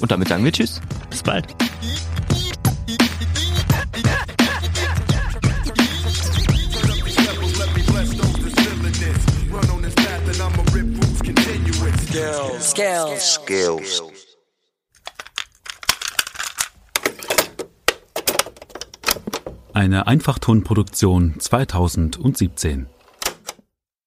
Und 0.00 0.10
damit 0.10 0.28
sagen 0.28 0.44
wir 0.44 0.52
Tschüss. 0.52 0.80
Bis 1.10 1.22
bald. 1.22 1.54
Skills. 12.60 13.34
Skills. 13.34 14.23
Eine 19.74 20.06
Einfachtonproduktion 20.06 21.34
2017. 21.40 22.86